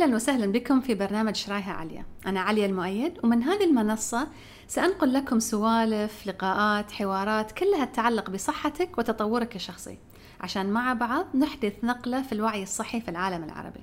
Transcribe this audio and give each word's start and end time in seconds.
أهلا 0.00 0.14
وسهلا 0.14 0.52
بكم 0.52 0.80
في 0.80 0.94
برنامج 0.94 1.36
شرايها 1.36 1.72
عليا. 1.72 2.04
أنا 2.26 2.40
عليا 2.40 2.66
المؤيد 2.66 3.18
ومن 3.24 3.42
هذه 3.42 3.64
المنصة 3.64 4.28
سأنقل 4.68 5.12
لكم 5.12 5.40
سوالف 5.40 6.26
لقاءات 6.26 6.92
حوارات 6.92 7.52
كلها 7.52 7.84
تتعلق 7.84 8.30
بصحتك 8.30 8.98
وتطورك 8.98 9.56
الشخصي. 9.56 9.98
عشان 10.40 10.70
مع 10.70 10.92
بعض 10.92 11.26
نحدث 11.36 11.84
نقلة 11.84 12.22
في 12.22 12.32
الوعي 12.32 12.62
الصحي 12.62 13.00
في 13.00 13.08
العالم 13.08 13.44
العربي. 13.44 13.80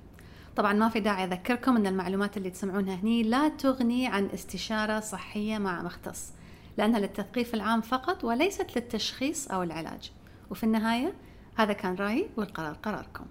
طبعا 0.55 0.73
ما 0.73 0.89
في 0.89 0.99
داعي 0.99 1.23
أذكركم 1.23 1.75
أن 1.75 1.87
المعلومات 1.87 2.37
اللي 2.37 2.49
تسمعونها 2.49 2.95
هني 2.95 3.23
لا 3.23 3.49
تغني 3.49 4.07
عن 4.07 4.25
استشارة 4.33 4.99
صحية 4.99 5.57
مع 5.57 5.81
مختص 5.81 6.31
لأنها 6.77 6.99
للتثقيف 6.99 7.53
العام 7.53 7.81
فقط 7.81 8.23
وليست 8.23 8.75
للتشخيص 8.75 9.47
أو 9.47 9.63
العلاج. 9.63 10.11
وفي 10.49 10.63
النهاية 10.63 11.13
هذا 11.55 11.73
كان 11.73 11.95
رأيي 11.95 12.29
والقرار 12.37 12.73
قراركم. 12.73 13.25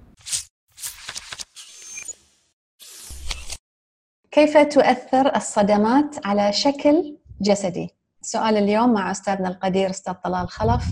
كيف 4.37 4.59
تؤثر 4.59 5.37
الصدمات 5.37 6.27
على 6.27 6.53
شكل 6.53 7.17
جسدي؟ 7.41 7.91
سؤال 8.23 8.57
اليوم 8.57 8.93
مع 8.93 9.11
أستاذنا 9.11 9.49
القدير 9.49 9.91
أستاذ 9.91 10.15
طلال 10.15 10.49
خلف. 10.49 10.85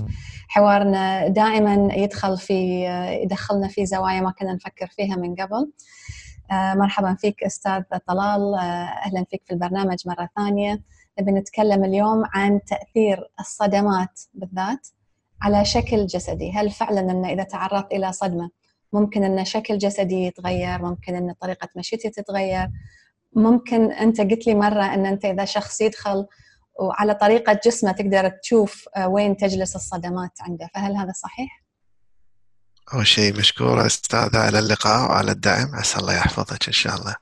حوارنا 0.49 1.29
دائما 1.29 1.95
يدخل 1.95 2.39
في 2.39 2.85
يدخلنا 3.23 3.69
في 3.69 3.87
زوايا 3.87 4.21
ما 4.21 4.31
كنا 4.31 4.55
نفكر 4.55 4.87
فيها 4.87 5.17
من 5.17 5.35
قبل. 5.35 5.73
آه، 6.51 6.75
مرحبا 6.75 7.15
فيك 7.15 7.45
أستاذ 7.45 7.83
طلال. 8.07 8.55
آه، 8.55 8.59
أهلا 9.07 9.25
فيك 9.31 9.43
في 9.47 9.53
البرنامج 9.53 10.09
مرة 10.09 10.29
ثانية. 10.37 10.83
نبي 11.21 11.33
نتكلم 11.33 11.85
اليوم 11.85 12.23
عن 12.35 12.61
تأثير 12.65 13.31
الصدمات 13.41 14.21
بالذات 14.35 14.89
على 15.43 15.65
شكل 15.65 16.07
جسدي. 16.07 16.53
هل 16.53 16.71
فعلا 16.71 17.01
أن 17.01 17.25
إذا 17.25 17.43
تعرضت 17.43 17.93
إلى 17.93 18.13
صدمة 18.13 18.51
ممكن 18.93 19.25
أن 19.25 19.45
شكل 19.45 19.79
جسدي 19.79 20.27
يتغير؟ 20.27 20.83
ممكن 20.83 21.15
أن 21.15 21.33
طريقة 21.41 21.69
مشيتي 21.77 22.11
تتغير؟ 22.11 22.71
ممكن 23.35 23.93
أنت 23.93 24.21
قلت 24.21 24.47
لي 24.47 24.55
مرة 24.55 24.95
أن 24.95 25.07
أنت 25.07 25.25
إذا 25.25 25.45
شخص 25.45 25.81
يدخل 25.81 26.27
وعلى 26.81 27.15
طريقة 27.15 27.61
جسمه 27.67 27.93
تقدر 27.93 28.29
تشوف 28.29 28.89
آه، 28.97 29.09
وين 29.09 29.37
تجلس 29.37 29.77
الصدمات 29.77 30.31
عنده 30.41 30.71
فهل 30.75 30.97
هذا 30.97 31.13
صحيح؟ 31.13 31.65
أول 32.95 33.07
شيء 33.07 33.39
مشكورة 33.39 33.87
أستاذة 33.87 34.39
على 34.39 34.59
اللقاء 34.59 35.11
وعلى 35.11 35.33
الدعم 35.33 35.75
عسى 35.75 35.99
الله 35.99 36.15
يحفظك 36.15 36.67
إن 36.67 36.73
شاء 36.73 36.97
الله. 36.97 37.17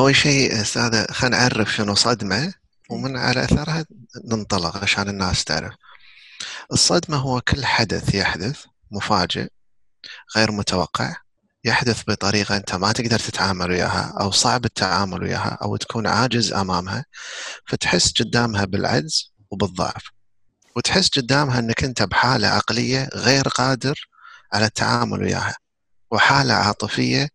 أول 0.00 0.16
شيء 0.16 0.60
أستاذة 0.60 1.06
خلينا 1.10 1.38
نعرف 1.38 1.72
شنو 1.74 1.94
صدمة 1.94 2.54
ومن 2.90 3.16
على 3.16 3.44
أثرها 3.44 3.84
ننطلق 4.24 4.76
عشان 4.76 5.08
الناس 5.08 5.44
تعرف. 5.44 5.74
الصدمة 6.72 7.16
هو 7.16 7.40
كل 7.40 7.64
حدث 7.64 8.14
يحدث 8.14 8.64
مفاجئ 8.90 9.48
غير 10.36 10.52
متوقع. 10.52 11.16
يحدث 11.64 12.02
بطريقة 12.08 12.56
أنت 12.56 12.74
ما 12.74 12.92
تقدر 12.92 13.18
تتعامل 13.18 13.70
وياها 13.70 14.14
أو 14.20 14.30
صعب 14.30 14.64
التعامل 14.64 15.22
وياها 15.22 15.58
أو 15.62 15.76
تكون 15.76 16.06
عاجز 16.06 16.52
أمامها 16.52 17.04
فتحس 17.66 18.12
قدامها 18.12 18.64
بالعجز 18.64 19.32
وبالضعف. 19.50 20.02
وتحس 20.76 21.08
قدامها 21.08 21.58
أنك 21.58 21.84
أنت 21.84 22.02
بحالة 22.02 22.48
عقلية 22.48 23.08
غير 23.14 23.48
قادر 23.48 24.08
على 24.52 24.64
التعامل 24.66 25.22
وياها 25.22 25.56
وحالة 26.10 26.54
عاطفية 26.54 27.28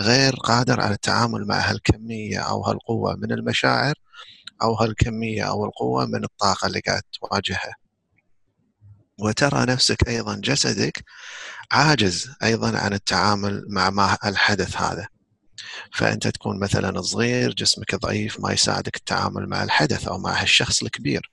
غير 0.00 0.34
قادر 0.36 0.80
على 0.80 0.94
التعامل 0.94 1.46
مع 1.46 1.58
هالكمية 1.70 2.38
أو 2.38 2.62
هالقوة 2.64 3.16
من 3.16 3.32
المشاعر 3.32 3.94
أو 4.62 4.74
هالكمية 4.74 5.42
أو 5.48 5.64
القوة 5.64 6.06
من 6.06 6.24
الطاقة 6.24 6.66
اللي 6.66 6.80
قاعد 6.80 7.02
تواجهها. 7.12 7.74
وترى 9.18 9.66
نفسك 9.66 10.08
أيضا 10.08 10.40
جسدك 10.44 11.04
عاجز 11.72 12.30
أيضا 12.42 12.78
عن 12.78 12.92
التعامل 12.92 13.64
مع 13.68 13.90
ما 13.90 14.18
الحدث 14.24 14.76
هذا. 14.76 15.08
فأنت 15.94 16.28
تكون 16.28 16.60
مثلا 16.60 17.02
صغير 17.02 17.52
جسمك 17.54 17.94
ضعيف 17.94 18.40
ما 18.40 18.52
يساعدك 18.52 18.96
التعامل 18.96 19.48
مع 19.48 19.62
الحدث 19.62 20.08
أو 20.08 20.18
مع 20.18 20.42
هالشخص 20.42 20.82
الكبير. 20.82 21.32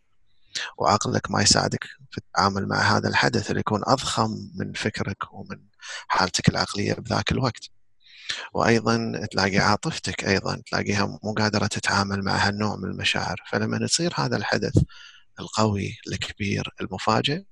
وعقلك 0.78 1.32
ما 1.32 1.42
يساعدك 1.42 1.84
في 2.12 2.18
التعامل 2.18 2.68
مع 2.68 2.78
هذا 2.98 3.10
الحدث 3.10 3.50
اللي 3.50 3.60
يكون 3.60 3.82
أضخم 3.86 4.32
من 4.56 4.74
فكرك 4.74 5.34
ومن 5.34 5.60
حالتك 6.08 6.50
العقلية 6.50 6.94
بذاك 6.94 7.32
الوقت. 7.32 7.70
وأيضا 8.54 9.28
تلاقي 9.32 9.58
عاطفتك 9.58 10.26
أيضا 10.26 10.62
تلاقيها 10.72 11.20
مو 11.24 11.34
قادرة 11.34 11.68
تتعامل 11.68 12.24
مع 12.24 12.48
هالنوع 12.48 12.76
من 12.76 12.86
المشاعر. 12.92 13.38
فلما 13.52 13.80
يصير 13.82 14.14
هذا 14.16 14.38
الحدث 14.38 14.78
القوي 15.40 15.98
الكبير 16.08 16.74
المفاجئ 16.82 17.44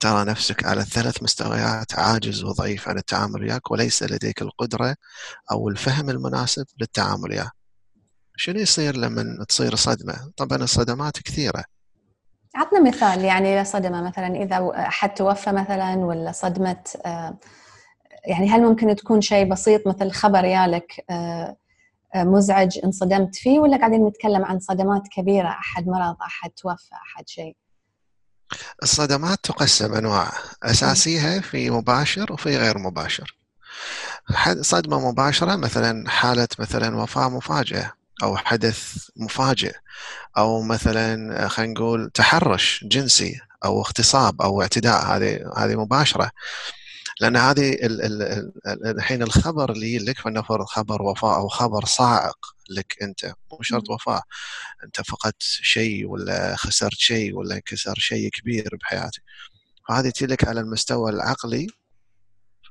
ترى 0.00 0.24
نفسك 0.24 0.66
على 0.66 0.80
الثلاث 0.80 1.22
مستويات 1.22 1.98
عاجز 1.98 2.44
وضعيف 2.44 2.88
عن 2.88 2.98
التعامل 2.98 3.42
وياك 3.42 3.70
وليس 3.70 4.02
لديك 4.02 4.42
القدرة 4.42 4.96
أو 5.52 5.68
الفهم 5.68 6.10
المناسب 6.10 6.66
للتعامل 6.80 7.30
وياه. 7.30 7.50
شنو 8.36 8.60
يصير 8.60 8.96
لما 8.96 9.44
تصير 9.48 9.74
صدمة؟ 9.74 10.32
طبعا 10.36 10.58
الصدمات 10.58 11.18
كثيرة. 11.18 11.64
عطنا 12.54 12.80
مثال 12.80 13.24
يعني 13.24 13.64
صدمة 13.64 14.02
مثلا 14.02 14.42
إذا 14.42 14.70
أحد 14.76 15.14
توفى 15.14 15.52
مثلا 15.52 15.96
ولا 15.96 16.32
صدمة 16.32 16.84
آه، 17.06 17.36
يعني 18.26 18.48
هل 18.48 18.62
ممكن 18.62 18.96
تكون 18.96 19.20
شيء 19.20 19.50
بسيط 19.50 19.86
مثل 19.86 20.10
خبر 20.10 20.44
يالك 20.44 21.04
آه، 21.10 21.56
آه، 22.14 22.24
مزعج 22.24 22.78
انصدمت 22.84 23.34
فيه 23.34 23.60
ولا 23.60 23.76
قاعدين 23.76 24.06
نتكلم 24.06 24.44
عن 24.44 24.58
صدمات 24.58 25.08
كبيرة 25.08 25.48
أحد 25.48 25.86
مرض 25.86 26.16
أحد 26.22 26.50
توفى 26.50 26.94
أحد 26.94 27.28
شيء؟ 27.28 27.56
الصدمات 28.82 29.38
تقسم 29.42 29.94
أنواع 29.94 30.32
أساسيها 30.62 31.40
في 31.40 31.70
مباشر 31.70 32.32
وفي 32.32 32.56
غير 32.56 32.78
مباشر. 32.78 33.36
صدمة 34.60 35.10
مباشرة 35.10 35.56
مثلا 35.56 36.10
حالة 36.10 36.48
مثلا 36.58 36.96
وفاة 36.96 37.28
مفاجئة 37.28 37.92
أو 38.22 38.36
حدث 38.36 39.08
مفاجئ 39.16 39.74
أو 40.38 40.62
مثلا 40.62 41.48
خلينا 41.48 41.72
نقول 41.72 42.10
تحرش 42.14 42.84
جنسي 42.84 43.40
أو 43.64 43.80
اغتصاب 43.80 44.42
أو 44.42 44.62
اعتداء 44.62 45.04
هذه 45.04 45.52
هذه 45.56 45.76
مباشرة. 45.76 46.30
لأن 47.20 47.36
هذه 47.36 47.78
الحين 48.66 49.22
الخبر 49.22 49.72
اللي 49.72 49.98
لك 49.98 50.18
فلنفرض 50.18 50.64
خبر 50.64 51.02
وفاه 51.02 51.36
أو 51.36 51.48
خبر 51.48 51.84
صاعق 51.84 52.38
لك 52.70 52.96
أنت. 53.02 53.24
مو 53.52 53.58
شرط 53.62 53.90
وفاه 53.90 54.22
أنت 54.84 55.00
فقدت 55.00 55.42
شيء 55.42 56.06
ولا 56.06 56.56
خسرت 56.56 56.98
شيء 56.98 57.34
ولا 57.36 57.54
انكسر 57.54 57.94
شيء 57.98 58.30
كبير 58.30 58.68
بحياتك. 58.80 59.22
فهذه 59.88 60.10
تجيلك 60.10 60.48
على 60.48 60.60
المستوى 60.60 61.10
العقلي 61.10 61.66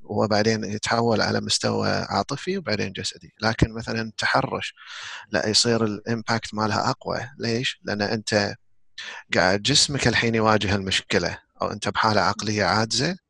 وبعدين 0.03 0.63
يتحول 0.63 1.22
على 1.22 1.41
مستوى 1.41 1.89
عاطفي 1.89 2.57
وبعدين 2.57 2.91
جسدي. 2.91 3.33
لكن 3.41 3.73
مثلا 3.73 4.12
تحرش 4.17 4.73
لا 5.31 5.50
يصير 5.50 5.85
الإمباكت 5.85 6.53
مالها 6.53 6.89
أقوى. 6.89 7.29
ليش؟ 7.39 7.79
لأن 7.83 8.01
أنت 8.01 8.56
قاعد 9.35 9.62
جسمك 9.62 10.07
الحين 10.07 10.35
يواجه 10.35 10.75
المشكلة 10.75 11.39
أو 11.62 11.72
أنت 11.72 11.89
بحالة 11.89 12.22
عقلية 12.22 12.63
عاجزة 12.63 13.25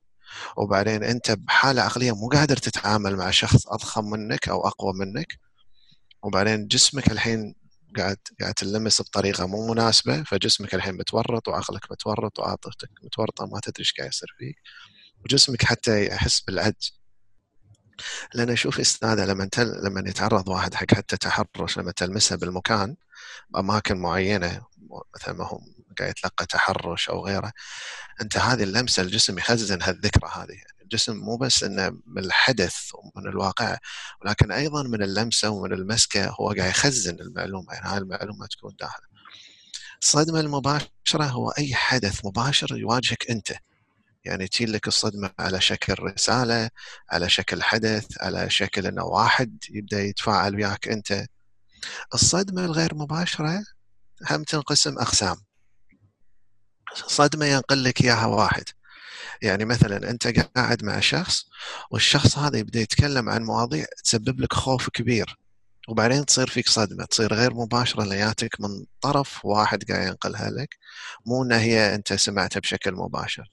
وبعدين 0.58 1.04
أنت 1.04 1.32
بحالة 1.32 1.82
عقلية 1.82 2.12
مو 2.16 2.30
قادر 2.30 2.58
تتعامل 2.58 3.16
مع 3.16 3.32
شخص 3.32 3.68
أضخم 3.68 4.06
منك 4.06 4.50
أو 4.50 4.68
أقوى 4.68 4.94
منك. 4.94 5.40
وبعدين 6.24 6.68
جسمك 6.68 7.12
الحين 7.12 7.56
قاعد 7.98 8.18
قاعد 8.42 8.54
تلمس 8.54 9.02
بطريقة 9.02 9.48
مو 9.48 9.68
مناسبة 9.74 10.24
فجسمك 10.24 10.76
الحين 10.76 10.96
متورط 10.98 11.48
وعقلك 11.48 11.92
متورط 11.92 12.40
وعاطفتك 12.40 12.90
متورطة 13.04 13.46
ما 13.46 13.60
تدري 13.64 13.80
إيش 13.80 13.94
قاعد 13.94 14.10
يصير 14.10 14.36
فيك. 14.40 14.56
وجسمك 15.26 15.64
حتى 15.66 16.08
يحس 16.08 16.42
بالعجز. 16.42 17.00
لأن 18.34 18.50
أشوف 18.50 18.80
أستاذة 18.80 19.26
لما 19.26 19.50
تل... 19.52 19.86
لما 19.86 20.10
يتعرض 20.10 20.48
واحد 20.50 20.74
حق 20.74 20.94
حتى 20.94 21.18
تحرش 21.18 21.78
لما 21.80 21.92
تلمسه 21.92 22.36
بالمكان 22.36 22.96
بأماكن 23.50 23.98
معينة 23.98 24.66
مثلا 25.16 25.34
ما 25.34 25.48
هو 25.48 25.60
قاعد 26.00 26.10
يتلقى 26.10 26.46
تحرش 26.46 27.10
أو 27.10 27.26
غيره 27.26 27.52
أنت 28.22 28.38
هذه 28.38 28.64
اللمسة 28.64 29.02
الجسم 29.04 29.38
يخزن 29.38 29.82
هالذكرى 29.82 30.32
هذه. 30.36 30.52
يعني 30.52 30.82
الجسم 30.82 31.18
مو 31.18 31.38
بس 31.38 31.64
إنه 31.64 31.90
من 32.06 32.24
الحدث 32.26 32.76
ومن 32.94 33.28
الواقع 33.30 33.78
ولكن 34.22 34.52
أيضا 34.52 34.84
من 34.84 35.04
اللمسة 35.04 35.50
ومن 35.50 35.74
المسكة 35.74 36.30
هو 36.30 36.54
قاعد 36.58 36.70
يخزن 36.70 37.20
المعلومة. 37.20 37.74
يعني 37.74 37.88
هاي 37.90 37.98
المعلومة 37.98 38.48
تكون 38.48 38.76
داخلة. 38.80 39.06
الصدمة 40.02 40.40
المباشرة 40.40 41.24
هو 41.24 41.50
أي 41.50 41.76
حدث 41.76 42.26
مباشر 42.26 42.78
يواجهك 42.78 43.30
أنت. 43.32 43.52
يعني 44.26 44.48
تجي 44.48 44.66
لك 44.66 44.88
الصدمة 44.88 45.32
على 45.40 45.62
شكل 45.62 45.96
رسالة 46.00 46.70
على 47.12 47.30
شكل 47.30 47.64
حدث 47.64 48.06
على 48.22 48.50
شكل 48.50 48.88
أنه 48.88 49.04
واحد 49.04 49.58
يبدأ 49.70 50.02
يتفاعل 50.02 50.56
وياك 50.56 50.88
أنت. 50.88 51.26
الصدمة 52.14 52.66
الغير 52.66 52.96
مباشرة 52.96 53.64
هم 54.32 54.44
تنقسم 54.44 55.00
أقسام. 55.00 55.45
صدمة 56.96 57.46
ينقل 57.46 57.84
لك 57.84 58.02
إياها 58.04 58.26
واحد. 58.26 58.64
يعني 59.42 59.66
مثلا 59.66 60.10
أنت 60.10 60.28
قاعد 60.28 60.84
مع 60.84 61.00
شخص 61.00 61.46
والشخص 61.92 62.38
هذا 62.38 62.58
يبدأ 62.58 62.80
يتكلم 62.80 63.30
عن 63.30 63.44
مواضيع 63.44 63.86
تسبب 64.04 64.40
لك 64.40 64.54
خوف 64.54 64.90
كبير. 64.90 65.38
وبعدين 65.90 66.26
تصير 66.26 66.48
فيك 66.48 66.70
صدمة 66.70 67.06
تصير 67.06 67.34
غير 67.34 67.54
مباشرة 67.54 68.04
لياتك 68.04 68.62
من 68.62 68.86
طرف 69.02 69.46
واحد 69.46 69.92
قاعد 69.92 70.08
ينقلها 70.08 70.50
لك 70.50 70.78
مو 71.26 71.44
أنها 71.44 71.60
هي 71.60 71.96
أنت 71.96 72.14
سمعتها 72.14 72.60
بشكل 72.60 72.94
مباشر. 72.94 73.52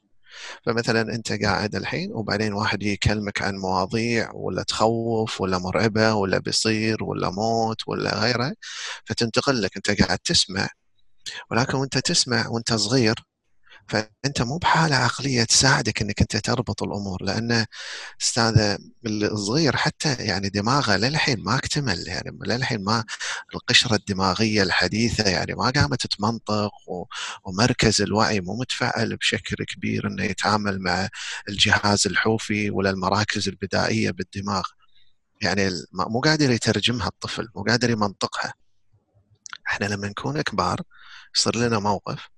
فمثلا 0.67 1.01
أنت 1.15 1.33
قاعد 1.33 1.75
الحين 1.77 2.13
وبعدين 2.13 2.53
واحد 2.53 2.83
يكلمك 2.83 3.43
عن 3.43 3.57
مواضيع 3.57 4.31
ولا 4.35 4.63
تخوف 4.63 5.41
ولا 5.41 5.59
مرعبة 5.59 6.15
ولا 6.15 6.39
بيصير 6.39 7.05
ولا 7.05 7.31
موت 7.31 7.83
ولا 7.89 8.19
غيره 8.21 8.55
فتنتقل 9.07 9.63
لك. 9.63 9.77
أنت 9.77 10.03
قاعد 10.03 10.19
تسمع 10.19 10.69
ولكن 11.51 11.79
وأنت 11.79 11.99
تسمع 11.99 12.49
وأنت 12.49 12.75
صغير 12.75 13.15
فأنت 13.89 14.43
مو 14.43 14.59
بحالة 14.59 14.97
عقلية 14.97 15.45
تساعدك 15.45 16.03
إنك 16.03 16.21
أنت 16.21 16.37
تربط 16.37 16.83
الأمور 16.83 17.23
لأن 17.23 17.67
أستاذ 18.23 18.77
الصغير 19.07 19.77
حتى 19.77 20.15
يعني 20.15 20.49
دماغه 20.49 20.97
للحين 20.97 21.43
ما 21.45 21.57
اكتمل 21.57 22.09
يعني 22.09 22.39
للحين 22.47 22.85
ما 22.85 23.05
القشرة 23.55 23.95
الدماغية 23.97 24.63
الحديثة 24.63 25.31
يعني 25.31 25.55
ما 25.55 25.71
قامت 25.71 26.07
تمنطق 26.07 26.71
ومركز 27.45 28.03
الوعي 28.03 28.41
مو 28.41 28.57
متفعل 28.61 29.17
بشكل 29.17 29.65
كبير 29.65 30.07
إنه 30.09 30.25
يتعامل 30.25 30.81
مع 30.81 31.09
الجهاز 31.49 32.07
الحوفي 32.07 32.71
ولا 32.71 32.91
المراكز 32.91 33.49
البدائية 33.49 34.11
بالدماغ. 34.11 34.63
يعني 35.43 35.71
مو 35.93 36.21
قادر 36.21 36.51
يترجمها 36.51 37.07
الطفل 37.09 37.49
مو 37.57 37.63
قادر 37.63 37.91
يمنطقها. 37.91 38.55
إحنا 39.69 39.87
لما 39.87 40.09
نكون 40.09 40.41
كبار 40.43 40.81
يصير 41.37 41.57
لنا 41.57 41.79
موقف 41.79 42.29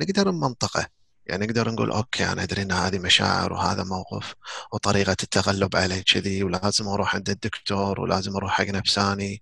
نقدر 0.00 0.30
نمنطقه. 0.30 0.86
يعني 1.26 1.46
نقدر 1.46 1.70
نقول 1.70 1.90
أوكي 1.90 2.32
أنا 2.32 2.42
أدري 2.42 2.62
إن 2.62 2.72
هذه 2.72 2.98
مشاعر 2.98 3.52
وهذا 3.52 3.84
موقف 3.84 4.34
وطريقة 4.72 5.16
التغلب 5.22 5.76
عليه 5.76 6.02
كذي 6.02 6.42
ولازم 6.42 6.88
أروح 6.88 7.14
عند 7.14 7.30
الدكتور 7.30 8.00
ولازم 8.00 8.36
أروح 8.36 8.52
حق 8.52 8.64
نفساني 8.68 9.40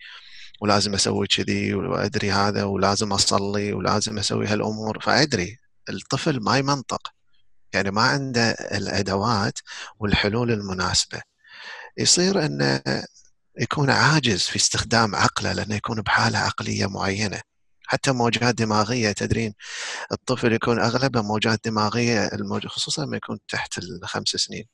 ولازم 0.61 0.95
أسوي 0.95 1.27
كذي 1.27 1.75
وأدري 1.75 2.33
هذا 2.33 2.65
ولازم 2.65 3.13
أصلي 3.13 3.73
ولازم 3.73 4.19
أسوي 4.19 4.47
هالأمور. 4.47 5.01
فأدري 5.01 5.59
الطفل 5.89 6.41
ما 6.41 6.59
يمنطق. 6.59 7.13
يعني 7.75 7.91
ما 7.91 8.03
عنده 8.03 8.51
الأدوات 8.51 9.59
والحلول 9.99 10.53
المناسبة. 10.53 11.23
يصير 11.99 12.47
إنه 12.47 12.83
يكون 13.61 13.91
عاجز 13.91 14.43
في 14.43 14.57
استخدام 14.57 15.15
عقله 15.15 15.53
لأنه 15.53 15.75
يكون 15.75 16.03
بحالة 16.03 16.39
عقلية 16.39 16.87
معينة. 16.87 17.41
حتى 17.87 18.13
موجات 18.13 18.55
دماغية 18.55 19.13
تدرين؟ 19.13 19.55
الطفل 20.13 20.53
يكون 20.53 20.81
اغلبها 20.81 21.23
موجات 21.23 21.61
دماغية. 21.65 22.31
خصوصا 22.67 23.05
لما 23.05 23.17
يكون 23.17 23.39
تحت 23.49 23.79
الخمس 23.79 24.29
سنين. 24.29 24.65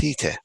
ثيتا 0.00 0.36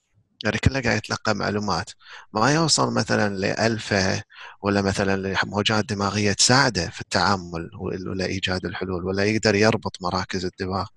يعني 0.44 0.58
كله 0.58 0.82
قاعد 0.82 0.98
يتلقى 0.98 1.36
معلومات. 1.36 1.90
ما 2.34 2.54
يوصل 2.54 2.94
مثلا 2.94 3.36
لألفا 3.36 4.24
ولا 4.62 4.82
مثلا 4.82 5.36
لموجات 5.46 5.86
دماغية 5.86 6.34
تساعده 6.34 6.90
في 6.90 7.02
التعامل 7.02 7.70
ولا 8.08 8.26
إيجاد 8.26 8.66
الحلول 8.66 9.06
ولا 9.06 9.24
يقدر 9.26 9.56
يربط 9.56 9.98
مراكز 10.02 10.46
الدماغ 10.46 10.88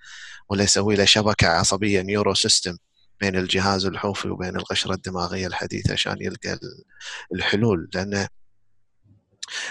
ولا 0.48 0.64
يسوي 0.64 0.96
له 0.96 1.04
شبكة 1.04 1.48
عصبية 1.48 2.02
نيورو 2.02 2.34
سيستم 2.34 2.76
بين 3.20 3.36
الجهاز 3.36 3.86
الحوفي 3.86 4.28
وبين 4.28 4.56
القشرة 4.56 4.94
الدماغية 4.94 5.46
الحديثة 5.46 5.92
عشان 5.92 6.16
يلقى 6.20 6.58
الحلول. 7.34 7.88
لأنه 7.94 8.28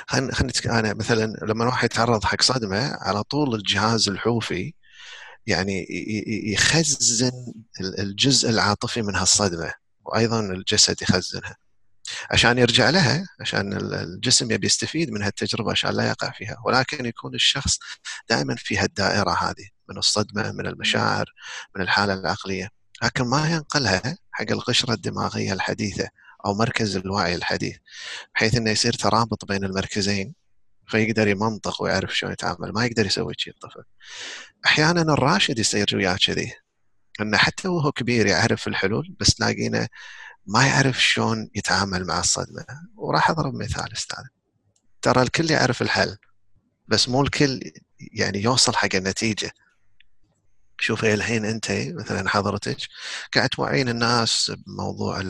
خلينا 0.08 0.52
أنا 0.80 0.94
مثلا 0.94 1.34
لما 1.48 1.64
الواحد 1.64 1.86
يتعرض 1.86 2.24
حق 2.24 2.42
صدمة 2.42 2.98
على 3.02 3.24
طول 3.24 3.56
الجهاز 3.56 4.10
الحوفي 4.10 4.74
يعني 5.48 5.88
يخزن 6.54 7.32
الجزء 8.00 8.50
العاطفي 8.50 9.02
من 9.02 9.16
هالصدمة 9.16 9.74
وأيضا 10.06 10.40
الجسد 10.40 11.02
يخزنها. 11.02 11.56
عشان 12.32 12.58
يرجع 12.58 12.90
لها 12.90 13.28
عشان 13.42 13.74
الجسم 13.94 14.52
يبي 14.52 14.68
يستفيد 14.68 15.12
من 15.12 15.22
هالتجربة 15.24 15.72
عشان 15.72 15.90
لا 15.90 16.08
يقع 16.08 16.32
فيها. 16.32 16.58
ولكن 16.66 17.06
يكون 17.06 17.36
الشخص 17.36 17.80
دائما 18.30 18.56
في 18.58 18.78
هالدائرة 18.78 19.32
هذه 19.32 19.70
من 19.90 19.98
الصدمة 19.98 20.52
من 20.52 20.68
المشاعر 20.68 21.26
من 21.76 21.82
الحالة 21.82 22.14
العقلية. 22.14 22.70
لكن 23.04 23.24
ما 23.24 23.50
ينقلها 23.50 24.18
حق 24.32 24.52
القشرة 24.52 24.94
الدماغية 24.94 25.54
الحديثة. 25.54 26.10
أو 26.48 26.54
مركز 26.54 26.98
الوعي 26.98 27.36
الحديث 27.36 27.78
بحيث 28.36 28.56
إنه 28.56 28.72
يصير 28.72 28.94
ترابط 28.94 29.46
بين 29.46 29.64
المركزين 29.64 30.34
فيقدر 30.88 31.28
يمنطق 31.28 31.82
ويعرف 31.82 32.18
شلون 32.18 32.34
يتعامل 32.34 32.74
ما 32.74 32.86
يقدر 32.86 33.06
يسوي 33.06 33.34
شيء 33.38 33.54
الطفل 33.54 33.84
أحيانا 34.66 35.02
الراشد 35.02 35.60
يصير 35.60 35.88
وياه 35.94 36.18
كذي 36.26 36.54
إنه 37.22 37.38
حتى 37.38 37.68
وهو 37.68 37.92
كبير 37.92 38.26
يعرف 38.26 38.68
الحلول 38.68 39.16
بس 39.20 39.36
تلاقينه 39.36 39.88
ما 40.48 40.68
يعرف 40.68 41.04
شلون 41.04 41.50
يتعامل 41.56 42.06
مع 42.06 42.20
الصدمة. 42.20 42.66
وراح 42.96 43.30
أضرب 43.30 43.54
مثال 43.54 43.94
أستاذ. 43.94 44.24
ترى 45.02 45.22
الكل 45.22 45.52
يعرف 45.52 45.82
الحل 45.82 46.18
بس 46.88 47.10
مو 47.10 47.22
الكل 47.22 47.60
يعني 48.00 48.44
يوصل 48.44 48.76
حق 48.76 48.96
النتيجة. 48.96 49.52
شوفي 50.80 51.14
الحين 51.14 51.46
أنت 51.46 51.72
مثلا 51.72 52.30
حضرتك 52.30 52.78
قاعد 53.36 53.50
توعين 53.50 53.90
الناس 53.90 54.52
بموضوع 54.68 55.24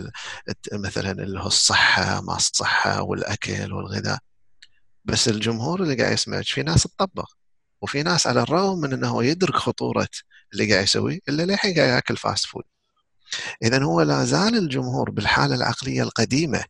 مثلا 0.73 1.11
اللي 1.11 1.39
هو 1.39 1.47
الصحة 1.47 2.21
ما 2.21 2.35
الصحة 2.35 3.01
والأكل 3.01 3.73
والغذاء. 3.73 4.19
بس 5.05 5.27
الجمهور 5.27 5.83
اللي 5.83 5.95
قاعد 5.95 6.13
يسمعك 6.13 6.45
في 6.45 6.63
ناس 6.63 6.83
تطبق 6.83 7.29
وفي 7.81 8.03
ناس 8.03 8.27
على 8.27 8.41
الرغم 8.41 8.79
من 8.79 8.93
إنه 8.93 9.23
يدرك 9.23 9.55
خطورة 9.55 10.07
اللي 10.53 10.71
قاعد 10.73 10.83
يسويه 10.83 11.19
إلا 11.29 11.43
للحين 11.43 11.75
قاعد 11.75 11.89
يأكل 11.89 12.17
fast 12.17 12.45
food 12.45 12.63
اذا 13.63 13.83
هو 13.83 14.01
لا 14.01 14.25
زال 14.25 14.57
الجمهور 14.57 15.11
بالحالة 15.11 15.55
العقلية 15.55 16.03
القديمة 16.03 16.63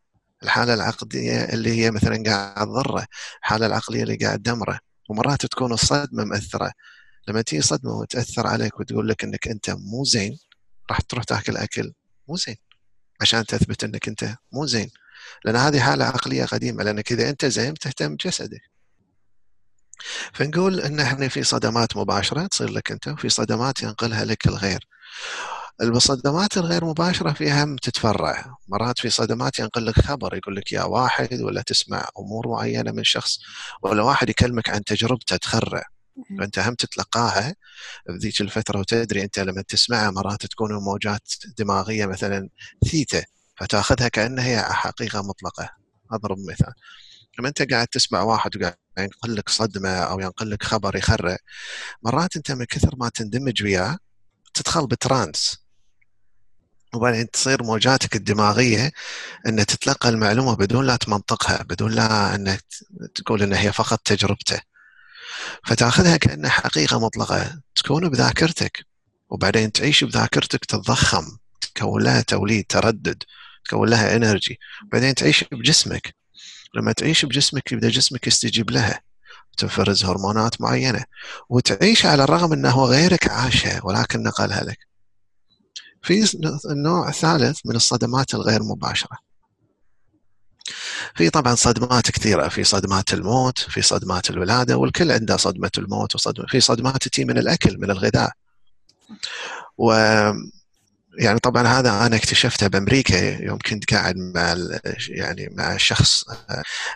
الحالة 0.44 0.74
العقليه 0.74 1.44
اللي 1.46 1.72
هي 1.72 1.92
مثلا 1.92 2.24
قاعد 2.28 2.68
تضره 2.68 3.06
الحالة 3.40 3.66
العقلية 3.66 4.04
اللي 4.04 4.16
قاعد 4.16 4.40
تدمره 4.40 4.80
ومرات 5.10 5.46
تكون 5.46 5.74
الصدمة 5.74 6.24
مأثرة. 6.24 6.72
لما 7.28 7.42
تيجي 7.42 7.62
صدمة 7.62 7.92
وتأثر 7.92 8.48
عليك 8.48 8.80
وتقول 8.80 9.10
لك 9.10 9.24
إنك 9.24 9.48
أنت 9.48 9.70
مو 9.70 10.04
زين 10.04 10.38
راح 10.90 11.02
تروح 11.02 11.24
تاكل 11.24 11.58
أكل 11.58 11.94
مو 12.28 12.36
زين 12.36 12.56
عشان 13.22 13.46
تثبت 13.46 13.84
إنك 13.84 14.08
أنت 14.08 14.36
مو 14.52 14.66
زين. 14.66 14.90
لأن 15.46 15.56
هذه 15.56 15.80
حالة 15.80 16.06
عقلية 16.06 16.46
قديمة 16.46 16.84
لأنك 16.84 17.12
إذا 17.12 17.30
أنت 17.30 17.46
زين 17.46 17.74
تهتم 17.74 18.16
بجسدك. 18.16 18.62
فنقول 20.34 20.80
إن 20.80 21.00
إحنا 21.00 21.28
في 21.28 21.44
صدمات 21.44 21.98
مباشرة 21.98 22.48
تصير 22.48 22.70
لك 22.70 22.92
أنت 22.92 23.08
وفي 23.08 23.30
صدمات 23.30 23.84
ينقلها 23.84 24.26
لك 24.26 24.48
الغير. 24.48 24.88
الصدمات 25.82 26.58
الغير 26.58 26.86
مباشرة 26.86 27.34
فيها 27.34 27.76
تتفرع. 27.82 28.56
مرات 28.68 29.00
في 29.00 29.10
صدمات 29.10 29.60
ينقل 29.60 29.86
لك 29.86 30.00
خبر 30.00 30.36
يقول 30.36 30.56
لك 30.56 30.72
يا 30.72 30.84
واحد 30.84 31.42
ولا 31.42 31.62
تسمع 31.62 32.10
أمور 32.20 32.48
معينة 32.48 32.92
من 32.92 33.04
شخص 33.04 33.40
ولا 33.82 34.04
واحد 34.04 34.30
يكلمك 34.30 34.70
عن 34.70 34.84
تجربته 34.84 35.36
تخرع. 35.38 35.84
فأنت 36.40 36.60
هم 36.60 36.76
تتلقاها 36.76 37.56
بذيك 38.10 38.42
الفترة 38.42 38.80
وتدري 38.80 39.24
أنت 39.24 39.40
لما 39.40 39.62
تسمعها 39.62 40.12
مرات 40.12 40.46
تكون 40.46 40.74
موجات 40.74 41.34
دماغية 41.58 42.06
مثلا 42.06 42.50
ثيتا 42.92 43.24
فتأخذها 43.58 44.08
كأنها 44.08 44.46
هي 44.46 44.64
حقيقة 44.74 45.22
مطلقة. 45.22 45.70
أضرب 46.12 46.38
مثال. 46.52 46.74
لما 47.40 47.48
أنت 47.48 47.72
قاعد 47.72 47.88
تسمع 47.88 48.22
واحد 48.22 48.58
وقاعد 48.58 48.76
ينقل 49.00 49.36
لك 49.36 49.50
صدمة 49.50 49.90
أو 49.90 50.20
ينقل 50.20 50.52
لك 50.52 50.64
خبر 50.64 50.96
يخرع 50.96 51.38
مرات 52.04 52.36
أنت 52.36 52.52
من 52.52 52.66
كثر 52.66 52.96
ما 52.96 53.10
تندمج 53.10 53.64
وياه 53.64 53.98
تدخل 54.54 54.88
ب 54.88 54.96
trance. 54.97 55.58
وبعدين 56.96 57.32
تصير 57.32 57.64
موجاتك 57.64 58.16
الدماغية 58.16 58.92
ان 59.48 59.66
تتلقى 59.66 60.10
المعلومة 60.10 60.56
بدون 60.56 60.86
لا 60.88 60.96
تمنطقها 60.96 61.64
بدون 61.64 61.92
لا 61.92 62.36
انك 62.36 62.64
تقول 63.16 63.44
إنها 63.44 63.60
هي 63.60 63.74
فقط 63.74 64.00
تجربته. 64.06 64.62
فتأخذها 65.66 66.18
كأنها 66.18 66.50
حقيقة 66.50 67.00
مطلقة 67.00 67.62
تكون 67.76 68.10
بذاكرتك 68.10 68.86
وبعدين 69.30 69.72
تعيش 69.72 70.04
بذاكرتك 70.04 70.66
تتضخم 70.66 71.38
تكون 71.62 72.04
لها 72.04 72.22
توليد 72.22 72.66
تردد 72.70 73.24
تكون 73.66 73.90
لها 73.90 74.16
energy 74.16 74.60
بعدين 74.92 75.16
تعيش 75.16 75.44
بجسمك 75.52 76.16
لما 76.76 76.92
تعيش 76.92 77.26
بجسمك 77.26 77.72
يبدا 77.72 77.90
جسمك 77.90 78.28
يستجيب 78.28 78.70
لها 78.72 79.02
تنفرز 79.58 80.06
هرمونات 80.06 80.62
معينة 80.62 81.04
وتعيش 81.50 82.06
على 82.06 82.24
الرغم 82.24 82.54
إنه 82.54 82.86
غيرك 82.86 83.28
عاشها 83.30 83.82
ولكن 83.84 84.24
نقلها 84.24 84.64
لك. 84.64 84.88
في 86.02 86.38
النوع 86.72 87.10
الثالث 87.10 87.60
من 87.66 87.76
الصدمات 87.76 88.34
الغير 88.34 88.64
مباشرة. 88.64 89.18
في 91.16 91.30
طبعا 91.30 91.56
صدمات 91.56 92.12
كثيرة 92.12 92.48
في 92.48 92.64
صدمات 92.64 93.14
الموت 93.14 93.60
في 93.60 93.82
صدمات 93.82 94.30
الولادة 94.30 94.78
والكل 94.78 95.12
عنده 95.12 95.38
صدمة 95.38 95.72
الموت 95.78 96.16
وصدمه 96.16 96.46
في 96.48 96.60
صدمات 96.60 97.08
تجي 97.08 97.26
من 97.26 97.38
الأكل 97.38 97.78
من 97.78 97.92
الغذاء 97.92 98.32
و 99.78 99.94
يعني 101.20 101.40
طبعا 101.40 101.68
هذا 101.68 102.06
أنا 102.06 102.16
اكتشفته 102.16 102.68
بأمريكا 102.68 103.44
يوم 103.44 103.58
كنت 103.58 103.94
قاعد 103.94 104.18
مع 104.18 104.56
يعني 105.10 105.50
مع 105.52 105.78
شخص 105.78 106.24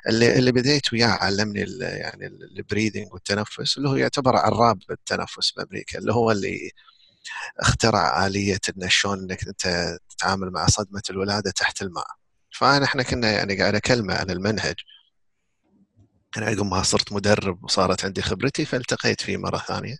اللي 0.09 0.37
اللي 0.39 0.51
بديت 0.51 0.93
وياه 0.93 1.07
علمني 1.07 1.59
يعني 1.81 2.27
البريدنج 2.27 3.13
والتنفس 3.13 3.77
اللي 3.77 3.89
هو 3.89 3.95
يعتبر 3.95 4.35
عراب 4.37 4.79
التنفس 4.91 5.51
بأمريكا 5.51 5.99
اللي 5.99 6.13
هو 6.13 6.31
اللي 6.31 6.71
اخترع 7.59 8.27
آلية 8.27 8.59
إنه 8.77 8.87
شلون 8.87 9.19
إنك 9.19 9.47
أنت 9.47 9.97
تتعامل 10.09 10.51
مع 10.51 10.67
صدمة 10.67 11.01
الولادة 11.09 11.51
تحت 11.51 11.81
الماء. 11.81 12.20
فاحنا 12.51 13.03
كنا 13.03 13.31
يعني 13.31 13.55
قاعد 13.59 13.75
أكلمه 13.75 14.13
عن 14.13 14.29
المنهج. 14.29 14.75
أنا 16.37 16.45
عقب 16.45 16.65
ما 16.65 16.83
صرت 16.83 17.13
مدرب 17.13 17.63
وصارت 17.63 18.05
عندي 18.05 18.21
خبرتي 18.21 18.65
فالتقيت 18.65 19.21
فيه 19.21 19.37
مرة 19.37 19.57
ثانية. 19.57 19.97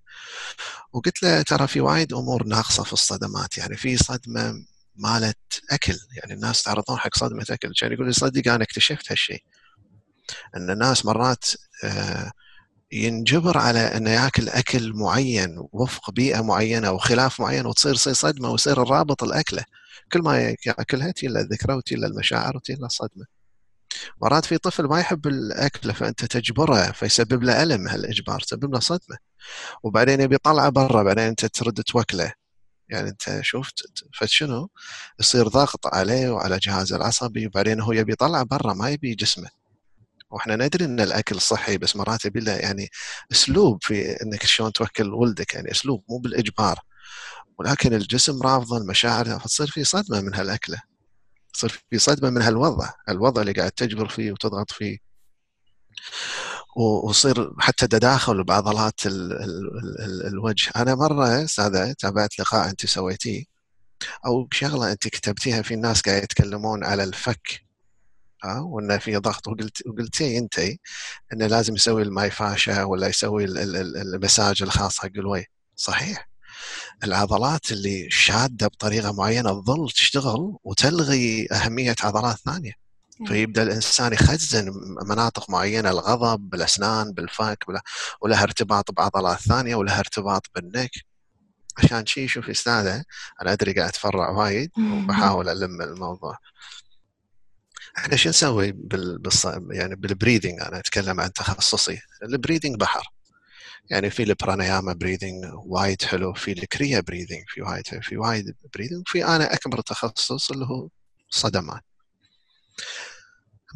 وقلت 0.94 1.24
له 1.24 1.42
ترى 1.42 1.68
في 1.68 1.82
وايد 1.82 2.14
أمور 2.14 2.44
ناقصة 2.44 2.84
في 2.84 2.94
الصدمات. 2.94 3.58
يعني 3.58 3.78
في 3.78 3.98
صدمة 3.98 4.54
مالت 4.96 5.38
أكل. 5.72 5.98
يعني 6.18 6.34
الناس 6.34 6.64
تعرضون 6.64 6.98
حق 6.98 7.18
صدمة 7.18 7.46
أكل. 7.50 7.74
كان 7.80 7.92
يقول 7.92 8.08
لي 8.08 8.14
صدق 8.14 8.54
أنا 8.54 8.64
اكتشفت 8.64 9.12
هالشيء 9.12 9.44
أن 10.56 10.70
الناس 10.70 11.06
مرات 11.06 11.46
آه 11.84 12.32
ينجبر 12.92 13.58
على 13.58 13.80
انه 13.80 14.10
يأكل 14.10 14.50
أكل 14.50 14.94
معين 14.94 15.56
وفق 15.72 16.12
بيئة 16.12 16.42
معينة 16.42 16.92
وخلاف 16.92 17.40
معين 17.42 17.66
وتصير 17.66 17.96
صير 17.96 18.14
صدمة 18.14 18.50
ويصير 18.50 18.82
الرابط 18.84 19.24
الأكلة. 19.24 19.64
كل 20.14 20.22
ما 20.22 20.56
يأكلها 20.66 21.12
تجي 21.12 21.28
له 21.28 21.40
الذكرى 21.40 21.74
وتجي 21.74 21.96
له 21.96 22.08
المشاعر 22.08 22.58
وتجي 22.58 22.78
له 22.80 22.86
الصدمه 22.86 23.26
مرات 24.22 24.46
في 24.46 24.58
طفل 24.58 24.86
ما 24.86 25.00
يحب 25.00 25.28
الأكل 25.28 25.94
فأنت 25.94 26.26
تجبره 26.26 26.92
فيسبب 26.92 27.44
له 27.44 27.64
ألم 27.64 27.88
هالإجبار 27.88 28.40
تسبب 28.40 28.74
له 28.74 28.80
صدمة. 28.80 29.18
وبعدين 29.84 30.22
يبي 30.22 30.36
يطلعه 30.36 30.70
برا 30.70 31.04
بعدين 31.04 31.24
أنت 31.24 31.46
ترد 31.46 31.84
توكله. 31.84 32.34
يعني 32.90 33.10
أنت 33.10 33.40
شفت 33.42 33.84
فشنو 34.14 34.70
يصير 35.20 35.48
ضغط 35.48 35.88
عليه 35.96 36.30
وعلى 36.30 36.58
جهازه 36.60 36.96
العصبي 36.96 37.48
وبعدين 37.48 37.82
هو 37.82 37.92
يبي 37.92 38.14
يطلع 38.14 38.44
برا 38.44 38.74
ما 38.74 38.90
يبي 38.90 39.16
جسمه. 39.16 39.50
وإحنا 40.32 40.56
ندري 40.56 40.86
إن 40.86 41.00
الأكل 41.00 41.42
صحي 41.42 41.78
بس 41.78 41.96
مرات 41.96 42.26
يبي 42.26 42.40
له 42.40 42.52
يعني 42.54 42.90
أسلوب 43.32 43.84
في 43.84 44.12
إنك 44.24 44.46
شلون 44.46 44.72
توكل 44.74 45.14
ولدك 45.14 45.54
يعني 45.54 45.72
أسلوب 45.72 46.04
مو 46.10 46.18
بالإجبار. 46.18 46.80
ولكن 47.62 47.94
الجسم 47.94 48.42
رافضه 48.42 48.78
المشاعر 48.78 49.40
فتصير 49.40 49.68
في 49.68 49.84
صدمة 49.84 50.22
من 50.22 50.36
هالأكلة. 50.36 50.82
تصير 51.54 51.84
في 51.90 52.00
صدمة 52.00 52.30
من 52.30 52.42
هالوضع 52.42 52.90
الوضع 53.10 53.42
اللي 53.42 53.54
قاعد 53.54 53.72
تجبر 53.72 54.10
فيه 54.10 54.32
وتضغط 54.32 54.72
فيه. 54.72 54.98
ويصير 56.78 57.54
حتى 57.60 57.88
تداخل 57.88 58.44
بعضلات 58.44 59.06
ال 59.06 59.34
ال 59.34 60.02
ال 60.02 60.28
الوجه. 60.28 60.72
أنا 60.76 60.96
مرة 60.96 61.44
أستاذة 61.44 61.94
تابعت 62.00 62.40
لقاء 62.40 62.70
أنت 62.70 62.86
سويتيه 62.86 63.44
أو 64.26 64.48
شغلة 64.54 64.92
أنت 64.92 65.08
كتبتيها 65.08 65.62
في 65.62 65.76
ناس 65.76 66.02
قاعد 66.02 66.24
يتكلمون 66.24 66.84
على 66.84 67.04
الفك. 67.04 67.62
ها 68.44 68.60
وانه 68.60 68.98
في 68.98 69.18
ضغط. 69.18 69.48
وقلت 69.48 69.88
وقلتي 69.88 70.38
أنت 70.38 70.60
إنه 71.34 71.48
لازم 71.48 71.76
يسوي 71.76 72.02
الماي 72.04 72.32
فاشا 72.32 72.84
ولا 72.84 73.08
يسوي 73.08 73.46
المساج 73.46 74.64
الخاص 74.64 75.00
حق 75.00 75.10
الوجه. 75.18 75.46
صحيح. 75.76 76.31
العضلات 77.04 77.72
اللي 77.72 78.10
شادة 78.10 78.68
بطريقة 78.68 79.12
معينة 79.14 79.62
تظل 79.62 79.90
تشتغل 79.90 80.58
وتلغي 80.64 81.48
أهمية 81.52 81.96
عضلات 82.04 82.38
ثانية. 82.38 82.74
فيبدأ 83.28 83.64
الإنسان 83.64 84.14
يخزن 84.14 84.72
مناطق 85.10 85.50
معينة 85.50 85.90
الغضب 85.90 86.50
بالاسنان 86.50 87.12
بالفك 87.14 87.66
ولها 88.22 88.44
ارتباط 88.44 88.92
بعضلات 88.92 89.40
ثانية 89.40 89.76
ولها 89.76 90.00
ارتباط 90.00 90.48
بالنك 90.56 90.92
عشان 91.78 92.06
شي 92.06 92.28
شوف 92.28 92.50
أستاذة 92.50 93.04
أنا 93.42 93.54
أدري 93.54 93.74
قاعد 93.74 93.88
أتفرع 93.90 94.30
وايد 94.30 94.72
وبحاول 94.78 95.50
ألم 95.50 95.82
الموضوع. 95.82 96.38
إحنا 97.98 98.16
شو 98.16 98.30
نسوي 98.30 98.72
بال... 98.72 99.22
يعني 99.72 99.96
بال 99.96 100.08
breathing 100.08 100.62
أنا 100.62 100.80
أتكلم 100.80 101.20
عن 101.22 101.34
تخصصي. 101.34 102.00
ال 102.24 102.29
breathing 102.29 102.76
بحر. 102.76 103.04
يعني 103.90 104.10
في 104.10 104.24
البرانياما 104.24 104.94
breathing 104.94 105.46
وايد 105.66 106.02
حلو 106.02 106.34
في 106.34 106.52
الكريا 106.52 107.00
breathing 107.00 107.44
في 107.48 107.62
وايد 107.62 107.84
في 108.02 108.18
وايد 108.18 108.56
breathing 108.76 109.04
في 109.08 109.26
أنا 109.26 109.54
أكبر 109.54 109.82
تخصص 109.82 110.52
اللي 110.52 110.66
هو 110.66 110.90
صدمات 111.30 111.82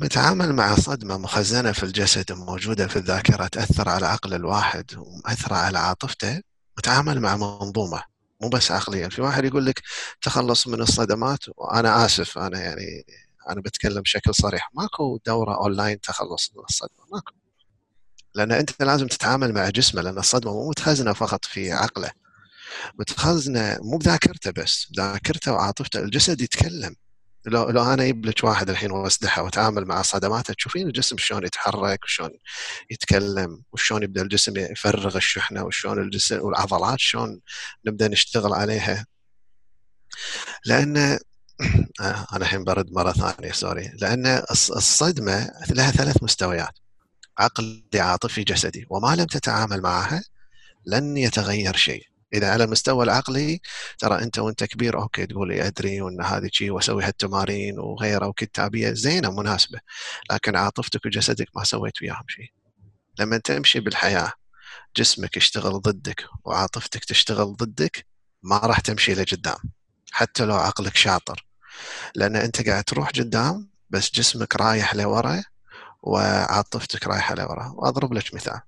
نتعامل 0.02 0.54
مع 0.54 0.76
صدمة 0.76 1.18
مخزنة 1.18 1.72
في 1.72 1.84
الجسد 1.84 2.32
موجودة 2.32 2.88
في 2.88 2.96
الذاكرة 2.96 3.48
تأثر 3.48 3.90
على 3.90 4.06
عقل 4.06 4.34
الواحد 4.34 4.86
ومأثرة 4.98 5.56
على 5.56 5.80
عاطفته. 5.80 6.42
نتعامل 6.80 7.20
مع 7.20 7.36
منظومة 7.38 8.04
مو 8.42 8.50
بس 8.50 8.72
عقليا. 8.72 9.10
في 9.10 9.22
واحد 9.22 9.46
يقول 9.46 9.66
لك 9.66 9.82
تخلص 10.22 10.68
من 10.68 10.82
الصدمات 10.82 11.40
وأنا 11.58 12.06
آسف 12.06 12.38
أنا 12.38 12.62
يعني 12.62 13.06
أنا 13.50 13.62
بتكلم 13.62 14.02
بشكل 14.02 14.36
صريح. 14.36 14.70
ماكو 14.74 15.20
دورة 15.26 15.56
أونلاين 15.56 16.00
تخلص 16.02 16.52
من 16.56 16.64
الصدمة 16.70 17.06
ماكو. 17.14 17.34
لأن 18.36 18.52
أنت 18.52 18.84
لازم 18.84 19.08
تتعامل 19.08 19.54
مع 19.54 19.70
جسمه 19.70 20.02
لأن 20.02 20.18
الصدمة 20.18 20.54
مو 20.54 20.70
متخزنة 20.70 21.14
فقط 21.14 21.46
في 21.46 21.72
عقله. 21.72 22.12
متخزنة 23.00 23.78
مو 23.82 23.98
بذاكرته 23.98 24.52
بس 24.52 24.88
ذاكرته 24.98 25.54
وعاطفته. 25.54 26.00
الجسد 26.00 26.42
يتكلم. 26.42 26.96
لو 27.46 27.70
لو 27.70 27.84
أنا 27.94 28.04
أجيب 28.04 28.26
لك 28.26 28.44
واحد 28.44 28.70
الحين 28.70 28.92
وأسدحه 28.92 29.42
وأتعامل 29.44 29.86
مع 29.86 30.02
صدماته 30.02 30.54
تشوفين 30.54 30.88
الجسم 30.88 31.18
شلون 31.18 31.44
يتحرك 31.46 32.04
وشلون 32.04 32.32
يتكلم 32.92 33.64
وشلون 33.74 34.04
يبدأ 34.04 34.22
الجسم 34.22 34.58
يفرغ 34.58 35.18
الشحنة 35.18 35.64
وشلون 35.64 36.00
الجسم 36.00 36.40
والعضلات 36.42 37.00
شلون 37.00 37.42
نبدأ 37.86 38.08
نشتغل 38.08 38.54
عليها. 38.54 39.06
لأن 40.66 40.98
آه، 42.02 42.28
أنا 42.34 42.46
الحين 42.46 42.64
برد 42.64 42.92
مرة 42.92 43.12
ثانية 43.12 43.52
sorry. 43.52 43.92
لأن 44.02 44.44
الصدمة 44.52 45.52
لها 45.72 45.92
ثلاث 45.92 46.24
مستويات. 46.24 46.85
عقلي 47.38 47.84
عاطفي 47.96 48.44
جسدي 48.44 48.86
وما 48.90 49.16
لم 49.16 49.26
تتعامل 49.26 49.82
معها 49.82 50.24
لن 50.86 51.18
يتغير 51.18 51.76
شيء. 51.76 52.04
إذا 52.34 52.52
على 52.52 52.64
المستوى 52.64 53.04
العقلي 53.04 53.60
ترى 54.00 54.24
أنت 54.24 54.40
وأنت 54.40 54.64
كبير 54.64 55.02
okay 55.02 55.26
تقول 55.26 55.52
أدري 55.52 56.02
وأن 56.02 56.22
هذه 56.22 56.50
شيء 56.52 56.72
وأسوي 56.72 57.04
هالتمارين 57.04 57.80
وغيرها 57.80 58.28
وكتابيه 58.28 58.92
زينة 58.92 59.32
مناسبه 59.32 59.80
لكن 60.32 60.56
عاطفتك 60.56 61.06
وجسدك 61.06 61.48
ما 61.56 61.64
سويت 61.64 62.02
وياهم 62.02 62.26
شيء. 62.28 62.52
لما 63.20 63.38
تمشي 63.38 63.80
بالحياة 63.80 64.32
جسمك 64.98 65.38
يشتغل 65.38 65.82
ضدك 65.82 66.26
وعاطفتك 66.46 67.06
تشتغل 67.06 67.56
ضدك 67.56 68.06
ما 68.44 68.58
راح 68.58 68.80
تمشي 68.80 69.14
لقدام 69.14 69.58
حتى 70.12 70.46
لو 70.46 70.56
عقلك 70.56 70.96
شاطر. 70.96 71.46
لأن 72.16 72.36
أنت 72.36 72.70
قاعد 72.70 72.84
تروح 72.84 73.10
قدام 73.10 73.70
بس 73.90 74.12
جسمك 74.12 74.56
رايح 74.56 74.96
لورا 74.96 75.44
وعاطفتك 76.06 77.08
رايحه 77.08 77.36
لورا 77.36 77.74
وأضرب 77.76 78.14
لك 78.14 78.34
مثال. 78.34 78.62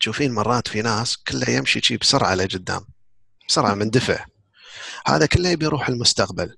تشوفين 0.00 0.32
مرات 0.32 0.68
في 0.68 0.82
ناس 0.82 1.16
كله 1.16 1.50
يمشي 1.50 1.80
شي 1.80 1.96
بسرعة 1.96 2.34
لقدام. 2.34 2.84
بسرعة 3.48 3.74
مندفع 3.74 4.24
هذا 5.06 5.26
كله 5.26 5.48
يبي 5.48 5.64
يروح 5.64 5.88
المستقبل. 5.88 6.56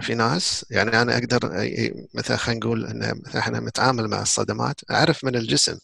في 0.00 0.14
ناس 0.14 0.66
يعني 0.70 1.02
أنا 1.02 1.18
أقدر 1.18 1.50
مثلا 2.14 2.36
خلينا 2.36 2.60
نقول 2.60 2.86
إن 2.86 3.22
مثلا 3.26 3.40
إحنا 3.40 3.60
نتعامل 3.60 4.08
مع 4.08 4.22
الصدمات. 4.22 4.80
أعرف 4.90 5.24
من 5.24 5.36
الجسم. 5.36 5.78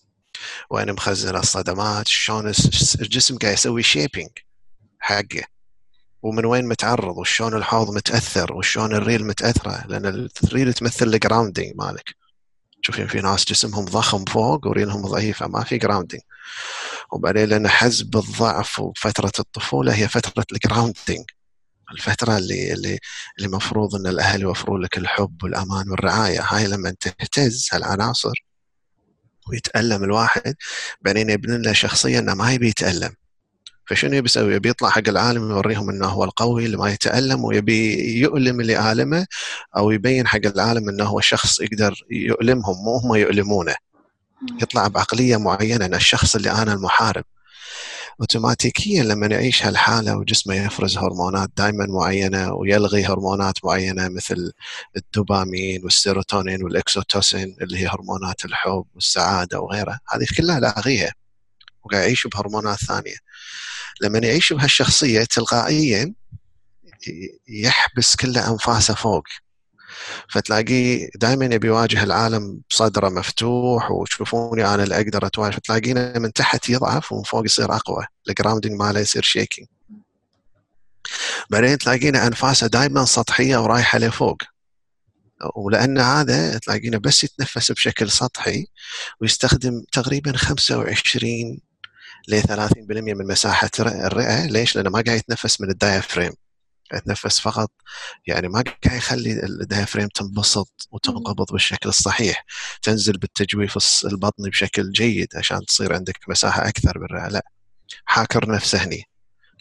وين 0.70 0.92
مخزن 0.92 1.36
الصدمات 1.36 2.08
شلون 2.08 2.52
الجسم 3.00 3.38
قاعد 3.38 3.54
يسوي 3.54 3.82
shaping 3.82 4.30
حقه. 5.00 5.42
ومن 6.22 6.44
وين 6.46 6.68
متعرض 6.68 7.18
وشلون 7.18 7.54
الحوض 7.54 7.94
متأثر 7.94 8.52
وشلون 8.52 8.94
الريل 8.94 9.26
متأثرة. 9.26 9.86
لأن 9.86 10.28
الريل 10.44 10.74
تمثل 10.74 11.06
ال 11.06 11.13
grounding 11.13 11.76
مالك. 11.76 12.21
تشوفين 12.82 13.06
في 13.06 13.20
ناس 13.20 13.44
جسمهم 13.44 13.84
ضخم 13.84 14.24
فوق 14.24 14.66
وريلينهم 14.66 15.02
ضعيفه 15.06 15.48
ما 15.48 15.64
في 15.64 15.78
grounding 15.78 16.22
وبعدين 17.12 17.44
لأن 17.44 17.68
حزة 17.68 18.16
الضعف 18.16 18.80
وفترة 18.80 19.32
الطفولة 19.38 19.94
هي 19.94 20.08
فترة 20.08 20.44
ال 20.52 20.60
grounding 20.60 21.24
الفترة 21.92 22.36
اللي 22.38 22.72
اللي 22.72 22.98
اللي 23.38 23.46
المفروض 23.46 23.94
إن 23.94 24.06
الأهل 24.06 24.40
يوفرون 24.42 24.82
لك 24.82 24.98
الحب 24.98 25.42
والأمان 25.42 25.90
والرعاية، 25.90 26.40
هاي 26.42 26.66
لما 26.66 26.94
تهتز 27.00 27.68
هالعناصر 27.72 28.34
ويتألم 29.48 30.04
الواحد 30.04 30.54
بعدين 31.00 31.30
يبني 31.30 31.58
له 31.58 31.72
شخصية 31.72 32.18
إنه 32.18 32.34
ما 32.34 32.52
يبي 32.52 32.68
يتألم، 32.68 33.14
فشنو 33.92 34.14
يبي 34.14 34.26
يسوي؟ 34.26 34.54
يبي 34.54 34.68
يطلع 34.68 34.90
حق 34.90 35.08
العالم 35.08 35.50
يوريهم 35.50 35.90
إنه 35.90 36.06
هو 36.06 36.24
القوي 36.24 36.66
اللي 36.66 36.76
ما 36.76 36.90
يتألم 36.90 37.44
ويبي 37.44 38.18
يؤلم 38.20 38.60
اللي 38.60 38.92
آلمه 38.92 39.26
أو 39.76 39.90
يبين 39.90 40.26
حق 40.26 40.46
العالم 40.46 40.88
إنه 40.88 41.04
هو 41.04 41.20
شخص 41.20 41.60
يقدر 41.60 41.94
يؤلمهم 42.10 42.76
مو 42.84 42.96
هم 42.96 43.14
يؤلمونه. 43.14 43.74
يطلع 44.62 44.88
بعقلية 44.88 45.36
معينة 45.36 45.84
إن 45.84 45.94
الشخص 45.94 46.36
اللي 46.36 46.50
أنا 46.50 46.72
المحارب. 46.72 47.24
اوتوماتيكيا 48.20 49.02
لما 49.02 49.26
يعيش 49.26 49.66
هالحالة 49.66 50.16
وجسمه 50.16 50.54
يفرز 50.54 50.98
هرمونات 50.98 51.50
دائما 51.56 51.86
معينة 51.86 52.52
ويلغي 52.52 53.04
هرمونات 53.04 53.64
معينة 53.64 54.08
مثل 54.08 54.52
الدوبامين 54.96 55.84
والسيروتونين 55.84 56.64
والأوكسيتوسين 56.64 57.56
اللي 57.62 57.78
هي 57.78 57.86
هرمونات 57.86 58.44
الحب 58.44 58.84
والسعادة 58.94 59.60
وغيرها، 59.60 60.00
هذه 60.10 60.26
كلها 60.38 60.60
لاغيها 60.60 61.12
وقاعد 61.84 62.02
يعيش 62.02 62.26
بهرمونات 62.26 62.78
ثانية. 62.78 63.16
لما 64.02 64.18
يعيش 64.18 64.52
بهالشخصية 64.52 65.24
تلقائيا 65.24 66.14
يحبس 67.48 68.16
كل 68.16 68.38
أنفاسه 68.38 68.94
فوق. 68.94 69.24
فتلاقيه 70.30 71.08
دائما 71.14 71.44
يبي 71.44 71.66
يواجه 71.66 72.02
العالم 72.02 72.60
بصدره 72.70 73.08
مفتوح 73.08 73.90
وتشوفوني 73.90 74.74
أنا 74.74 74.82
اللي 74.82 74.96
أقدر 74.96 75.26
أتواجه. 75.26 75.54
فتلاقينا 75.54 76.18
من 76.18 76.32
تحت 76.32 76.68
يضعف 76.68 77.12
ومن 77.12 77.22
فوق 77.22 77.44
يصير 77.44 77.74
أقوى. 77.76 78.06
ال 78.28 78.33
grounding 78.33 78.72
ماله 78.72 79.00
يصير 79.00 79.22
shaking 79.22 79.68
بعدين 81.50 81.78
تلاقينا 81.78 82.26
أنفاسه 82.26 82.66
دائما 82.66 83.04
سطحية 83.04 83.56
ورايحة 83.56 83.98
لفوق. 83.98 84.42
ولأن 85.56 85.98
هذا 85.98 86.58
تلاقينه 86.58 86.98
بس 86.98 87.24
يتنفس 87.24 87.72
بشكل 87.72 88.10
سطحي 88.10 88.66
ويستخدم 89.20 89.84
تقريبا 89.92 90.36
25 90.36 91.60
ل 92.28 92.42
30% 92.42 93.14
من 93.14 93.26
مساحة 93.26 93.70
الرئة؟ 93.80 94.46
ليش؟ 94.46 94.76
لأنه 94.76 94.90
ما 94.90 95.02
قاعد 95.06 95.18
يتنفس 95.18 95.60
من 95.60 95.70
ال 95.70 95.76
diaphragm. 95.76 96.32
يتنفس 96.94 97.40
فقط. 97.40 97.70
يعني 98.26 98.48
ما 98.48 98.64
قاعد 98.86 98.96
يخلي 98.98 99.44
ال 99.44 99.51
diaphragm 99.51 100.08
تنبسط 100.08 100.88
وتنقبض 100.90 101.52
بالشكل 101.52 101.88
الصحيح. 101.88 102.44
تنزل 102.82 103.12
بالتجويف 103.12 104.04
البطني 104.04 104.50
بشكل 104.50 104.92
جيد 104.92 105.28
عشان 105.36 105.66
تصير 105.66 105.94
عندك 105.94 106.18
مساحة 106.28 106.68
أكثر 106.68 106.98
بالرئة. 106.98 107.28
لا. 107.28 107.44
حاكر 108.04 108.50
نفسه 108.50 108.78
هني. 108.78 109.02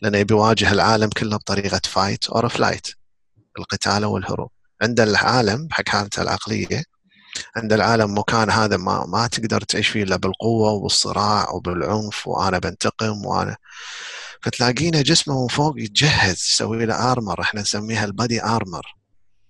لأنه 0.02 0.18
يبي 0.18 0.34
يواجه 0.34 0.72
العالم 0.72 1.10
كله 1.10 1.38
بطريقة 1.38 1.82
fight 1.86 2.28
or 2.28 2.50
flight 2.50 2.88
القتال 3.60 4.06
والهروب. 4.06 4.52
عند 4.82 5.00
العالم 5.00 5.68
حق 5.72 5.90
حالته 5.90 6.22
العقلية 6.22 6.84
عند 7.56 7.74
العالم 7.74 8.18
مكان 8.18 8.50
هذا 8.50 8.78
ما 8.78 9.06
ما 9.06 9.28
تقدر 9.28 9.62
تعيش 9.62 9.88
فيه 9.88 10.04
إلا 10.04 10.16
بالقوة 10.16 10.72
وبالصراع 10.72 11.50
وبالعنف 11.50 12.28
وأنا 12.28 12.60
بنتقم 12.60 13.26
وأنا. 13.26 13.58
فتلاقينا 14.42 15.02
جسمه 15.02 15.42
من 15.42 15.48
فوق 15.48 15.80
يتجهز 15.80 16.34
يسوي 16.50 16.86
له 16.86 17.12
armor 17.12 17.42
إحنا 17.42 17.62
نسميها 17.62 18.06
ال 18.06 18.13
body 18.13 18.44
armor 18.44 18.96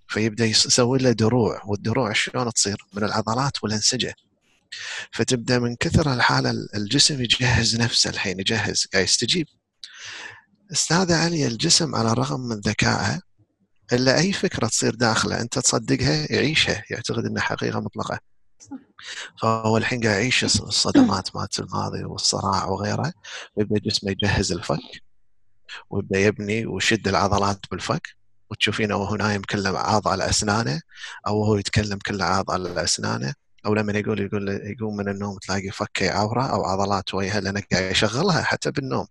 فيبدأ 0.08 0.46
يسوي 0.46 0.98
له 1.00 1.12
دروع 1.12 1.62
والدروع 1.66 2.14
شلون 2.14 2.54
تصير؟ 2.54 2.78
من 2.94 3.04
العضلات 3.04 3.64
والأنسجة. 3.64 4.16
فتبدأ 5.12 5.60
من 5.60 5.76
كثر 5.76 6.14
الحالة 6.14 6.52
الجسم 6.76 7.22
يجهز 7.22 7.76
نفسه 7.82 8.10
الحين 8.10 8.40
يجهز 8.40 8.88
قاعد 8.94 9.04
يستجيب. 9.04 9.48
استاذه 10.72 11.16
علي 11.16 11.48
الجسم 11.48 11.96
على 11.96 12.12
الرغم 12.12 12.40
من 12.40 12.60
ذكائه 12.60 13.22
إلا 13.94 14.18
أي 14.18 14.34
فكرة 14.34 14.68
تصير 14.68 14.96
داخله 14.96 15.42
أنت 15.42 15.60
تصدقها 15.60 16.32
يعيشها 16.32 16.84
يعتقد 16.90 17.26
إنها 17.26 17.42
حقيقة 17.42 17.80
مطلقة. 17.80 18.20
فهو 19.42 19.78
الحين 19.78 20.02
قاعد 20.02 20.16
يعيش 20.16 20.44
الصدمات 20.44 21.36
مالت 21.36 21.60
الماضي 21.60 22.04
والصراع 22.04 22.66
وغيره 22.66 23.14
ويبدأ 23.56 23.80
جسمه 23.80 24.12
يجهز 24.12 24.52
الفك 24.52 25.02
ويبدأ 25.90 26.20
يبني 26.20 26.66
ويشد 26.66 27.08
العضلات 27.08 27.60
بالفك 27.72 28.08
وتشوفينه 28.50 28.96
وهو 28.96 29.16
نايم 29.16 29.42
كله 29.42 29.80
عاض 29.80 30.08
على 30.08 30.30
أسنانه 30.30 30.82
أو 31.28 31.40
وهو 31.40 31.56
يتكلم 31.58 31.98
كله 31.98 32.26
عاض 32.26 32.52
على 32.52 32.84
أسنانه 32.84 33.34
أو 33.66 33.74
لما 33.74 33.94
يقول 33.94 34.20
يقول 34.20 34.50
يقوم 34.50 34.98
من 34.98 35.10
النوم 35.10 35.38
تلاقي 35.38 35.70
فكه 35.72 36.12
عورة 36.12 36.44
أو 36.44 36.66
عضلات 36.66 37.14
وجهه 37.14 37.40
لأنه 37.40 37.64
قاعد 37.72 37.92
يشغلها 37.92 38.42
حتى 38.44 38.72
بالنوم. 38.72 39.08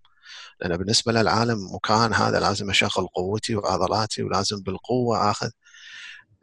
لأن 0.61 0.77
بالنسبة 0.77 1.13
للعالم 1.13 1.75
مكان 1.75 2.15
هذا 2.15 2.41
لازم 2.41 2.71
أشغل 2.71 3.07
قوتي 3.07 3.57
وعضلاتي 3.57 4.23
ولازم 4.23 4.63
بالقوة 4.63 5.31
آخذ 5.31 5.51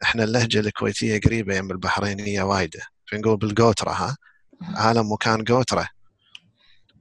إحنا 0.04 0.24
اللهجة 0.24 0.60
الكويتية 0.60 1.20
قريبة 1.22 1.56
يم 1.56 1.72
البحرينية 1.72 2.42
وايدة. 2.44 2.80
فنقول 3.12 3.38
بالقوترة 3.38 3.92
ها؟ 3.92 4.18
عالم 4.62 5.12
مكان 5.12 5.44
قوترة. 5.44 5.90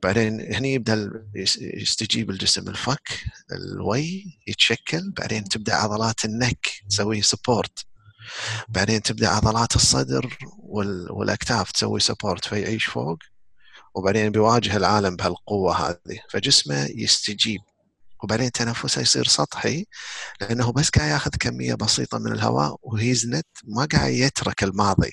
بعدين 0.02 0.54
هني 0.54 0.74
يبدأ 0.74 1.10
يستجيب 1.74 2.30
الجسم 2.30 2.68
الفك 2.68 3.24
الوي 3.52 4.24
يتشكل 4.46 5.12
بعدين 5.16 5.44
تبدأ 5.44 5.74
عضلات 5.74 6.24
النك 6.24 6.66
تسوي 6.90 7.22
سبورت 7.22 7.86
بعدين 8.68 9.02
تبدأ 9.02 9.28
عضلات 9.28 9.76
الصدر 9.76 10.38
والأكتاف 11.10 11.70
تسوي 11.72 12.00
سبورت 12.00 12.44
فيعيش 12.44 12.84
فوق. 12.84 13.18
وبعدين 13.96 14.32
بيواجه 14.32 14.76
العالم 14.76 15.16
بهالقوة 15.16 15.88
هذه 15.88 16.18
فجسمه 16.30 16.88
يستجيب. 16.94 17.60
وبعدين 18.22 18.52
تنفسه 18.52 19.00
يصير 19.02 19.24
سطحي 19.24 19.86
لأنه 20.40 20.72
بس 20.72 20.90
قاعد 20.90 21.10
ياخذ 21.10 21.30
كمية 21.40 21.74
بسيطة 21.74 22.18
من 22.18 22.32
الهواء 22.32 22.76
وهيزنت 22.82 23.46
ما 23.64 23.84
قاعد 23.92 24.12
يترك 24.12 24.62
الماضي. 24.62 25.12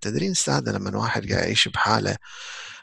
تدرين 0.00 0.30
أستاذ 0.30 0.70
لما 0.70 0.96
واحد 0.96 1.32
قاعد 1.32 1.44
يعيش 1.44 1.68
بحالة 1.68 2.16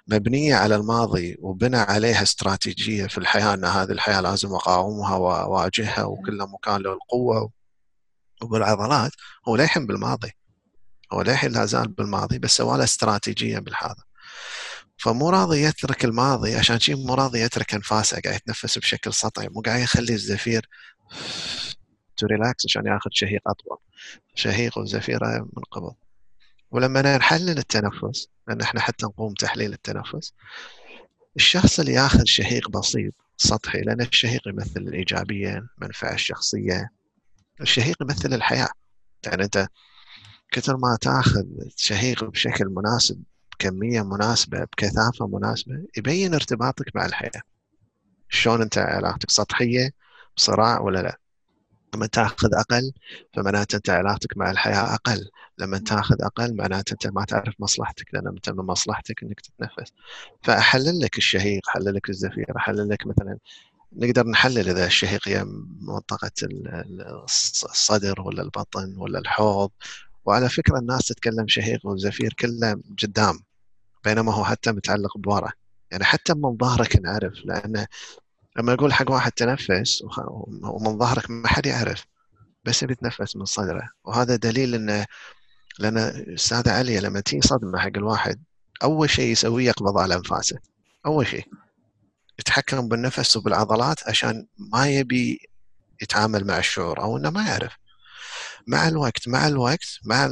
مبنية 0.07 0.55
على 0.55 0.75
الماضي 0.75 1.35
وبنى 1.39 1.77
عليها 1.77 2.23
استراتيجية 2.23 3.07
في 3.07 3.17
الحياة 3.17 3.53
إن 3.53 3.65
هذه 3.65 3.91
الحياة 3.91 4.21
لازم 4.21 4.53
أقاومها 4.53 5.15
وأواجهها 5.15 6.03
وكل 6.03 6.37
مكان 6.53 6.81
له 6.81 6.93
القوة 6.93 7.51
وبالعضلات 8.41 9.11
هو 9.47 9.55
للحين 9.55 9.87
بالماضي. 9.87 10.31
هو 11.13 11.21
للحين 11.21 11.51
لا 11.51 11.65
زال 11.65 11.87
بالماضي 11.87 12.39
بس 12.39 12.57
سوى 12.57 12.77
له 12.77 12.83
استراتيجية 12.83 13.59
بالهذا. 13.59 14.03
فمو 15.05 15.29
راضي 15.29 15.61
يترك 15.61 16.05
الماضي 16.05 16.55
عشان 16.55 16.79
شيء 16.79 16.95
مو 16.95 17.13
راضي 17.13 17.39
يترك 17.39 17.73
أنفاسه 17.73 18.21
قاعد 18.21 18.35
يتنفس 18.35 18.77
بشكل 18.77 19.13
سطحي 19.13 19.47
مو 19.47 19.61
قاعد 19.61 19.81
يخلي 19.81 20.13
الزفير 20.13 20.69
to 22.17 22.27
relax 22.27 22.65
عشان 22.65 22.85
ياخذ 22.85 23.09
شهيق 23.13 23.41
أطول. 23.47 23.77
شهيق 24.35 24.77
وزفيرة 24.77 25.49
منقبض 25.57 25.95
ولما 26.71 27.17
نحلل 27.17 27.57
التنفس 27.57 28.27
لأن 28.47 28.61
إحنا 28.61 28.81
حتى 28.81 29.05
نقوم 29.05 29.33
تحليل 29.33 29.73
التنفس 29.73 30.33
الشخص 31.35 31.79
اللي 31.79 31.93
ياخذ 31.93 32.23
شهيق 32.25 32.69
بسيط 32.69 33.13
سطحي 33.37 33.81
لأن 33.81 34.01
الشهيق 34.01 34.47
يمثل 34.47 34.81
الإيجابية 34.81 35.67
المنفعه 35.81 36.13
الشخصية. 36.13 36.89
الشهيق 37.61 37.97
يمثل 38.01 38.33
الحياة. 38.33 38.69
يعني 39.25 39.43
أنت 39.43 39.67
كثر 40.51 40.77
ما 40.77 40.97
تاخذ 41.01 41.45
شهيق 41.75 42.23
بشكل 42.23 42.65
مناسب 42.65 43.23
بكمية 43.59 44.01
مناسبة 44.01 44.59
بكثافة 44.63 45.27
مناسبة 45.27 45.85
يبين 45.97 46.33
ارتباطك 46.33 46.95
مع 46.95 47.05
الحياة. 47.05 47.41
شلون 48.29 48.61
أنت 48.61 48.77
علاقتك 48.77 49.31
سطحية 49.31 49.91
بصراع 50.37 50.79
ولا 50.81 50.99
لا؟ 50.99 51.19
لما 51.95 52.07
تاخذ 52.07 52.49
أقل 52.53 52.91
فمعناته 53.33 53.75
أنت 53.75 53.89
علاقتك 53.89 54.37
مع 54.37 54.51
الحياة 54.51 54.93
أقل. 54.93 55.29
لما 55.57 55.77
تاخذ 55.77 56.15
أقل 56.21 56.55
معناته 56.55 56.93
أنت 56.93 57.07
ما 57.07 57.25
تعرف 57.25 57.53
مصلحتك 57.59 58.13
لأن 58.13 58.27
أنت 58.27 58.49
من 58.49 58.65
مصلحتك 58.65 59.23
إنك 59.23 59.41
تتنفس. 59.41 59.91
فأحلل 60.43 60.99
لك 60.99 61.17
الشهيق 61.17 61.69
احلل 61.69 61.95
لك 61.95 62.09
الزفير 62.09 62.45
احلل 62.57 62.89
لك 62.89 63.07
مثلا 63.07 63.37
نقدر 63.95 64.27
نحلل 64.27 64.69
إذا 64.69 64.85
الشهيق 64.85 65.27
هي 65.27 65.45
منطقة 65.81 66.31
الصدر 67.23 68.21
ولا 68.21 68.41
البطن 68.41 68.95
ولا 68.97 69.19
الحوض 69.19 69.71
وعلى 70.25 70.49
فكرة 70.49 70.79
الناس 70.79 71.07
تتكلم 71.07 71.47
شهيق 71.47 71.85
وزفير 71.85 72.33
كله 72.33 72.81
قدام 73.03 73.39
بينما 74.03 74.33
هو 74.33 74.43
حتى 74.45 74.71
متعلق 74.71 75.17
بورا. 75.17 75.51
يعني 75.91 76.03
حتى 76.03 76.33
من 76.33 76.57
ظهرك 76.57 76.95
نعرف 76.95 77.33
لأنه 77.45 77.87
لما 78.57 78.73
أقول 78.73 78.93
حق 78.93 79.11
واحد 79.11 79.31
تنفس 79.31 80.03
ومن 80.63 80.97
ظهرك 80.97 81.29
ما 81.29 81.47
حد 81.47 81.65
يعرف 81.65 82.05
بس 82.65 82.83
يتنفس 82.83 83.35
من 83.35 83.45
صدره. 83.45 83.89
وهذا 84.03 84.35
دليل 84.35 84.75
انه 84.75 85.05
لأن 85.79 85.97
أستاذ 86.33 86.69
علي 86.69 86.99
لما 86.99 87.19
تيجي 87.19 87.47
صدمة 87.47 87.79
حق 87.79 87.91
الواحد 87.97 88.43
أول 88.83 89.09
شيء 89.09 89.31
يسويه 89.31 89.67
يقبض 89.67 89.97
على 89.97 90.15
أنفاسه. 90.15 90.59
أول 91.05 91.27
شيء. 91.27 91.45
يتحكم 92.39 92.87
بالنفس 92.87 93.37
وبالعضلات 93.37 94.07
عشان 94.07 94.47
ما 94.57 94.87
يبي 94.89 95.49
يتعامل 96.01 96.47
مع 96.47 96.57
الشعور 96.57 97.01
أو 97.01 97.17
إنه 97.17 97.29
ما 97.29 97.47
يعرف. 97.47 97.77
مع 98.67 98.87
الوقت 98.87 99.27
مع 99.27 99.47
الوقت 99.47 99.99
مع 100.05 100.31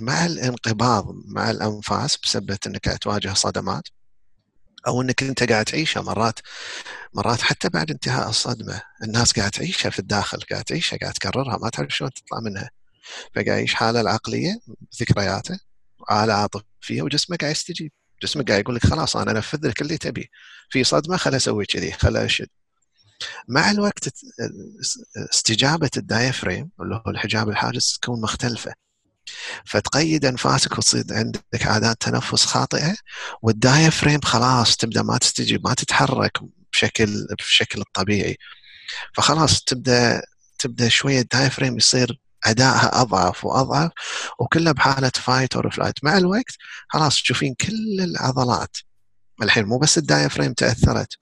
مع 0.00 0.26
الانقباض 0.26 1.06
مع 1.26 1.50
الأنفاس 1.50 2.18
بسبب 2.24 2.56
إنك 2.66 2.98
تواجه 3.02 3.34
صدمات 3.34 3.88
أو 4.86 5.02
إنك 5.02 5.22
أنت 5.22 5.42
قاعد 5.52 5.64
تعيشها 5.64 6.02
مرات 6.02 6.38
مرات 7.14 7.40
حتى 7.42 7.68
بعد 7.68 7.90
انتهاء 7.90 8.28
الصدمة. 8.30 8.82
الناس 9.04 9.32
قاعد 9.32 9.50
تعيشها 9.50 9.90
في 9.90 9.98
الداخل 9.98 10.38
قاعد 10.50 10.64
تعيشها 10.64 10.98
قاعد 10.98 11.12
تكررها 11.12 11.58
ما 11.58 11.70
تعرف 11.70 11.96
شلون 11.96 12.10
تطلع 12.10 12.40
منها. 12.40 12.70
فقاعد 13.34 13.46
يعيش 13.48 13.74
حالة 13.74 14.00
العقلية 14.00 14.60
ذكرياته 15.02 15.58
حاله 16.08 16.34
عاطفية 16.34 17.02
وجسمه 17.02 17.36
قاعد 17.36 17.52
يستجيب. 17.52 17.92
جسمك 18.22 18.48
قاعد 18.48 18.60
يقول 18.60 18.74
لك 18.74 18.86
خلاص 18.86 19.16
أنا 19.16 19.30
أنفذ 19.30 19.68
لك 19.68 19.82
اللي 19.82 19.98
تبي. 19.98 20.30
في 20.70 20.84
صدمة 20.84 21.16
خل 21.16 21.34
أسوي 21.34 21.66
كذي 21.66 21.92
خل 21.92 22.16
أشد. 22.16 22.48
مع 23.48 23.70
الوقت 23.70 24.08
استجابة 25.32 25.90
ال 25.96 26.03
diaphragm 26.03 26.70
اللي 26.80 27.02
هو 27.06 27.10
الحجاب 27.10 27.48
الحاجز 27.48 27.98
تكون 28.02 28.20
مختلفة. 28.20 28.72
فتقيد 29.64 30.24
أنفاسك 30.24 30.78
وتصير 30.78 31.04
عندك 31.10 31.66
عادات 31.66 32.00
تنفس 32.00 32.46
خاطئة 32.46 32.94
وال 33.42 33.56
diaphragm 33.56 34.20
خلاص 34.20 34.76
تبدأ 34.76 35.02
ما 35.02 35.18
تستجيب 35.18 35.66
ما 35.68 35.74
تتحرك 35.74 36.32
بشكل 36.72 37.26
بشكل 37.38 37.80
الطبيعي 37.80 38.36
فخلاص 39.14 39.62
تبدأ 39.64 40.22
تبدأ 40.58 40.88
شوية 40.88 41.20
ال 41.20 41.26
diaphragm 41.26 41.76
يصير 41.76 42.20
أدائها 42.46 43.00
أضعف 43.02 43.44
وأضعف 43.44 43.90
وكلها 44.38 44.72
بحالة 44.72 45.12
fight 45.16 45.56
or 45.56 45.70
flight 45.70 46.04
مع 46.04 46.18
الوقت 46.18 46.56
خلاص 46.88 47.14
تشوفين 47.16 47.54
كل 47.54 48.00
العضلات. 48.00 48.76
الحين 49.42 49.64
مو 49.64 49.78
بس 49.78 49.98
ال 49.98 50.03
diaphragm 50.03 50.52
تأثرت. 50.52 51.18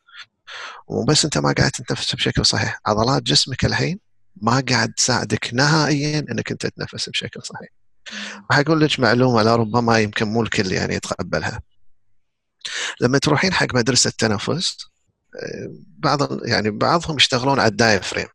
ومو 0.87 1.05
بس 1.05 1.25
انت 1.25 1.39
ما 1.39 1.55
قاعد 1.59 1.71
تتنفس 1.71 2.15
بشكل 2.15 2.47
صحيح. 2.47 2.81
عضلات 2.87 3.23
جسمك 3.23 3.65
الحين 3.65 3.99
ما 4.43 4.63
قاعد 4.71 4.93
تساعدك 4.93 5.51
نهائيا 5.55 6.19
إنك 6.19 6.51
أنت 6.51 6.67
تتنفس 6.67 7.09
بشكل 7.09 7.43
صحيح. 7.43 7.69
راح 8.51 8.59
أقول 8.59 8.81
لك 8.81 9.01
معلومة 9.01 9.43
لربما 9.43 9.99
يمكن 9.99 10.29
مو 10.29 10.43
الكل 10.43 10.73
يعني 10.73 10.95
يتقبلها. 10.95 11.61
لما 13.01 13.19
تروحين 13.19 13.53
حق 13.53 13.75
مدرسة 13.75 14.13
تنفس 14.19 14.77
بعض 15.99 16.47
يعني 16.47 16.71
بعضهم 16.71 17.17
يشتغلون 17.17 17.61
على 17.61 17.71
ال 17.71 17.76
diaphragm. 17.76 18.27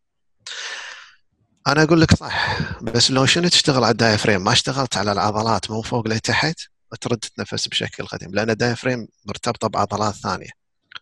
أنا 1.67 1.84
أقول 1.84 2.01
لك 2.01 2.15
صح 2.15 2.58
بس 2.82 3.12
لو 3.12 3.25
شنو 3.25 3.47
تشتغل 3.47 3.84
على 3.84 3.91
ال 3.91 3.96
diaphragm؟ 3.96 4.43
ما 4.43 4.51
اشتغلت 4.51 4.97
على 4.97 5.12
العضلات 5.12 5.71
من 5.71 5.82
فوق 5.82 6.08
لتحت 6.08 6.55
ترد 7.01 7.17
تتنفس 7.17 7.67
بشكل 7.67 8.05
قديم 8.05 8.32
لأن 8.32 8.49
ال 8.49 8.55
diaphragm 8.55 9.08
مرتبطة 9.25 9.67
بعضلات 9.67 10.15
ثانية. 10.15 10.59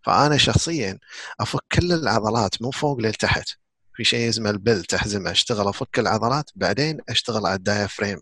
فأنا 0.08 0.38
شخصيا 0.38 1.00
أفك 1.40 1.60
كل 1.72 1.94
العضلات 1.94 2.62
من 2.62 2.72
فوق 2.72 3.00
لتحت. 3.00 3.50
في 3.96 4.04
شيء 4.04 4.30
اسمه 4.30 4.50
ال 4.50 4.56
belt 4.56 4.84
حزمه 4.84 5.32
أشتغل 5.32 5.68
أفك 5.68 6.00
العضلات 6.00 6.50
بعدين 6.56 6.98
أشتغل 7.10 7.46
على 7.46 7.56
ال 7.56 7.61
diaphragm. 7.61 8.20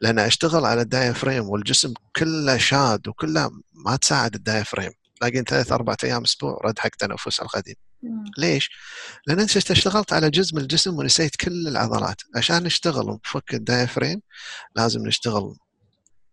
لأن 0.00 0.18
أشتغل 0.18 0.64
على 0.64 0.80
ال 0.80 0.87
diaphragm 0.87 1.48
والجسم 1.48 1.94
كله 2.16 2.56
شاد 2.56 3.08
وكله 3.08 3.50
ما 3.72 3.96
تساعد 3.96 4.34
ال 4.34 4.39
diaphragm. 4.39 4.90
تلاقين 5.20 5.44
ثلاث 5.44 5.72
أربع 5.72 5.96
أيام 6.04 6.22
أسبوع 6.22 6.60
رد 6.64 6.78
حق 6.78 6.88
تنفس 6.88 7.40
القديم. 7.40 7.76
ليش؟ 8.38 8.70
لأن 9.26 9.40
أنت 9.40 9.56
اشتغلت 9.56 10.12
على 10.12 10.30
جزء 10.30 10.56
من 10.56 10.62
الجسم 10.62 10.98
ونسيت 10.98 11.36
كل 11.36 11.68
العضلات. 11.68 12.22
عشان 12.36 12.62
نشتغل 12.62 13.10
ونفك 13.10 13.54
ال 13.54 13.61
diaphragm 13.61 14.22
لازم 14.76 15.06
نشتغل 15.06 15.56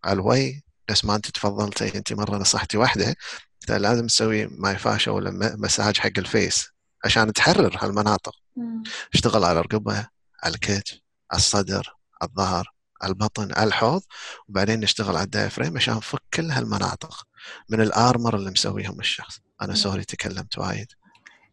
على 0.03 0.13
الوي. 0.13 0.65
بس 0.89 1.05
ما 1.05 1.15
أنت 1.15 1.31
تفضلتي 1.31 1.97
أنت 1.97 2.13
مرة 2.13 2.37
نصحتي 2.37 2.77
واحدة 2.77 3.15
لازم 3.71 4.07
تسوي 4.07 4.47
myofascia 4.47 5.11
ولا 5.11 5.55
مساج 5.57 5.97
حق 5.97 6.11
ال 6.17 6.27
face 6.27 6.67
عشان 7.05 7.33
تحرر 7.33 7.77
هالمناطق. 7.81 8.35
اشتغل 9.13 9.43
على 9.43 9.59
الرقبه 9.59 10.07
على 10.43 10.53
الكتف 10.53 10.99
على 11.31 11.39
الصدر 11.39 11.95
على 12.21 12.29
الظهر 12.29 12.71
على 13.01 13.09
البطن 13.09 13.53
على 13.53 13.67
الحوض 13.67 14.01
وبعدين 14.49 14.79
نشتغل 14.79 15.15
على 15.15 15.25
ال 15.25 15.30
diaphragm 15.30 15.77
عشان 15.77 15.95
نفك 15.95 16.19
كل 16.33 16.51
هالمناطق 16.51 17.27
من 17.69 17.81
ال 17.81 17.90
armor 17.90 18.35
اللي 18.35 18.51
مسويهم 18.51 18.99
الشخص. 18.99 19.39
أنا 19.61 19.73
sorry 19.73 20.03
تكلمت 20.03 20.57
وايد. 20.57 20.87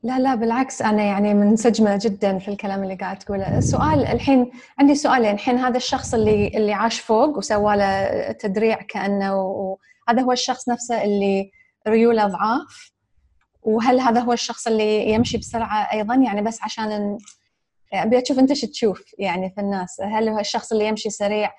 لا 0.03 0.19
لا 0.19 0.35
بالعكس 0.35 0.83
أنا 0.83 1.03
يعني 1.03 1.35
منسجمة 1.35 1.99
جدا 2.03 2.39
في 2.39 2.49
الكلام 2.49 2.83
اللي 2.83 2.95
قاعد 2.95 3.19
تقوله. 3.19 3.59
السؤال 3.59 4.07
الحين 4.07 4.51
عندي 4.79 4.95
سؤالين 4.95 5.35
الحين 5.35 5.59
هذا 5.59 5.77
الشخص 5.77 6.15
اللي 6.15 6.49
اللي 6.49 6.73
عاش 6.73 7.01
فوق 7.01 7.39
وسوى 7.39 7.77
له 7.77 8.33
تدريع 8.33 8.83
كأنه 8.83 9.37
وهذا 9.37 10.23
هو 10.23 10.33
الشخص 10.33 10.69
نفسه 10.69 11.05
اللي 11.05 11.51
ريوله 11.89 12.27
ضعاف 12.27 12.93
وهل 13.63 14.01
هذا 14.01 14.21
هو 14.21 14.33
الشخص 14.33 14.67
اللي 14.67 15.09
يمشي 15.09 15.39
بسرعة 15.39 15.93
أيضا؟ 15.93 16.15
يعني 16.15 16.43
بس 16.43 16.63
عشان 16.63 17.19
أبي 17.93 18.23
أشوف 18.23 18.39
أنت 18.39 18.53
شو 18.53 18.67
تشوف 18.67 19.03
يعني 19.19 19.51
في 19.51 19.61
الناس. 19.61 20.01
هل 20.01 20.29
هو 20.29 20.39
الشخص 20.39 20.73
اللي 20.73 20.87
يمشي 20.87 21.11
سريع؟ 21.11 21.53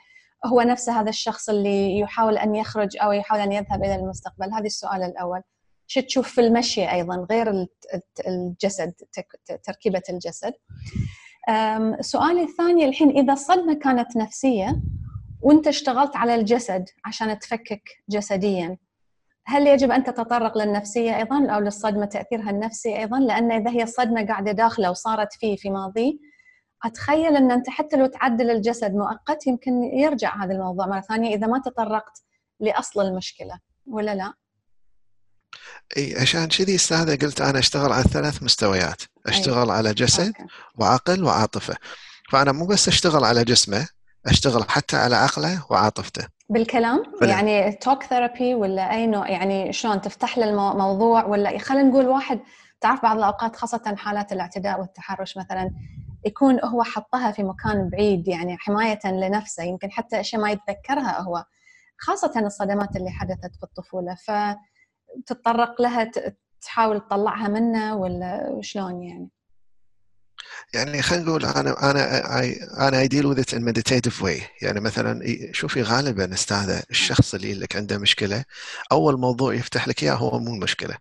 هو 0.45 0.61
نفسه 0.61 1.01
هذا 1.01 1.09
الشخص 1.09 1.49
اللي 1.49 1.99
يحاول 1.99 2.37
أن 2.37 2.55
يخرج 2.55 2.97
أو 2.97 3.11
يحاول 3.11 3.41
أن 3.41 3.51
يذهب 3.51 3.83
إلى 3.83 3.95
المستقبل؟ 3.95 4.53
هذا 4.53 4.65
السؤال 4.65 5.03
الأول. 5.03 5.41
شو 5.87 6.01
تشوف 6.01 6.27
في 6.27 6.41
المشي 6.41 6.91
أيضا 6.91 7.27
غير 7.31 7.67
الجسد 8.27 8.93
تركيبة 9.63 10.01
الجسد؟ 10.09 10.53
سؤالي 11.99 12.43
الثاني 12.43 12.85
الحين 12.85 13.09
إذا 13.09 13.33
الصدمه 13.33 13.73
كانت 13.73 14.17
نفسية 14.17 14.81
وأنت 15.41 15.67
اشتغلت 15.67 16.15
على 16.15 16.35
الجسد 16.35 16.85
عشان 17.05 17.39
تفكك 17.39 17.89
جسديا 18.09 18.77
هل 19.45 19.67
يجب 19.67 19.91
أن 19.91 20.03
تتطرق 20.03 20.57
للنفسية 20.57 21.17
أيضا 21.17 21.47
أو 21.49 21.59
للصدمة 21.59 22.05
تأثيرها 22.05 22.49
النفسي 22.49 22.97
أيضا 22.99 23.19
لأن 23.19 23.51
إذا 23.51 23.71
هي 23.71 23.83
الصدمه 23.83 24.27
قاعدة 24.27 24.51
داخلة 24.51 24.91
وصارت 24.91 25.33
فيه 25.33 25.55
في 25.55 25.69
ماضي 25.69 26.19
أتخيل 26.85 27.35
أن 27.35 27.51
أنت 27.51 27.69
حتى 27.69 27.97
لو 27.97 28.05
تعدل 28.05 28.51
الجسد 28.51 28.91
مؤقت 28.91 29.47
يمكن 29.47 29.83
يرجع 29.83 30.43
هذا 30.43 30.53
الموضوع 30.53 30.87
مرة 30.87 31.01
ثانية 31.01 31.35
إذا 31.35 31.47
ما 31.47 31.61
تطرقت 31.65 32.23
لأصل 32.59 33.01
المشكلة 33.01 33.59
ولا 33.85 34.15
لا؟ 34.15 34.33
إي 35.97 36.15
عشان 36.21 36.47
كذي 36.47 36.75
أستاذة 36.75 37.25
قلت 37.25 37.41
أنا 37.41 37.59
أشتغل 37.59 37.91
على 37.91 38.03
ثلاث 38.03 38.43
مستويات 38.43 39.01
أشتغل 39.27 39.71
أي. 39.71 39.77
على 39.77 39.93
جسد 39.93 40.27
okay. 40.27 40.53
وعقل 40.75 41.23
وعاطفة 41.23 41.75
فأنا 42.31 42.51
مو 42.51 42.65
بس 42.65 42.87
أشتغل 42.87 43.23
على 43.23 43.43
جسمه 43.43 43.87
أشتغل 44.27 44.69
حتى 44.69 44.97
على 44.97 45.15
عقله 45.15 45.65
وعاطفته. 45.69 46.27
بالكلام؟ 46.49 47.03
فلن. 47.19 47.29
يعني 47.29 47.71
talk 47.71 48.03
therapy 48.03 48.55
ولا 48.55 48.91
أي 48.91 49.07
نوع؟ 49.07 49.29
يعني 49.29 49.73
شلون؟ 49.73 50.01
تفتح 50.01 50.37
له 50.37 50.49
الموضوع 50.49 51.25
ولا 51.25 51.57
خلينا 51.57 51.89
نقول 51.89 52.07
واحد 52.07 52.39
تعرف 52.81 53.03
بعض 53.03 53.17
الأوقات 53.17 53.55
خاصة 53.55 53.95
حالات 53.97 54.31
الاعتداء 54.31 54.79
والتحرش 54.79 55.37
مثلا 55.37 55.71
يكون 56.25 56.59
هو 56.63 56.83
حطها 56.83 57.31
في 57.31 57.43
مكان 57.43 57.89
بعيد 57.89 58.27
يعني 58.27 58.57
حماية 58.57 58.99
لنفسه 59.05 59.63
يمكن 59.63 59.91
حتى 59.91 60.19
أشياء 60.19 60.41
ما 60.41 60.51
يتذكرها 60.51 61.21
هو 61.21 61.45
خاصة 61.97 62.39
الصدمات 62.39 62.95
اللي 62.95 63.11
حدثت 63.11 63.55
في 63.55 63.63
الطفوله 63.63 64.15
فتتطرق 65.25 65.81
لها 65.81 66.11
تحاول 66.61 66.99
تطلعها 66.99 67.47
منه 67.47 67.95
ولا 67.95 68.59
شلون 68.61 69.03
يعني؟ 69.03 69.29
يعني 70.73 71.01
خلينا 71.01 71.25
نقول 71.25 71.45
أنا 71.45 71.91
أنا 71.91 72.87
أنا 72.87 72.99
I 72.99 73.07
deal 73.07 73.25
with 73.25 73.39
it 73.39 73.53
in 73.53 73.63
meditative 73.63 74.23
way 74.23 74.41
يعني 74.61 74.79
مثلا 74.79 75.21
شوفي 75.51 75.81
غالبا 75.81 76.33
استاذه 76.33 76.83
الشخص 76.91 77.35
اللي 77.35 77.53
لك 77.53 77.75
عنده 77.75 77.97
مشكلة 77.97 78.45
أول 78.91 79.19
موضوع 79.19 79.53
يفتح 79.53 79.87
لك 79.87 80.03
إياه 80.03 80.13
هو 80.13 80.39
مو 80.39 80.55
المشكلة 80.55 80.97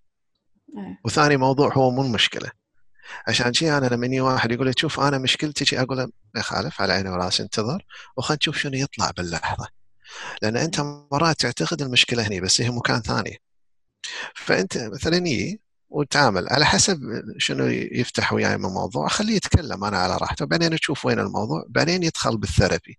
إيه. 0.77 1.01
وثاني 1.05 1.37
موضوع 1.37 1.73
هو 1.75 1.91
مو 1.91 2.03
المشكلة 2.03 2.51
عشان 3.29 3.53
شي 3.53 3.79
أنا 3.79 3.87
لما 3.87 4.07
يجي 4.07 4.21
واحد 4.21 4.53
يقول 4.53 4.67
لي 4.67 4.73
شوف 4.79 5.01
أنا 5.01 5.19
مشكلتي 5.19 5.65
شي. 5.65 5.81
أقول 5.81 5.99
له 5.99 6.05
ما 6.05 6.41
يخالف 6.41 6.81
على 6.83 6.93
عيني 6.93 7.11
وراسي 7.11 7.43
انتظر 7.43 7.85
وخلينا 8.17 8.39
نشوف 8.43 8.59
شنو 8.59 8.75
يطلع 8.75 9.11
باللحظة. 9.17 9.69
لأن 10.43 10.57
أنت 10.57 10.81
مرات 11.13 11.41
تعتقد 11.41 11.83
المشكلة 11.83 12.27
هني 12.29 12.41
بس 12.41 12.61
هي 12.61 12.71
مكان 12.71 13.03
ثاني. 13.03 13.43
فأنت 14.35 14.79
مثلا 14.79 15.17
يجي 15.17 15.62
وتعامل 15.93 16.49
على 16.51 16.65
حسب 16.67 17.01
شنو 17.39 17.67
يفتح 17.67 18.33
وياي 18.33 18.59
من 18.59 18.71
موضوع. 18.71 19.09
خليه 19.09 19.37
يتكلم 19.37 19.85
أنا 19.85 19.99
على 19.99 20.17
راحته. 20.17 20.45
بعدين 20.47 20.75
نشوف 20.75 21.07
وين 21.07 21.19
الموضوع 21.19 21.65
بعدين 21.69 22.03
يدخل 22.03 22.37
بالثيرابي. 22.39 22.99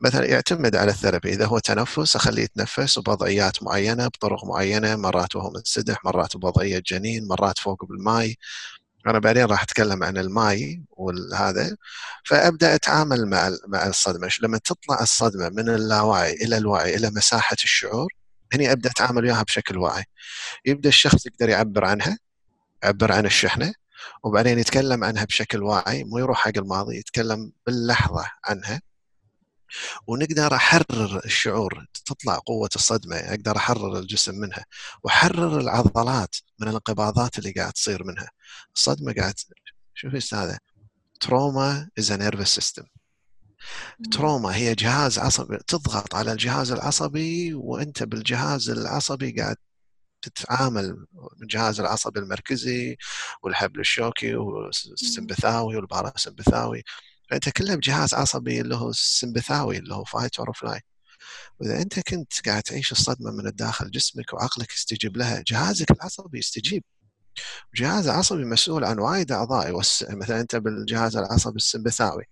مثلا 0.00 0.24
يعتمد 0.26 0.76
على 0.76 0.90
الثيرابي. 0.90 1.32
إذا 1.32 1.46
هو 1.46 1.58
تنفس 1.58 2.16
أخليه 2.16 2.42
يتنفس 2.42 2.98
بوضعيات 2.98 3.62
معينة 3.62 4.06
بطرق 4.08 4.44
معينة 4.44 4.96
مرات 4.96 5.36
وهو 5.36 5.50
منسدح 5.50 6.04
مرات 6.04 6.36
بوضعية 6.36 6.82
جنين 6.86 7.28
مرات 7.28 7.58
فوق 7.58 7.84
بالماي. 7.84 8.38
أنا 9.06 9.18
بعدين 9.18 9.44
راح 9.44 9.62
أتكلم 9.62 10.04
عن 10.04 10.18
الماي 10.18 10.82
وهذا 10.90 11.76
فأبدأ 12.24 12.74
أتعامل 12.74 13.26
مع 13.26 13.50
مع 13.68 13.86
الصدمة. 13.86 14.28
لما 14.42 14.58
تطلع 14.58 15.02
الصدمة 15.02 15.48
من 15.48 15.68
اللاوعي 15.68 16.32
إلى 16.32 16.56
الوعي 16.56 16.96
إلى 16.96 17.10
مساحة 17.10 17.56
الشعور 17.64 18.23
هني 18.54 18.72
أبدأ 18.72 18.90
أتعامل 18.90 19.24
وياها 19.24 19.42
بشكل 19.42 19.78
واعي. 19.78 20.04
يبدأ 20.66 20.88
الشخص 20.88 21.26
يقدر 21.26 21.48
يعبر 21.48 21.84
عنها 21.84 22.18
يعبر 22.82 23.12
عن 23.12 23.26
الشحنة 23.26 23.74
وبعدين 24.24 24.58
يتكلم 24.58 25.04
عنها 25.04 25.24
بشكل 25.24 25.62
واعي 25.62 26.04
مو 26.04 26.18
يروح 26.18 26.38
حق 26.38 26.52
الماضي 26.56 26.98
يتكلم 26.98 27.52
باللحظة 27.66 28.30
عنها. 28.44 28.80
ونقدر 30.06 30.54
أحرر 30.54 31.20
الشعور 31.24 31.86
تطلع 32.06 32.38
قوة 32.46 32.70
الصدمة 32.76 33.16
أقدر 33.16 33.56
أحرر 33.56 33.98
الجسم 33.98 34.34
منها 34.34 34.64
وأحرر 35.02 35.60
العضلات 35.60 36.36
من 36.60 36.68
الانقباضات 36.68 37.38
اللي 37.38 37.52
قاعد 37.52 37.72
تصير 37.72 38.04
منها. 38.04 38.30
الصدمة 38.76 39.14
قاعد 39.14 39.34
شوفي 39.94 40.16
استاذه 40.16 40.58
trauma 41.20 41.88
is 41.98 42.12
nervous 42.12 42.54
system 42.54 42.82
trauma 44.12 44.54
هي 44.56 44.74
جهاز 44.74 45.18
عصبي 45.18 45.58
تضغط 45.66 46.14
على 46.14 46.32
الجهاز 46.32 46.72
العصبي 46.72 47.54
وأنت 47.54 48.02
بالجهاز 48.02 48.70
العصبي 48.70 49.32
قاعد 49.32 49.56
تتعامل 50.22 51.06
الجهاز 51.42 51.80
العصبي 51.80 52.20
المركزي 52.20 52.96
والحبل 53.42 53.80
الشوكي 53.80 54.34
والسمبثاوي 54.36 55.76
والباراسمبثاوي. 55.76 56.82
فأنت 57.30 57.48
كلها 57.48 57.76
بجهاز 57.76 58.14
عصبي 58.14 58.60
اللي 58.60 58.76
هو 58.76 58.90
السمبثاوي 58.90 59.78
اللي 59.78 59.94
هو 59.94 60.04
fight 60.04 60.38
or 60.38 60.52
flight 60.52 60.80
وإذا 61.60 61.82
أنت 61.82 62.00
كنت 62.00 62.48
قاعد 62.48 62.62
تعيش 62.62 62.92
الصدمة 62.92 63.30
من 63.30 63.46
الداخل 63.46 63.90
جسمك 63.90 64.32
وعقلك 64.34 64.72
يستجيب 64.74 65.16
لها 65.16 65.44
جهازك 65.46 65.90
العصبي 65.90 66.38
يستجيب. 66.38 66.84
الجهاز 67.74 68.08
العصبي 68.08 68.44
مسؤول 68.44 68.84
عن 68.84 68.98
وايد 68.98 69.32
أعضاء 69.32 69.68
يوسع 69.68 70.14
مثلا 70.14 70.40
أنت 70.40 70.56
بالجهاز 70.56 71.16
العصبي 71.16 71.56
السمبثاوي 71.56 72.24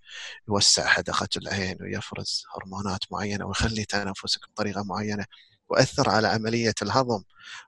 يوسع 0.48 0.86
حدقه 0.86 1.28
العين 1.36 1.76
ويفرز 1.80 2.44
هرمونات 2.56 3.00
معينة 3.12 3.46
ويخلي 3.46 3.84
تنفسك 3.84 4.40
بطريقة 4.50 4.82
معينة 4.84 5.24
واثر 5.68 6.10
على 6.10 6.28
عملية 6.28 6.74
الهضم 6.82 7.22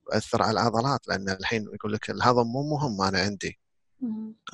واثر 0.07 0.43
على 0.43 0.51
العضلات 0.61 1.09
لأن 1.09 1.29
الحين 1.31 1.65
يقول 1.75 1.93
لك 1.93 2.11
الهضم 2.11 2.47
مو 2.47 2.63
مهم 2.77 3.03
أنا 3.03 3.21
عندي. 3.21 3.59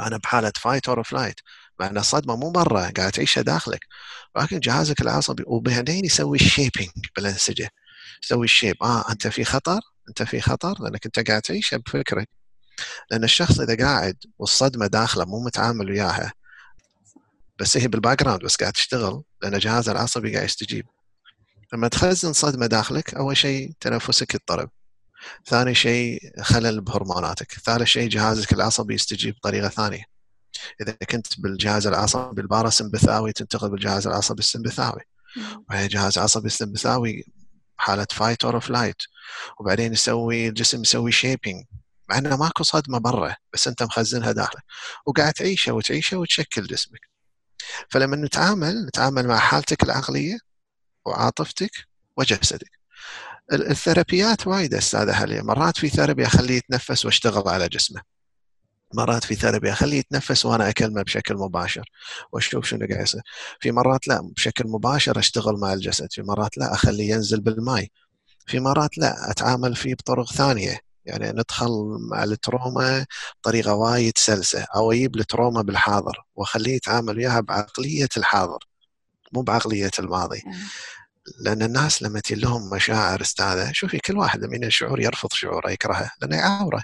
أنا 0.01 0.17
بحالة 0.17 0.53
fight 0.57 0.89
or 0.89 1.03
flight 1.03 1.41
مع 1.81 1.87
إن 1.87 1.99
الصدمة 1.99 2.37
مو 2.37 2.51
برا 2.51 2.91
قاعد 2.97 3.13
تعيشها 3.13 3.43
داخلك. 3.43 3.87
ولكن 4.37 4.61
جهازك 4.61 5.01
العصبي 5.01 5.45
وبعدين 5.47 6.05
يسوي 6.05 6.39
ال 6.39 6.45
shaping 6.45 6.91
بالأنسجة. 7.17 7.71
يسوي 8.25 8.45
ال 8.45 8.50
shape 8.50 8.77
آه 8.83 9.11
أنت 9.13 9.29
في 9.29 9.45
خطر 9.45 9.81
أنت 10.09 10.23
في 10.23 10.41
خطر 10.41 10.83
لأنك 10.83 11.07
أنت 11.07 11.29
قاعد 11.31 11.43
تعيشها 11.43 11.77
بفكرك. 11.77 12.29
لأن 13.11 13.25
الشخص 13.25 13.61
إذا 13.61 13.77
قاعد 13.77 14.17
والصدمة 14.39 14.87
داخله 14.87 15.25
مو 15.25 15.45
متعامل 15.45 15.91
وياها 15.91 16.33
بس 17.61 17.77
هي 17.77 17.89
بال 17.89 18.23
background 18.23 18.45
بس 18.45 18.57
قاعد 18.57 18.73
تشتغل 18.73 19.23
لأن 19.43 19.59
جهازها 19.59 19.93
العصبي 19.93 20.35
قاعد 20.35 20.45
يستجيب. 20.45 20.87
لما 21.73 21.89
تخزن 21.89 22.33
صدمة 22.33 22.67
داخلك 22.67 23.15
أول 23.15 23.37
شيء 23.37 23.73
تنفسك 23.81 24.35
يضطرب 24.35 24.71
ثاني 25.47 25.75
شيء 25.75 26.21
خلل 26.43 26.81
بهرموناتك. 26.81 27.53
ثالث 27.53 27.85
شيء 27.85 28.09
جهازك 28.09 28.53
العصبي 28.53 28.95
يستجيب 28.95 29.35
بطريقة 29.35 29.69
ثانية. 29.69 30.05
إذا 30.81 30.93
كنت 30.93 31.41
بالجهاز 31.41 31.87
العصبي 31.87 32.43
الباراسمبثاوي 32.43 33.33
تنتقل 33.33 33.71
بالجهاز 33.71 34.07
العصبي 34.07 34.39
السمبثاوي. 34.39 35.01
وهي 35.71 35.89
جهاز 35.89 36.19
عصبي 36.19 36.47
السمبثاوي 36.47 37.25
حالة 37.77 38.07
fight 38.11 38.45
or 38.45 38.61
flight 38.61 39.03
وبعدين 39.61 39.93
يسوي 39.93 40.49
الجسم 40.49 40.81
يسوي 40.81 41.13
shaping 41.13 41.65
مع 42.11 42.19
إنه 42.19 42.37
ماكو 42.37 42.63
صدمة 42.63 42.99
برا 42.99 43.37
بس 43.53 43.69
أنت 43.69 43.83
مخزنها 43.83 44.33
داخله. 44.33 44.63
وقاعد 45.07 45.33
تعيشها 45.33 45.73
وتعيشها 45.73 46.17
وتشكل 46.17 46.63
جسمك. 46.63 47.01
فلما 47.91 48.17
نتعامل 48.17 48.87
نتعامل 48.87 49.27
مع 49.29 49.39
حالتك 49.39 49.83
العقلية 49.83 50.39
وعاطفتك 51.07 51.71
وجسدك. 52.17 52.71
الثيرابيات 53.53 54.47
وايد 54.47 54.75
أستاذ 54.75 55.11
هلي 55.11 55.43
مرات 55.43 55.79
في 55.79 55.89
therapy 55.89 56.27
أخليه 56.27 56.57
يتنفس 56.57 57.05
وأشتغل 57.05 57.49
على 57.49 57.69
جسمه. 57.69 58.03
مرات 58.95 59.25
في 59.25 59.35
therapy 59.35 59.73
أخليه 59.73 59.99
يتنفس 59.99 60.47
وأنا 60.47 60.69
أكلمه 60.71 61.03
بشكل 61.03 61.35
مباشر 61.35 61.91
وأشوف 62.33 62.67
شنو 62.67 62.87
قاعد 62.87 63.03
يصير. 63.03 63.23
في 63.61 63.73
مرات 63.73 64.09
لا 64.09 64.21
بشكل 64.37 64.69
مباشر 64.69 65.19
أشتغل 65.19 65.57
مع 65.61 65.73
الجسد. 65.73 66.13
في 66.13 66.23
مرات 66.23 66.59
لا 66.59 66.75
أخليه 66.75 67.11
ينزل 67.11 67.41
بالماء 67.41 67.87
في 68.47 68.61
مرات 68.61 68.99
لا 68.99 69.31
أتعامل 69.31 69.77
فيه 69.77 69.95
بطرق 69.95 70.33
ثانية. 70.33 70.90
يعني 71.11 71.31
ندخل 71.31 71.99
مع 72.11 72.25
ال 72.25 72.37
trauma 72.37 73.07
بطريقه 73.41 73.75
وايد 73.75 74.19
سلسة 74.19 74.67
أو 74.77 74.93
أجيب 74.93 75.17
ال 75.17 75.23
trauma 75.23 75.63
بالحاضر 75.63 76.25
وأخليه 76.35 76.75
يتعامل 76.77 77.17
وياها 77.19 77.41
بعقلية 77.41 78.09
الحاضر 78.17 78.59
مو 79.33 79.43
بعقلية 79.43 79.91
الماضي. 79.99 80.43
لأن 81.41 81.63
الناس 81.63 82.03
لما 82.03 82.21
تجي 82.21 82.41
لهم 82.41 82.71
مشاعر 82.71 83.21
أستاذة 83.21 83.73
شوفي 83.73 83.99
كل 83.99 84.19
واحد 84.19 84.45
من 84.45 84.65
الشعور 84.65 85.01
يرفض 85.01 85.33
شعوره 85.33 85.71
يكرهه 85.71 86.11
لأنه 86.21 86.37
يعاوره. 86.37 86.83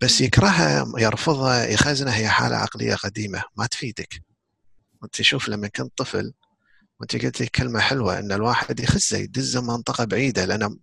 بس 0.00 0.20
يكرهها 0.20 0.86
يرفضها 0.98 1.66
يخزنها 1.66 2.16
هي 2.16 2.28
حالة 2.28 2.56
عقلية 2.56 2.94
قديمة 2.94 3.42
ما 3.56 3.66
تفيدك. 3.66 4.22
انت 5.04 5.22
شوف 5.22 5.48
لما 5.48 5.68
كنت 5.68 5.98
طفل 5.98 6.32
وأنت 7.00 7.16
قلت 7.16 7.40
لي 7.40 7.46
كلمة 7.46 7.80
حلوة 7.80 8.18
إن 8.18 8.32
الواحد 8.32 8.80
يخزه 8.80 9.18
يدزه 9.18 9.62
منطقة 9.62 10.04
بعيدة 10.04 10.44
لأنه 10.44 10.76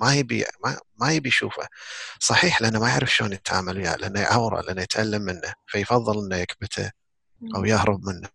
ما 0.00 0.14
يبي 0.14 0.44
ما, 0.64 0.78
ما 1.00 1.12
يبي 1.12 1.28
يشوفه. 1.28 1.66
صحيح 2.20 2.62
لأنه 2.62 2.80
ما 2.80 2.88
يعرف 2.88 3.14
شلون 3.14 3.32
يتعامل 3.32 3.78
وياه 3.78 3.96
لأنه 3.96 4.20
يعوره 4.20 4.60
لأنه 4.60 4.82
يتألم 4.82 5.22
منه 5.22 5.54
فيفضل 5.66 6.24
إنه 6.24 6.36
يكبته 6.36 6.90
أو 7.56 7.64
يهرب 7.64 8.04
منه. 8.04 8.28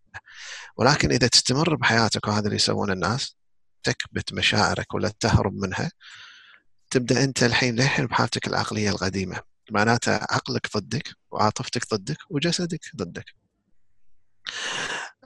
ولكن 0.76 1.12
إذا 1.12 1.28
تستمر 1.28 1.74
بحياتك 1.74 2.28
وهذا 2.28 2.44
اللي 2.44 2.56
يسوونه 2.56 2.92
الناس 2.92 3.36
تكبت 3.82 4.32
مشاعرك 4.32 4.94
ولا 4.94 5.12
تهرب 5.20 5.54
منها 5.54 5.90
تبدأ 6.90 7.24
أنت 7.24 7.42
الحين 7.42 7.76
للحين 7.76 8.06
بحالتك 8.06 8.46
العقلية 8.46 8.90
القديمة. 8.90 9.40
معناته 9.70 10.12
عقلك 10.14 10.76
ضدك 10.76 11.08
وعاطفتك 11.30 11.94
ضدك 11.94 12.18
وجسدك 12.30 12.80
ضدك. 12.96 13.24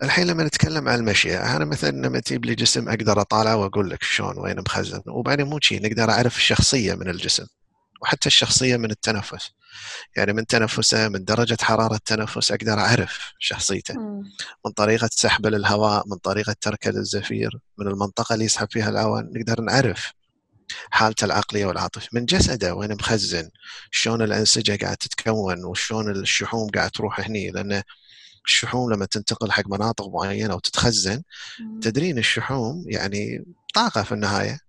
الحين 0.02 0.26
لما 0.26 0.44
نتكلم 0.44 0.88
عن 0.88 0.98
المشي 0.98 1.38
أنا 1.38 1.64
مثلا 1.64 1.90
لما 1.90 2.20
تجيب 2.20 2.44
لي 2.44 2.54
جسم 2.54 2.88
أقدر 2.88 3.20
أطالعه 3.20 3.56
وأقول 3.56 3.90
لك 3.90 4.02
شلون 4.02 4.38
وين 4.38 4.60
مخزن 4.60 5.02
وبعدين 5.06 5.46
مو 5.46 5.58
شيء 5.62 5.82
نقدر 5.86 6.10
أعرف 6.10 6.36
الشخصية 6.36 6.94
من 6.94 7.08
الجسم 7.08 7.46
وحتى 8.02 8.26
الشخصية 8.26 8.76
من 8.76 8.90
التنفس. 8.90 9.50
يعني 10.16 10.32
من 10.32 10.46
تنفسه 10.46 11.08
من 11.08 11.24
درجة 11.24 11.56
حرارة 11.62 11.94
التنفس 11.94 12.52
أقدر 12.52 12.78
أعرف 12.78 13.32
شخصيته. 13.38 13.94
من 14.66 14.72
طريقة 14.76 15.08
سحبه 15.12 15.50
للهواء 15.50 16.08
من 16.08 16.16
طريقة 16.16 16.54
تركه 16.60 16.90
للزفير 16.90 17.58
من 17.78 17.86
المنطقة 17.86 18.34
اللي 18.34 18.44
يسحب 18.44 18.68
فيها 18.70 18.88
الهواء 18.90 19.22
نقدر 19.22 19.60
نعرف 19.60 20.12
حالته 20.90 21.24
العقلية 21.24 21.66
والعاطفية. 21.66 22.08
من 22.12 22.24
جسده 22.24 22.74
وين 22.74 22.92
مخزن 22.94 23.50
شلون 23.90 24.22
الأنسجة 24.22 24.84
قاعد 24.84 24.96
تتكون 24.96 25.64
وشلون 25.64 26.10
الشحوم 26.10 26.70
قاعد 26.70 26.90
تروح 26.90 27.20
هني 27.20 27.50
لأن 27.50 27.82
الشحوم 28.46 28.92
لما 28.92 29.06
تنتقل 29.06 29.52
حق 29.52 29.68
مناطق 29.68 30.08
معينة 30.08 30.54
وتتخزن 30.54 31.22
تدرين 31.82 32.18
الشحوم 32.18 32.84
يعني 32.86 33.44
طاقة 33.74 34.02
في 34.02 34.12
النهاية. 34.12 34.60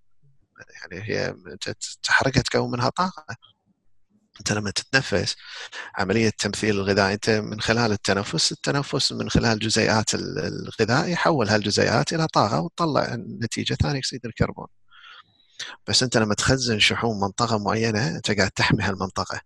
يعني 0.82 1.10
هي 1.10 1.36
تحركها 2.04 2.42
تكون 2.42 2.72
منها 2.72 2.90
طاقة. 2.90 3.36
أنت 4.40 4.52
لما 4.52 4.72
تتنفس 4.72 5.36
عملية 5.96 6.30
تمثيل 6.30 6.76
الغذاء 6.76 7.14
أنت 7.14 7.30
من 7.30 7.62
خلال 7.62 7.92
التنفس 7.92 8.52
التنفس 8.52 9.12
من 9.12 9.30
خلال 9.30 9.60
جزيئات 9.60 10.16
الغذاء 10.16 11.10
يحول 11.10 11.50
هالجزيئات 11.50 12.14
إلى 12.14 12.28
طاقة 12.28 12.62
وتطلع 12.62 13.16
نتيجة 13.16 13.74
ثاني 13.74 14.00
أكسيد 14.00 14.26
الكربون. 14.26 14.68
بس 15.88 16.04
أنت 16.04 16.18
لما 16.18 16.34
تخزن 16.36 16.80
شحوم 16.80 17.20
منطقة 17.20 17.58
معينة 17.58 18.08
أنت 18.16 18.32
قاعد 18.32 18.52
تحمي 18.52 18.84
هالمنطقة. 18.84 19.42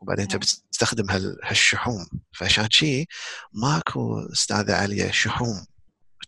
وبعدين 0.00 0.22
انت 0.24 0.36
بتستخدم 0.36 1.10
هالشحوم. 1.44 2.06
فعشان 2.32 2.70
شيء 2.70 3.06
ماكو 3.52 4.20
أستاذة 4.32 4.76
عليا 4.76 5.10
شحوم 5.10 5.66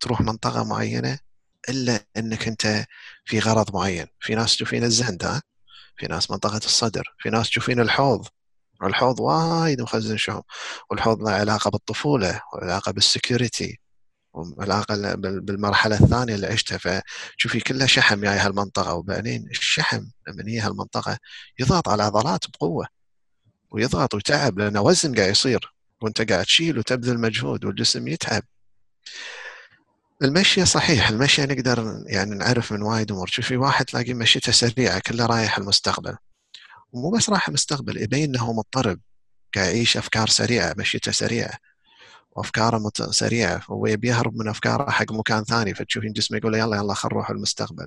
تروح 0.00 0.20
منطقة 0.20 0.64
معينة 0.64 1.18
إلا 1.68 2.00
إنك 2.16 2.48
أنت 2.48 2.86
في 3.24 3.38
غرض 3.38 3.74
معين. 3.76 4.06
في 4.20 4.34
ناس 4.34 4.56
تشوفين 4.56 4.84
الزند 4.84 5.24
ها 5.24 5.42
في 5.96 6.06
ناس 6.06 6.30
منطقة 6.30 6.56
الصدر 6.56 7.14
في 7.18 7.30
ناس 7.30 7.48
تشوفين 7.48 7.80
الحوض. 7.80 8.26
الحوض 8.84 9.20
وايد 9.20 9.82
مخزن 9.82 10.16
شحوم. 10.16 10.42
والحوض 10.90 11.22
له 11.22 11.30
علاقة 11.32 11.70
بالطفولة 11.70 12.42
وعلاقة 12.54 12.92
بالسكيورتي 12.92 13.80
والعلاقه 14.32 15.14
بالمرحلة 15.16 15.96
الثانية 16.00 16.34
اللي 16.34 16.46
عشتها. 16.46 17.02
فشوفي 17.36 17.60
كلها 17.60 17.86
شحم 17.86 18.20
جاي 18.20 18.38
هالمنطقه 18.38 18.94
وبعدين 18.94 19.48
الشحم 19.50 20.04
لما 20.28 20.42
يجي 20.42 20.60
هالمنطقة 20.60 21.18
يضغط 21.58 21.88
على 21.88 22.02
العضلات 22.02 22.44
بقوة. 22.50 22.99
ويضغط 23.70 24.14
ويتعب 24.14 24.58
لأنه 24.58 24.80
وزن 24.80 25.14
قاعد 25.14 25.30
يصير. 25.30 25.74
وأنت 26.02 26.32
قاعد 26.32 26.44
تشيل 26.44 26.78
وتبذل 26.78 27.18
مجهود 27.20 27.64
والجسم 27.64 28.08
يتعب. 28.08 28.42
المشي 30.22 30.64
صحيح. 30.64 31.08
المشي 31.08 31.42
نقدر 31.42 32.02
يعني 32.06 32.34
نعرف 32.34 32.72
من 32.72 32.82
وايد 32.82 33.12
أمور. 33.12 33.26
شوفي 33.26 33.56
واحد 33.56 33.84
تلاقي 33.84 34.14
مشيته 34.14 34.52
سريعة 34.52 34.98
كله 34.98 35.26
رايح 35.26 35.58
المستقبل. 35.58 36.16
ومو 36.92 37.10
بس 37.10 37.30
رايح 37.30 37.48
المستقبل 37.48 38.02
يبين 38.02 38.34
إنه 38.34 38.52
مضطرب. 38.52 39.00
قاعد 39.54 39.66
يعيش 39.66 39.96
أفكار 39.96 40.28
سريعة 40.28 40.74
مشيته 40.78 41.12
سريعة. 41.12 41.58
وأفكاره 42.32 42.90
سريعة. 43.10 43.62
هو 43.70 43.86
يبي 43.86 44.08
يهرب 44.08 44.36
من 44.36 44.48
أفكاره 44.48 44.90
حق 44.90 45.12
مكان 45.12 45.44
ثاني 45.44 45.74
فتشوفين 45.74 46.12
جسمه 46.12 46.38
يقول 46.38 46.54
يلا 46.54 46.76
يلا 46.76 46.94
خل 46.94 47.08
نروح 47.08 47.30
المستقبل. 47.30 47.86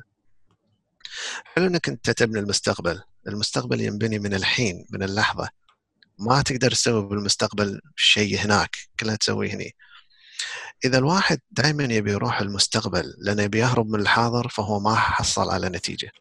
حلو 1.46 1.68
إنك 1.68 1.90
أنت 1.90 2.10
تبني 2.10 2.40
المستقبل. 2.40 3.02
المستقبل 3.28 3.82
ينبني 3.82 4.20
من 4.20 4.34
الحين 4.34 4.86
من 4.90 5.04
اللحظة. 5.04 5.50
ما 6.24 6.42
تقدر 6.42 6.72
تسوي 6.72 7.08
بالمستقبل 7.08 7.82
شيء 7.96 8.40
هناك 8.40 8.76
كلها 9.00 9.16
تسويه 9.16 9.54
هني. 9.54 9.76
إذا 10.86 10.98
الواحد 10.98 11.40
دائما 11.52 11.84
يبي 11.84 12.12
يروح 12.12 12.42
المستقبل 12.42 13.14
لأنه 13.18 13.44
يبي 13.44 13.60
يهرب 13.60 13.88
من 13.88 14.00
الحاضر 14.00 14.48
فهو 14.48 14.80
ما 14.80 14.96
حصل 14.96 15.50
على 15.50 15.70
نتيجة. 15.70 16.12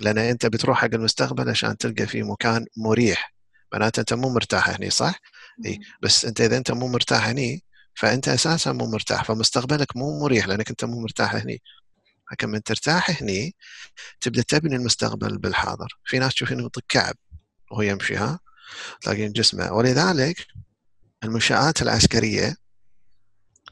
لأن 0.00 0.18
أنت 0.18 0.46
بتروح 0.46 0.80
حق 0.80 0.94
المستقبل 0.94 1.50
عشان 1.50 1.76
تلقى 1.76 2.06
فيه 2.06 2.22
مكان 2.22 2.66
مريح. 2.76 3.34
معناته 3.72 4.00
أنت 4.00 4.14
مو 4.14 4.28
مرتاح 4.28 4.68
هني 4.70 4.90
صح؟ 4.90 5.20
إي. 5.66 5.80
بس 6.02 6.24
أنت 6.24 6.40
إذا 6.40 6.56
أنت 6.56 6.72
مو 6.72 6.88
مرتاح 6.88 7.26
هني 7.28 7.64
فأنت 7.94 8.28
أساسا 8.28 8.72
مو 8.72 8.86
مرتاح. 8.86 9.24
فمستقبلك 9.24 9.96
مو 9.96 10.20
مريح 10.20 10.46
لأنك 10.48 10.70
أنت 10.70 10.84
مو 10.84 11.00
مرتاح 11.00 11.34
هني. 11.34 11.62
لكن 12.32 12.48
من 12.48 12.62
ترتاح 12.62 13.22
هني 13.22 13.54
تبدأ 14.20 14.42
تبني 14.42 14.76
المستقبل 14.76 15.38
بالحاضر. 15.38 15.98
في 16.04 16.18
ناس 16.18 16.34
تشوف 16.34 16.52
انه 16.52 16.66
يطق 16.66 16.82
كعب 16.88 17.14
وهو 17.70 17.82
يمشي 17.82 18.16
ها؟ 18.16 18.38
تلاقين 19.00 19.32
جسمه. 19.32 19.72
ولذلك 19.72 20.46
المنشآت 21.24 21.82
العسكرية 21.82 22.56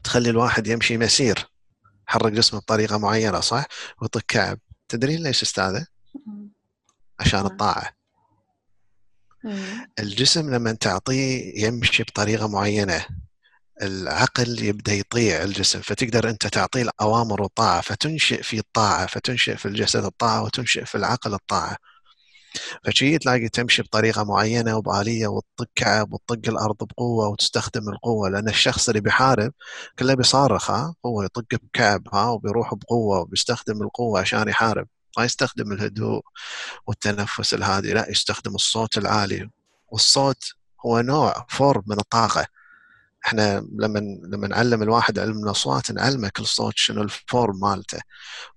تخلي 0.03 0.29
الواحد 0.29 0.67
يمشي 0.67 0.97
مسير 0.97 1.47
حرك 2.05 2.31
جسمه 2.31 2.59
بطريقة 2.59 2.97
معينة 2.97 3.39
صح؟ 3.39 3.65
ويطق 4.01 4.21
كعب. 4.27 4.59
تدرين 4.89 5.23
ليش 5.23 5.41
أستاذة؟ 5.41 5.87
عشان 7.19 7.45
الطاعة. 7.45 7.91
الجسم 9.99 10.53
لما 10.55 10.71
تعطيه 10.71 11.65
يمشي 11.65 12.03
بطريقة 12.03 12.47
معينة 12.47 13.05
العقل 13.81 14.63
يبدأ 14.63 14.93
يطيع 14.93 15.43
الجسم 15.43 15.81
فتقدر 15.81 16.29
أنت 16.29 16.47
تعطيه 16.47 16.81
الأوامر 16.81 17.41
والطاعة 17.41 17.81
فتنشئ 17.81 18.43
في 18.43 18.59
الطاعة 18.59 19.05
فتنشئ 19.05 19.57
في 19.57 19.65
الجسد 19.65 20.05
الطاعة 20.05 20.43
وتنشئ 20.43 20.85
في 20.85 20.95
العقل 20.95 21.33
الطاعة. 21.33 21.77
فشي 22.85 23.17
تلاقي 23.17 23.49
تمشي 23.49 23.81
بطريقة 23.81 24.23
معينة 24.23 24.77
وبآلية 24.77 25.27
وتطق 25.27 25.69
كعب 25.75 26.13
وتطق 26.13 26.49
الأرض 26.49 26.75
بقوة 26.83 27.27
وتستخدم 27.29 27.89
القوة 27.89 28.29
لأن 28.29 28.49
الشخص 28.49 28.89
اللي 28.89 29.01
بيحارب 29.01 29.53
كله 29.99 30.13
بيصارخ 30.13 30.71
ها؟ 30.71 30.95
هو 31.05 31.23
يطق 31.23 31.45
بكعب 31.51 32.07
ها؟ 32.13 32.29
وبيروح 32.29 32.73
بقوة 32.73 33.19
وبيستخدم 33.19 33.81
القوة 33.81 34.19
عشان 34.19 34.47
يحارب. 34.47 34.87
ما 35.17 35.25
يستخدم 35.25 35.71
الهدوء 35.71 36.21
والتنفس 36.87 37.53
الهادي 37.53 37.93
لا 37.93 38.09
يستخدم 38.09 38.55
الصوت 38.55 38.97
العالي. 38.97 39.49
والصوت 39.91 40.43
هو 40.85 41.01
نوع 41.01 41.45
form 41.49 41.83
من 41.87 41.99
الطاقة. 41.99 42.45
إحنا 43.25 43.67
لما 43.79 43.99
لما 44.23 44.47
نعلم 44.47 44.83
الواحد 44.83 45.19
علم 45.19 45.43
الأصوات 45.43 45.91
نعلمه 45.91 46.29
كل 46.29 46.45
صوت 46.45 46.73
شنو 46.75 47.01
ال 47.01 47.13
form 47.13 47.59
مالته 47.59 47.99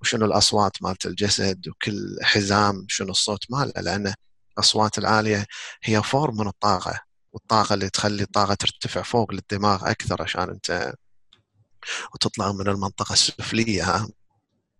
وشنو 0.00 0.26
الأصوات 0.26 0.82
مالت 0.82 1.06
الجسد 1.06 1.68
وكل 1.68 2.18
حزام 2.22 2.86
شنو 2.88 3.10
الصوت 3.10 3.44
ماله 3.50 3.72
لأن 3.76 4.14
الأصوات 4.58 4.98
العالية 4.98 5.46
هي 5.84 6.02
form 6.02 6.36
من 6.36 6.46
الطاقة 6.48 7.00
والطاقة 7.32 7.74
اللي 7.74 7.90
تخلي 7.90 8.22
الطاقة 8.22 8.54
ترتفع 8.54 9.02
فوق 9.02 9.32
للدماغ 9.32 9.90
أكثر 9.90 10.22
عشان 10.22 10.50
أنت 10.50 10.94
وتطلع 12.14 12.52
من 12.52 12.68
المنطقة 12.68 13.12
السفلية 13.12 14.06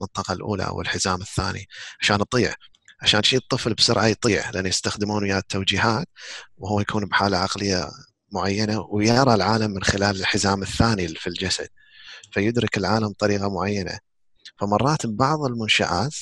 المنطقة 0.01 0.33
الأولى 0.33 0.67
أو 0.67 0.81
الحزام 0.81 1.21
الثاني 1.21 1.67
عشان 2.01 2.19
تطيع. 2.19 2.55
عشان 3.03 3.23
شيء 3.23 3.39
الطفل 3.39 3.75
بسرعة 3.75 4.07
يطيع 4.07 4.51
لأن 4.51 4.67
يستخدمون 4.67 5.23
وياه 5.23 5.39
التوجيهات 5.39 6.09
وهو 6.57 6.81
يكون 6.81 7.05
بحالة 7.05 7.39
عقلية 7.39 7.91
معينة 8.35 8.81
ويرى 8.91 9.35
العالم 9.35 9.71
من 9.71 9.83
خلال 9.83 10.21
الحزام 10.21 10.63
الثاني 10.63 11.09
في 11.09 11.27
الجسد 11.27 11.69
فيدرك 12.33 12.79
العالم 12.79 13.09
بطريقه 13.09 13.49
معينة. 13.55 13.99
فمرات 14.61 15.07
بعض 15.07 15.45
المنشآت 15.45 16.15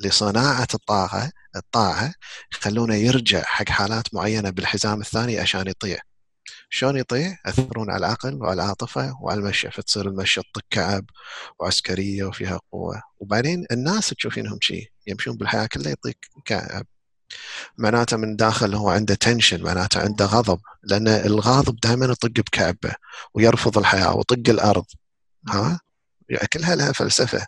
لصناعة 0.00 0.68
الطاقة 0.74 1.32
الطاعة 1.56 2.14
يخلونه 2.52 2.94
يرجع 2.94 3.42
حق 3.42 3.68
حالات 3.68 4.14
معينة 4.14 4.50
بالحزام 4.50 5.00
الثاني 5.00 5.38
عشان 5.38 5.66
يطيع. 5.68 5.98
شلون 6.70 6.96
يطيع؟ 6.96 7.36
يأثرون 7.46 7.90
على 7.90 8.06
العقل 8.06 8.34
وعلى 8.34 8.62
العاطفة 8.62 9.14
وعلى 9.22 9.40
المشي. 9.40 9.70
فتصير 9.70 10.08
المشي 10.08 10.40
تطق 10.40 10.64
كعب 10.70 11.04
وعسكرية 11.60 12.24
وفيها 12.24 12.60
قوة. 12.72 13.02
وبعدين 13.18 13.66
الناس 13.72 14.08
تشوفينهم 14.08 14.58
شيء 14.62 14.88
يمشون 15.06 15.36
بالحياة 15.36 15.66
كلها 15.66 15.92
يطيق 15.92 16.16
كعب. 16.44 16.86
معناته 17.78 18.16
من 18.16 18.36
داخل 18.36 18.74
هو 18.74 18.90
عنده 18.90 19.14
تنشن 19.14 19.62
معناته 19.62 20.00
عنده 20.00 20.24
غضب 20.24 20.60
لأن 20.82 21.08
الغاضب 21.08 21.80
دائما 21.80 22.06
يطق 22.06 22.28
بكعبه 22.28 22.94
ويرفض 23.34 23.78
الحياة 23.78 24.16
ويطق 24.16 24.50
الأرض. 24.50 24.84
ها؟ 25.48 25.80
يعني 26.28 26.48
كلها 26.52 26.74
لها 26.76 26.92
فلسفة. 26.92 27.46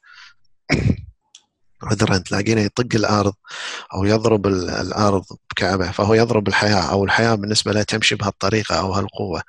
عذرا 1.82 2.18
تلاقينه 2.18 2.60
يطق 2.60 2.94
الأرض 2.94 3.34
أو 3.94 4.04
يضرب 4.04 4.46
الأرض 4.46 5.24
بكعبه 5.50 5.90
فهو 5.90 6.14
يضرب 6.14 6.48
الحياة 6.48 6.90
أو 6.90 7.04
الحياة 7.04 7.34
بالنسبة 7.34 7.72
له 7.72 7.82
تمشي 7.82 8.14
بهالطريقة 8.14 8.78
أو 8.78 8.92
هالقوة 8.92 9.42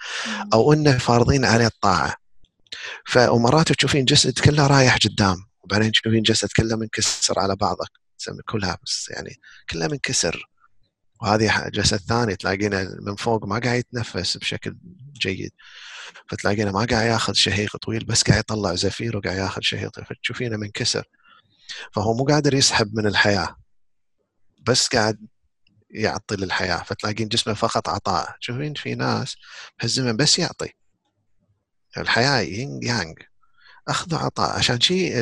أو 0.54 0.74
إنه 0.74 0.98
فارضين 0.98 1.46
عليه 1.46 1.66
الطاعة. 1.66 2.16
فمرات 3.06 3.72
تشوفين 3.72 4.06
جسد 4.06 4.40
كله 4.40 4.68
رايح 4.68 4.98
قدام 4.98 5.38
وبعدين 5.64 5.92
تشوفين 5.92 6.22
جسد 6.22 6.50
كله 6.58 6.76
منكسر 6.76 7.40
على 7.40 7.56
بعضه 7.56 8.01
كلها 8.46 8.78
بس 8.86 9.10
يعني 9.10 9.40
كلها 9.70 9.88
منكسر. 9.88 10.50
وهذه 11.22 11.70
جسد 11.70 11.98
ثاني 11.98 12.36
تلاقينه 12.36 12.96
من 13.02 13.16
فوق 13.16 13.46
ما 13.46 13.60
قاعد 13.60 13.80
يتنفس 13.80 14.38
بشكل 14.38 14.78
جيد. 15.14 15.52
فتلاقينه 16.30 16.72
ما 16.72 16.86
قاعد 16.86 17.08
ياخذ 17.08 17.34
شهيق 17.34 17.78
طويل 17.78 18.06
بس 18.06 18.24
قاعد 18.24 18.40
يطلع 18.40 18.76
زفير 18.76 19.18
وقاعد 19.18 19.38
ياخذ 19.38 19.62
شهيق 19.62 20.00
فتشوفينه 20.04 20.58
منكسر. 20.58 21.06
فهو 21.94 22.14
مو 22.14 22.24
قادر 22.26 22.54
يسحب 22.54 22.96
من 22.96 23.08
الحياة 23.08 23.56
بس 24.68 24.88
قاعد 24.88 25.28
يعطي 25.92 26.36
للحياة. 26.36 26.84
فتلاقين 26.84 27.28
جسمه 27.28 27.54
فقط 27.54 27.90
عطاء. 27.90 28.36
تشوفين 28.42 28.74
في 28.74 28.96
ناس 28.96 29.36
بهالزمن 29.80 30.18
بس 30.18 30.40
يعطي. 30.40 30.70
الحياة 31.98 32.40
يينغ 32.40 32.84
يانغ 32.84 33.14
اخذ 33.88 34.16
وعطاء 34.16 34.58
عشان 34.58 34.82
شيء 34.82 35.20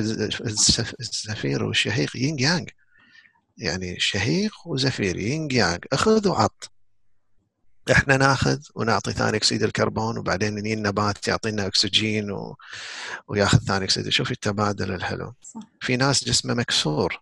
الزفير 1.00 1.64
والشهيق 1.64 2.18
يينغ 2.18 2.42
يانغ 2.42 2.66
يعني 3.60 4.00
شهيق 4.00 4.54
وزفير 4.66 5.18
يينغ 5.18 5.54
يانغ 5.54 5.78
أخذ 5.94 6.28
وعط. 6.28 6.72
إحنا 7.92 8.18
ناخذ 8.18 8.60
ونعطي 8.76 9.14
ثاني 9.14 9.38
أكسيد 9.38 9.64
الكربون 9.64 10.18
وبعدين 10.18 10.58
يجي 10.58 10.74
النبات 10.74 11.28
يعطينا 11.28 11.68
أكسجين 11.68 12.32
و... 12.32 12.56
وياخذ 13.28 13.58
ثاني 13.58 13.86
أكسيد. 13.86 14.10
شوفي 14.10 14.32
التبادل 14.32 14.92
الحلو. 14.94 15.34
صح. 15.42 15.62
في 15.82 15.98
ناس 15.98 16.24
جسمه 16.24 16.54
مكسور 16.54 17.22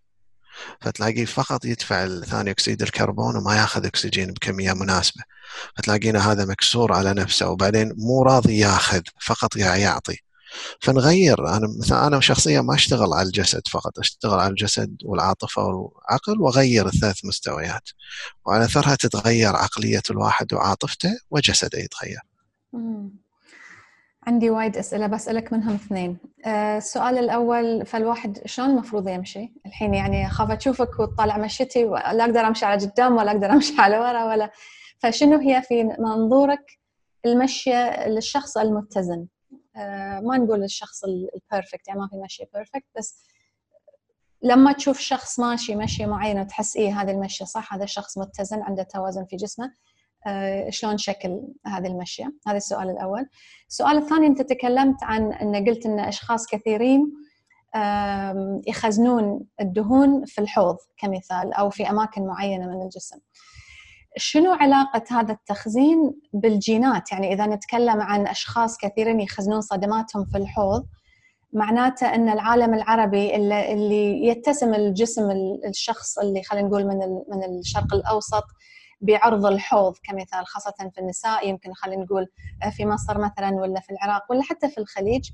فتلاقيه 0.82 1.26
فقط 1.26 1.66
يدفع 1.66 2.08
ثاني 2.20 2.52
أكسيد 2.52 2.82
الكربون 2.82 3.36
وما 3.36 3.56
ياخذ 3.56 3.86
أكسجين 3.86 4.34
بكمية 4.34 4.74
مناسبة. 4.74 5.24
فتلاقينا 5.78 6.32
هذا 6.32 6.46
مكسور 6.46 6.94
على 6.94 7.14
نفسه 7.14 7.50
وبعدين 7.50 7.94
مو 7.98 8.24
راضي 8.24 8.58
ياخذ 8.58 9.02
فقط 9.22 9.56
يعطي. 9.56 10.27
فنغير 10.80 11.48
أنا 11.48 11.68
مثلا 11.80 12.08
أنا 12.08 12.20
شخصيا 12.20 12.62
ما 12.62 12.76
أشتغل 12.76 13.14
على 13.14 13.28
الجسد 13.28 13.62
فقط 13.68 14.00
أشتغل 14.00 14.40
على 14.40 14.50
الجسد 14.50 14.98
والعاطفة 15.06 15.64
والعقل 15.64 16.42
وأغير 16.42 16.86
الثلاث 16.86 17.26
مستويات 17.26 17.90
وعلى 18.46 18.66
أثرها 18.66 18.96
تتغير 18.96 19.56
عقلية 19.56 20.02
الواحد 20.12 20.54
وعاطفته 20.54 21.18
وجسده 21.32 21.80
يتغير. 21.80 22.22
عندي 24.28 24.50
وايد 24.50 24.78
أسئلة 24.78 25.08
بسألك 25.08 25.54
منهم 25.54 25.76
اثنين. 25.76 26.18
آه، 26.46 26.78
السؤال 26.78 27.18
الأول 27.18 27.86
فالواحد 27.86 28.42
شلون 28.46 28.70
المفروض 28.70 29.08
يمشي؟ 29.08 29.54
الحين 29.66 29.94
يعني 29.94 30.28
أخاف 30.28 30.52
أشوفك 30.52 31.00
وتطالع 31.00 31.38
مشيتي 31.38 31.84
لا 31.84 32.26
أقدر 32.26 32.40
أمشي 32.40 32.66
على 32.66 32.86
قدام 32.86 33.16
ولا 33.18 33.32
أقدر 33.32 33.50
أمشي 33.52 33.74
على 33.82 34.00
ورا 34.00 34.26
ولا 34.26 34.52
فشنو 35.00 35.40
هي 35.40 35.62
في 35.62 35.84
منظورك 35.84 36.80
المشيه 37.26 38.08
للشخص 38.08 38.58
المتزن؟ 38.58 39.28
آه، 39.78 40.20
ما 40.20 40.38
نقول 40.38 40.64
الشخص 40.64 41.04
ال 41.04 41.14
perfect 41.14 41.88
يعني 41.88 42.00
ما 42.00 42.08
في 42.08 42.18
مشي 42.18 42.46
بيرفكت 42.54 42.86
بس 42.98 43.24
لما 44.42 44.74
تشوف 44.74 45.00
شخص 45.00 45.40
ماشي 45.40 45.76
مشي 45.76 46.06
معينه 46.06 46.42
وتحس 46.42 46.76
إيه 46.76 47.02
هذه 47.02 47.12
المشية 47.12 47.46
صح 47.46 47.74
هذا 47.74 47.84
الشخص 47.84 48.18
متزن 48.18 48.62
عنده 48.62 48.84
توازن 48.84 49.26
في 49.26 49.36
جسمه 49.36 49.74
آه، 50.28 50.70
شلون 50.70 50.98
شكل 50.98 51.42
هذه 51.66 51.88
المشية؟ 51.88 52.34
هذا 52.48 52.58
السؤال 52.58 52.90
الأول. 52.90 53.30
السؤال 53.70 53.98
الثاني 53.98 54.28
أنت 54.28 54.42
تكلمت 54.42 55.04
عن 55.04 55.34
إن 55.34 55.66
قلت 55.66 55.86
إن 55.86 56.00
أشخاص 56.00 56.48
كثيرين 56.48 57.14
يخزنون 58.68 59.46
الدهون 59.62 60.26
في 60.26 60.42
الحوض 60.42 60.78
كمثال 60.98 61.54
أو 61.54 61.70
في 61.70 61.90
أماكن 61.90 62.26
معينة 62.26 62.68
من 62.68 62.82
الجسم. 62.82 63.20
شنو 64.18 64.52
علاقة 64.52 65.04
هذا 65.10 65.34
التخزين 65.34 66.22
بالجينات؟ 66.34 67.12
يعني 67.12 67.34
إذا 67.34 67.46
نتكلم 67.46 68.02
عن 68.02 68.28
أشخاص 68.28 68.78
كثيرين 68.78 69.20
يخزنون 69.20 69.62
صدماتهم 69.62 70.26
في 70.26 70.38
الحوض 70.38 70.86
معناته 71.54 72.16
أن 72.16 72.30
العالم 72.30 72.74
العربي 72.74 73.36
اللي 73.36 74.28
يتسم 74.28 74.74
الجسم 74.74 75.32
الشخص 75.66 76.18
اللي 76.20 76.44
خلينا 76.44 76.68
نقول 76.68 76.88
من 76.88 76.98
من 77.30 77.44
الشرق 77.44 77.94
الأوسط 77.94 78.44
بعرض 79.02 79.46
الحوض 79.46 79.94
كمثال 80.04 80.48
خاصة 80.48 80.92
في 80.94 81.02
النساء 81.02 81.50
يمكن 81.50 81.74
خلينا 81.74 82.04
نقول 82.04 82.28
في 82.72 82.86
مصر 82.86 83.18
مثلا 83.18 83.50
ولا 83.50 83.80
في 83.80 83.90
العراق 83.90 84.32
ولا 84.32 84.44
حتى 84.44 84.70
في 84.70 84.78
الخليج 84.78 85.30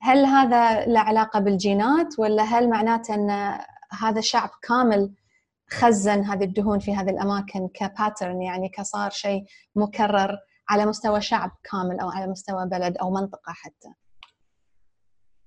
هل 0.00 0.24
هذا 0.24 0.86
له 0.86 1.00
علاقة 1.00 1.40
بالجينات 1.40 2.18
ولا 2.18 2.42
هل 2.42 2.70
معناته 2.70 3.14
أن 3.14 3.58
هذا 4.00 4.20
شعب 4.20 4.50
كامل 4.62 5.12
خزن 5.70 6.24
هذه 6.24 6.44
الدهون 6.44 6.78
في 6.78 6.94
هذه 6.94 7.10
الأماكن 7.10 7.68
كباترن 7.74 8.42
يعني 8.42 8.68
كصار 8.68 9.10
شيء 9.10 9.44
مكرر 9.76 10.38
على 10.68 10.86
مستوى 10.86 11.20
شعب 11.20 11.50
كامل 11.70 12.00
أو 12.00 12.10
على 12.10 12.26
مستوى 12.26 12.66
بلد 12.66 12.96
أو 12.96 13.10
منطقة 13.10 13.52
حتى. 13.52 13.88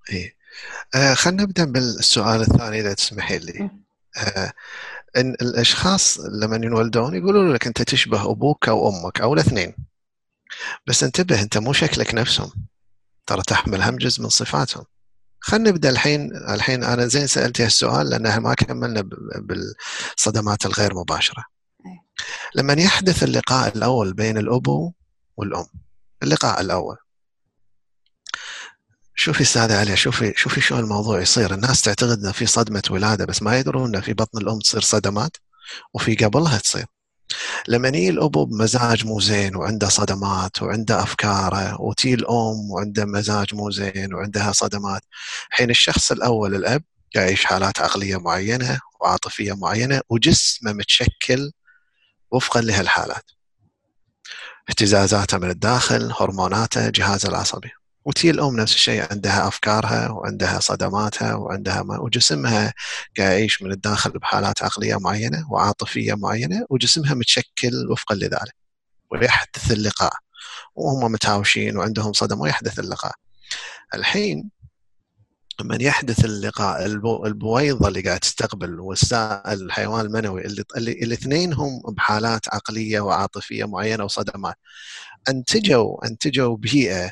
إيه 0.10 0.36
آه 0.96 1.14
خلينا 1.14 1.44
نبدأ 1.44 1.66
بالسؤال 1.66 2.42
الثاني 2.42 2.80
إذا 2.80 2.94
تسمحي 2.94 3.38
لي. 3.38 3.70
آه 4.18 4.54
إن 5.18 5.34
الأشخاص 5.42 6.20
لما 6.20 6.56
ينولدون 6.56 7.16
يقولون 7.16 7.54
لك 7.54 7.68
أنت 7.68 7.82
تشبه 7.82 8.32
أبوك 8.32 8.70
أو 8.70 8.90
أمك 8.90 9.22
أو 9.22 9.34
الاثنين. 9.34 9.76
بس 10.88 11.04
انتبه 11.04 11.42
أنت 11.42 11.58
مو 11.58 11.74
شكلك 11.74 12.16
نفسهم. 12.16 12.52
ترى 13.26 13.42
تحمل 13.42 13.82
هم 13.82 13.98
جزء 13.98 14.24
من 14.24 14.30
صفاتهم. 14.30 14.86
خلينا 15.42 15.70
نبدأ 15.70 15.90
الحين 15.90 16.36
الحين 16.36 16.84
أنا 16.84 17.08
زين 17.08 17.28
سألتي 17.28 17.64
هالسؤال 17.66 18.10
لأن 18.10 18.38
ما 18.38 18.54
كملنا 18.54 19.10
بالصدمات 19.36 20.66
الغير 20.66 20.96
مباشرة. 20.96 21.46
لما 22.56 22.74
يحدث 22.74 23.24
اللقاء 23.24 23.78
الأول 23.78 24.14
بين 24.14 24.38
الأبو 24.38 24.94
والأم 25.38 25.66
اللقاء 26.24 26.62
الأول 26.62 26.98
شوفي 29.16 29.42
أستاذة 29.42 29.80
عليا 29.80 29.96
شوفي 29.96 30.34
شوفي 30.36 30.62
شو 30.62 30.80
الموضوع 30.80 31.22
يصير. 31.22 31.54
الناس 31.54 31.82
تعتقد 31.82 32.26
ان 32.26 32.32
في 32.32 32.46
صدمة 32.46 32.84
ولادة 32.90 33.26
بس 33.26 33.42
ما 33.42 33.60
يدرون 33.60 33.96
ان 33.96 34.02
في 34.02 34.14
بطن 34.14 34.38
الأم 34.38 34.60
تصير 34.60 34.82
صدمات 34.82 35.38
وفي 35.94 36.16
قبلها 36.16 36.58
تصير. 36.58 36.86
لما 37.68 37.88
يجي 37.88 38.10
الابو 38.10 38.46
بمزاج 38.46 39.06
مو 39.06 39.20
زين 39.20 39.56
وعنده 39.56 39.90
صدمات 39.90 40.62
وعنده 40.62 41.04
افكاره 41.04 41.82
وتي 41.82 42.14
الام 42.14 42.72
وعنده 42.72 43.06
مزاج 43.06 43.56
مو 43.56 43.72
زين 43.72 44.14
وعندها 44.14 44.52
صدمات 44.52 45.02
حين 45.50 45.70
الشخص 45.70 46.12
الأول 46.12 46.56
الأب 46.56 46.84
يعيش 47.16 47.46
حالات 47.46 47.82
عقلية 47.82 48.18
معينة 48.18 48.80
وعاطفية 49.02 49.54
معينة 49.54 50.02
وجسمه 50.10 50.74
متشكل 50.74 51.52
وفقا 52.32 52.62
لهالحالات. 52.62 53.32
اهتزازاته 54.70 55.38
من 55.38 55.50
الداخل 55.50 56.12
هرموناته 56.20 56.90
جهازه 56.90 57.30
العصبي. 57.30 57.72
وتي 58.06 58.30
الام 58.30 58.60
نفس 58.60 58.74
الشيء 58.76 59.06
عندها 59.12 59.48
أفكارها 59.48 60.10
وعندها 60.10 60.60
صدماتها 60.60 61.36
وعندها 61.36 61.84
ما 61.84 62.00
وجسمها 62.00 62.74
قاعد 63.18 63.32
يعيش 63.32 63.62
من 63.62 63.72
الداخل 63.72 64.12
بحالات 64.12 64.64
عقلية 64.64 64.96
معينة 65.00 65.52
وعاطفية 65.52 66.14
معينة 66.14 66.66
وجسمها 66.70 67.14
متشكل 67.14 67.92
وفقا 67.92 68.16
لذلك. 68.16 68.56
ويحدث 69.12 69.72
اللقاء. 69.72 70.14
وهم 70.76 71.12
متهاوشين 71.12 71.78
وعندهم 71.78 72.14
صدمة 72.14 72.42
ويحدث 72.42 72.80
اللقاء. 72.80 73.14
الحين 73.94 74.50
لما 75.62 75.78
يحدث 75.82 76.26
اللقاء 76.26 76.86
البويضة 77.26 77.88
اللي 77.88 78.02
قاعد 78.02 78.20
تستقبل 78.20 78.80
والسائل 78.80 79.62
الحيوان 79.62 80.06
المنوي 80.06 80.46
اللي, 80.46 80.64
اللي 80.78 80.92
الاثنين 80.92 81.54
هم 81.54 81.82
بحالات 81.88 82.54
عقلية 82.54 83.00
وعاطفية 83.00 83.66
معينة 83.66 84.04
وصدمات. 84.04 84.56
أنتجوا 85.30 86.06
أنتجوا 86.08 86.58
بيئة 86.58 87.12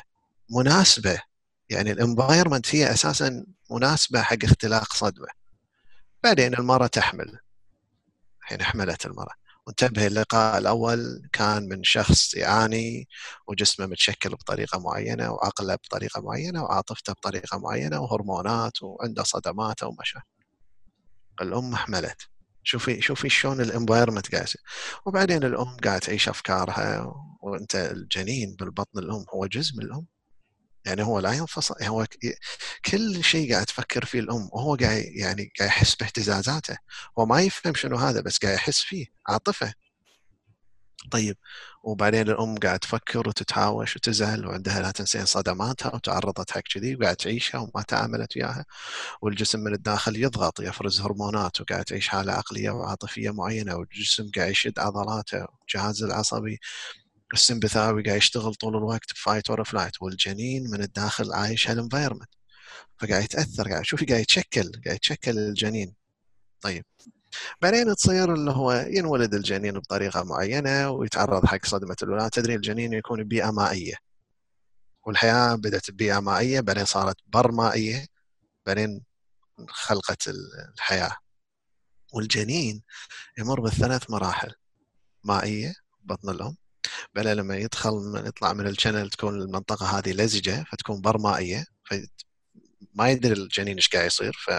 مناسبة. 0.50 1.22
يعني 1.70 1.92
ال 1.92 1.99
environment 1.99 2.74
هي 2.74 2.92
أساسا 2.92 3.46
مناسبة 3.70 4.22
حق 4.22 4.44
اختلاق 4.44 4.92
صدمة. 4.92 5.28
بعدين 6.24 6.54
المراه 6.54 6.86
تحمل. 6.86 7.38
الحين 8.42 8.62
حملت 8.62 9.06
المراه 9.06 9.34
وانتبه 9.66 10.06
اللقاء 10.06 10.58
الأول 10.58 11.28
كان 11.32 11.68
من 11.68 11.84
شخص 11.84 12.34
يعاني 12.34 13.08
وجسمه 13.48 13.86
متشكل 13.86 14.30
بطريقة 14.30 14.78
معينة 14.78 15.30
وعقله 15.30 15.74
بطريقة 15.74 16.20
معينة 16.20 16.62
وعاطفته 16.64 17.12
بطريقة 17.12 17.58
معينة 17.58 18.00
وهرمونات 18.00 18.82
وعنده 18.82 19.22
صدمات 19.22 19.82
ومشاكل 19.82 20.24
الأم 21.42 21.76
حملت. 21.76 22.22
شوفي 22.62 23.00
شوفي 23.00 23.28
شلون 23.28 23.60
ال 23.60 23.66
environment 23.66 24.34
قاعد. 24.34 24.48
وبعدين 25.06 25.44
الأم 25.44 25.76
قاعدة 25.76 25.98
تعيش 25.98 26.28
أفكارها. 26.28 27.14
وأنت 27.42 27.76
الجنين 27.76 28.56
بالبطن 28.58 28.98
الأم 28.98 29.24
هو 29.34 29.46
جزء 29.46 29.76
من 29.76 29.82
الأم. 29.84 30.06
يعني 30.86 31.02
هو 31.02 31.18
لا 31.18 31.32
ينفصل 31.32 31.74
هو 31.84 32.06
كل 32.84 33.24
شيء 33.24 33.52
قاعد 33.52 33.66
تفكر 33.66 34.04
فيه 34.04 34.20
الأم 34.20 34.48
وهو 34.52 34.74
قاعد 34.76 35.04
يعني 35.04 35.52
قاعد 35.58 35.70
يحس 35.70 35.94
باهتزازاته 35.94 36.76
هو 37.18 37.26
ما 37.26 37.40
يفهم 37.42 37.74
شنو 37.74 37.96
هذا 37.96 38.20
بس 38.20 38.38
قاعد 38.38 38.54
يحس 38.54 38.80
فيه 38.82 39.06
عاطفة. 39.28 39.74
طيب 41.10 41.36
وبعدين 41.82 42.28
الأم 42.28 42.58
قاعد 42.58 42.78
تفكر 42.78 43.28
وتتهاوش 43.28 43.96
وتزعل 43.96 44.46
وعندها 44.46 44.80
لا 44.80 44.90
تنسين 44.90 45.24
صدماتها 45.26 45.94
وتعرضت 45.94 46.50
حق 46.50 46.60
كذي 46.60 46.96
وقاعد 46.96 47.16
تعيشها 47.16 47.58
وما 47.58 47.82
تعاملت 47.88 48.36
وياها. 48.36 48.64
والجسم 49.22 49.60
من 49.60 49.74
الداخل 49.74 50.16
يضغط 50.16 50.60
يفرز 50.60 51.00
هرمونات 51.00 51.60
وقاعد 51.60 51.84
تعيش 51.84 52.08
حالة 52.08 52.32
عقلية 52.32 52.70
وعاطفية 52.70 53.30
معينة 53.30 53.76
والجسم 53.76 54.30
قاعد 54.36 54.50
يشد 54.50 54.78
عضلاته 54.78 55.46
والجهاز 55.60 56.02
العصبي 56.02 56.58
السمبثاوي 57.32 58.02
قاعد 58.02 58.16
يشتغل 58.16 58.54
طول 58.54 58.76
الوقت 58.76 59.12
ب 59.12 59.18
fight 59.18 59.50
or 59.50 59.64
flight 59.64 60.02
والجنين 60.02 60.70
من 60.70 60.82
الداخل 60.82 61.32
عايش 61.32 61.70
هال 61.70 61.79
environment 61.79 62.28
فقاعد 62.98 63.24
يتأثر 63.24 63.68
قاعد 63.68 63.84
شوفي 63.84 64.04
قاعد 64.04 64.20
يتشكل 64.20 64.72
قاعد 64.84 64.96
يتشكل 64.96 65.38
الجنين. 65.38 65.94
طيب. 66.60 66.84
بعدين 67.62 67.94
تصير 67.96 68.34
اللي 68.34 68.50
هو 68.50 68.72
ينولد 68.72 69.34
الجنين 69.34 69.72
بطريقة 69.78 70.22
معينة 70.24 70.90
ويتعرض 70.90 71.46
حق 71.46 71.66
صدمة 71.66 71.96
الولاده 72.02 72.28
تدري 72.28 72.54
الجنين 72.54 72.92
يكون 72.92 73.24
ببيئه 73.24 73.50
مائية. 73.50 73.94
والحياة 75.06 75.54
بدأت 75.54 75.90
ببيئة 75.90 76.20
مائية 76.20 76.60
بعدين 76.60 76.84
صارت 76.84 77.16
بر 77.26 77.52
مائية 77.52 78.06
بعدين 78.66 79.04
خلقت 79.68 80.28
الحياة. 80.28 81.16
والجنين 82.12 82.82
يمر 83.38 83.60
بالثلاث 83.60 84.10
مراحل. 84.10 84.54
مائية 85.24 85.74
بطن 86.04 86.30
الأم. 86.30 86.56
بلا 87.14 87.34
لما 87.34 87.56
يدخل 87.56 87.90
من 87.90 88.26
يطلع 88.26 88.52
من 88.52 88.66
ال 88.66 88.71
channel 88.71 89.10
تكون 89.10 89.42
المنطقة 89.42 89.98
هذه 89.98 90.12
لزجة 90.12 90.64
فتكون 90.72 91.00
برمائية 91.00 91.64
ما 92.94 93.10
يدري 93.10 93.32
الجنين 93.32 93.76
إيش 93.76 93.88
قاعد 93.88 94.06
يصير 94.06 94.32
ف 94.46 94.50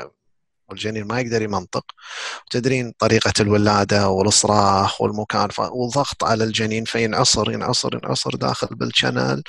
والجنين 0.72 1.04
ما 1.06 1.20
يقدر 1.20 1.42
يمنطق. 1.42 1.86
تدرين 2.52 2.92
طريقة 3.00 3.34
الولادة 3.40 4.10
والصراخ 4.10 5.02
والمكان 5.02 5.50
والضغط 5.60 6.24
على 6.24 6.44
الجنين 6.44 6.86
فينعصر 6.86 7.52
ينعصر 7.52 7.96
ينعصر 7.96 8.36
داخل 8.36 8.68
بال 8.76 8.91
channel 8.91 9.44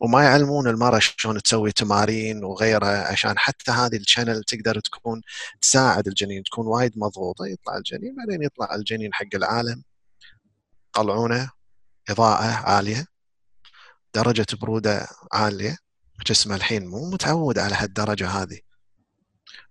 وما 0.00 0.22
يعلمون 0.24 0.68
المرأة 0.68 0.98
شلون 0.98 1.42
تسوي 1.42 1.72
تمارين 1.72 2.44
وغيرها 2.44 3.12
عشان 3.12 3.38
حتى 3.38 3.70
هذه 3.70 3.96
ال 3.96 4.02
channel 4.02 4.44
تقدر 4.44 4.80
تكون 4.80 5.22
تساعد 5.62 6.06
الجنين 6.08 6.42
تكون 6.44 6.66
وايد 6.66 6.92
مضغوطة. 6.98 7.46
يطلع 7.46 7.76
الجنين 7.76 8.16
بعدين 8.16 8.42
يطلع 8.42 8.74
الجنين 8.74 9.14
حق 9.14 9.34
العالم. 9.34 9.82
طلعونه 10.92 11.50
إضاءة 12.10 12.44
عالية 12.44 13.06
درجة 14.14 14.46
برودة 14.60 15.06
عالية 15.32 15.76
جسمه 16.26 16.56
الحين 16.56 16.86
مو 16.86 17.10
متعود 17.10 17.58
على 17.58 17.74
هالدرجة 17.74 18.28
هذه. 18.28 18.60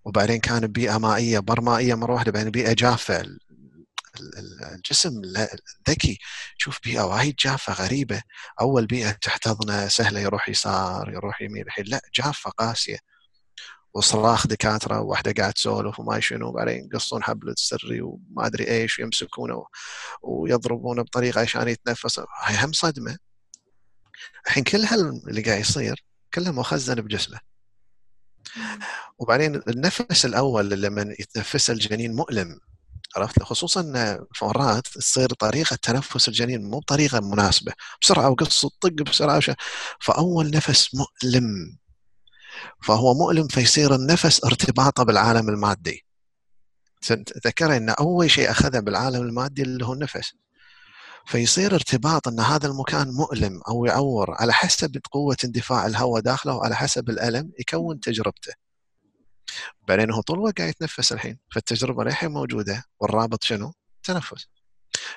وبعدين 0.05 0.39
كان 0.39 0.67
بيئة 0.67 0.97
مائية 0.97 1.39
برمائية 1.39 1.95
مرة 1.95 2.13
واحدة 2.13 2.31
بعدين 2.31 2.51
بيئة 2.51 2.73
جافة. 2.73 3.25
الجسم 4.75 5.21
ذكي. 5.89 6.19
شوف 6.57 6.79
بيئة 6.83 7.01
وايد 7.01 7.35
جافة 7.35 7.73
غريبة. 7.73 8.21
أول 8.61 8.85
بيئة 8.85 9.11
تحتضنه 9.11 9.87
سهلة 9.87 10.19
يروح 10.19 10.49
يسار 10.49 11.09
يروح 11.09 11.41
يمين 11.41 11.63
الحين 11.63 11.85
لا 11.87 12.01
جافة 12.15 12.49
قاسية. 12.49 12.97
وصراخ 13.93 14.47
دكاترة 14.47 14.99
وواحده 15.01 15.33
قاعد 15.37 15.53
تسولف 15.53 15.99
وما 15.99 16.19
شنو 16.19 16.47
وبعدين 16.47 16.89
يقصون 16.93 17.23
حبل 17.23 17.49
السري 17.49 18.01
وما 18.01 18.45
أدري 18.47 18.67
إيش 18.67 18.99
ويمسكونه 18.99 19.65
ويضربونه 20.21 21.01
بطريقة 21.03 21.41
عشان 21.41 21.67
يتنفس 21.67 22.19
هاي 22.19 22.65
هم 22.65 22.71
صدمة. 22.71 23.17
الحين 24.47 24.63
كل 24.63 24.77
هال 24.85 25.21
اللي 25.29 25.41
قاعد 25.41 25.59
يصير 25.59 26.03
كله 26.33 26.51
مخزن 26.51 26.95
بجسمه. 26.95 27.39
وبعدين 29.19 29.55
النفس 29.67 30.25
الأول 30.25 30.69
لما 30.69 31.15
يتنفسه 31.19 31.73
الجنين 31.73 32.15
مؤلم 32.15 32.59
عرفت؟ 33.17 33.43
خصوصا 33.43 33.81
مرات 34.41 34.87
تصير 34.87 35.33
طريقة 35.33 35.75
تنفس 35.75 36.27
الجنين 36.27 36.69
مو 36.69 36.79
بطريقة 36.79 37.19
مناسبة 37.19 37.73
بسرعة 38.01 38.29
وقص 38.29 38.65
طق 38.65 38.89
بسرعة 38.89 39.41
فأول 40.01 40.51
نفس 40.51 40.95
مؤلم. 40.95 41.77
فهو 42.83 43.13
مؤلم 43.13 43.47
فيصير 43.47 43.95
النفس 43.95 44.45
ارتباطه 44.45 45.03
بالعالم 45.03 45.49
المادي. 45.49 46.05
تذكر 47.01 47.77
إن 47.77 47.89
أول 47.89 48.31
شيء 48.31 48.51
اخذه 48.51 48.79
بالعالم 48.79 49.21
المادي 49.21 49.61
اللي 49.61 49.85
هو 49.85 49.93
النفس. 49.93 50.33
فيصير 51.25 51.75
ارتباط 51.75 52.27
إن 52.27 52.39
هذا 52.39 52.67
المكان 52.67 53.07
مؤلم 53.07 53.61
أو 53.67 53.85
يعور 53.85 54.35
على 54.39 54.53
حسب 54.53 54.97
قوة 55.11 55.37
اندفاع 55.45 55.85
الهواء 55.85 56.21
داخله 56.21 56.55
وعلى 56.55 56.75
حسب 56.75 57.09
الألم 57.09 57.51
يكون 57.59 57.99
تجربته. 57.99 58.53
بعدين 59.87 60.11
هو 60.11 60.21
طول 60.21 60.37
الوقت 60.37 60.57
قاعد 60.57 60.69
يتنفس 60.69 61.13
الحين 61.13 61.39
فالتجربة 61.51 62.03
للحين 62.03 62.31
موجودة. 62.31 62.83
والرابط 62.99 63.43
شنو؟ 63.43 63.73
تنفس. 64.03 64.47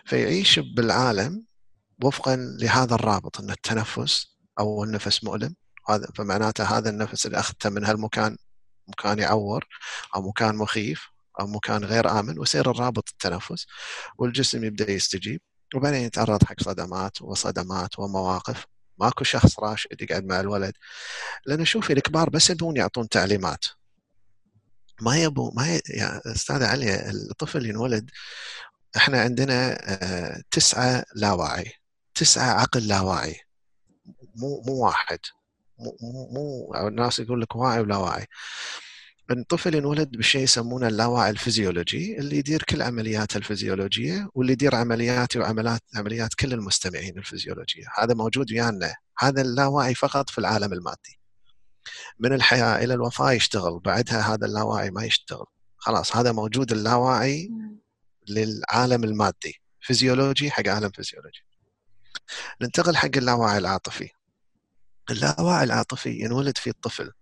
فيعيش 0.04 0.58
بالعالم 0.58 1.46
وفقا 2.04 2.36
لهذا 2.36 2.94
الرابط 2.94 3.40
إن 3.40 3.50
التنفس 3.50 4.36
أو 4.58 4.84
النفس 4.84 5.24
مؤلم. 5.24 5.54
هذا 5.88 6.06
فمعناته 6.14 6.64
هذا 6.64 6.90
النفس 6.90 7.26
اللي 7.26 7.38
أخذته 7.38 7.70
من 7.70 7.84
هالمكان 7.84 8.36
مكان 8.88 9.18
يعور 9.18 9.66
أو 10.14 10.28
مكان 10.28 10.56
مخيف 10.56 11.08
أو 11.40 11.46
مكان 11.46 11.84
غير 11.84 12.20
آمن 12.20 12.38
ويصير 12.38 12.70
الرابط 12.70 13.08
التنفس 13.08 13.66
والجسم 14.18 14.64
يبدأ 14.64 14.90
يستجيب 14.90 15.40
وبعدين 15.74 16.02
يتعرض 16.02 16.44
حق 16.44 16.62
صدمات 16.62 17.22
وصدمات 17.22 17.98
ومواقف. 17.98 18.66
ماكو 18.98 19.24
شخص 19.24 19.60
راشد 19.60 20.02
يقعد 20.02 20.24
مع 20.24 20.40
الولد. 20.40 20.72
لأن 21.46 21.64
شوفي 21.64 21.92
الكبار 21.92 22.30
بس 22.30 22.50
يبون 22.50 22.76
يعطون 22.76 23.08
تعليمات. 23.08 23.64
ما 25.00 25.16
يبو 25.16 25.50
ما 25.50 25.74
ي... 25.76 25.80
يا 25.88 26.20
أستاذ 26.26 26.62
علي 26.62 27.10
الطفل 27.10 27.66
ينولد 27.66 28.10
إحنا 28.96 29.20
عندنا 29.20 29.78
آه، 29.82 30.42
تسعة 30.50 31.04
لاواعي 31.14 31.72
تسعة 32.14 32.60
عقل 32.60 32.88
لاواعي. 32.88 33.40
مو 34.36 34.62
مو 34.66 34.72
واحد. 34.84 35.18
مو 35.82 36.28
مو 36.32 36.74
الناس 36.88 37.20
يقول 37.20 37.40
لك 37.40 37.56
واعي 37.56 37.80
ولا 37.80 37.96
واعي. 37.96 38.26
الطفل 39.30 39.74
ينولد 39.74 40.16
بشيء 40.16 40.42
يسمونه 40.42 40.88
اللاواعي 40.88 41.30
الفيزيولوجي 41.30 42.18
اللي 42.18 42.36
يدير 42.38 42.62
كل 42.62 42.82
عملياته 42.82 43.38
الفيزيولوجية 43.38 44.28
واللي 44.34 44.52
يدير 44.52 44.74
عملياتي 44.74 45.38
وعمليات 45.38 45.80
عمليات 45.96 46.34
كل 46.34 46.52
المستمعين 46.52 47.18
الفيزيولوجية. 47.18 47.84
هذا 47.98 48.14
موجود 48.14 48.52
ويانا. 48.52 48.94
هذا 49.18 49.42
اللاواعي 49.42 49.94
فقط 49.94 50.30
في 50.30 50.38
العالم 50.38 50.72
المادي. 50.72 51.20
من 52.18 52.32
الحياة 52.32 52.84
إلى 52.84 52.94
الوفاة 52.94 53.32
يشتغل. 53.32 53.80
بعدها 53.80 54.34
هذا 54.34 54.46
اللاواعي 54.46 54.90
ما 54.90 55.04
يشتغل. 55.04 55.46
خلاص 55.76 56.16
هذا 56.16 56.32
موجود 56.32 56.72
اللاواعي 56.72 57.50
للعالم 58.28 59.04
المادي. 59.04 59.60
فيزيولوجي 59.80 60.50
حق 60.50 60.68
عالم 60.68 60.90
فيزيولوجي. 60.90 61.44
ننتقل 62.62 62.96
حق 62.96 63.16
اللاواعي 63.16 63.58
العاطفي. 63.58 64.08
اللاوعي 65.12 65.64
العاطفي 65.64 66.10
ينولد 66.10 66.58
في 66.58 66.70
الطفل. 66.70 67.12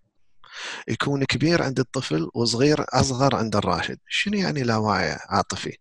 يكون 0.89 1.25
كبير 1.25 1.63
عند 1.63 1.79
الطفل 1.79 2.29
وصغير 2.35 2.85
أصغر 2.89 3.37
عند 3.37 3.57
الراشد. 3.57 3.99
شنو 4.09 4.39
يعني 4.39 4.63
لاوعي 4.63 5.19
عاطفي؟ 5.29 5.77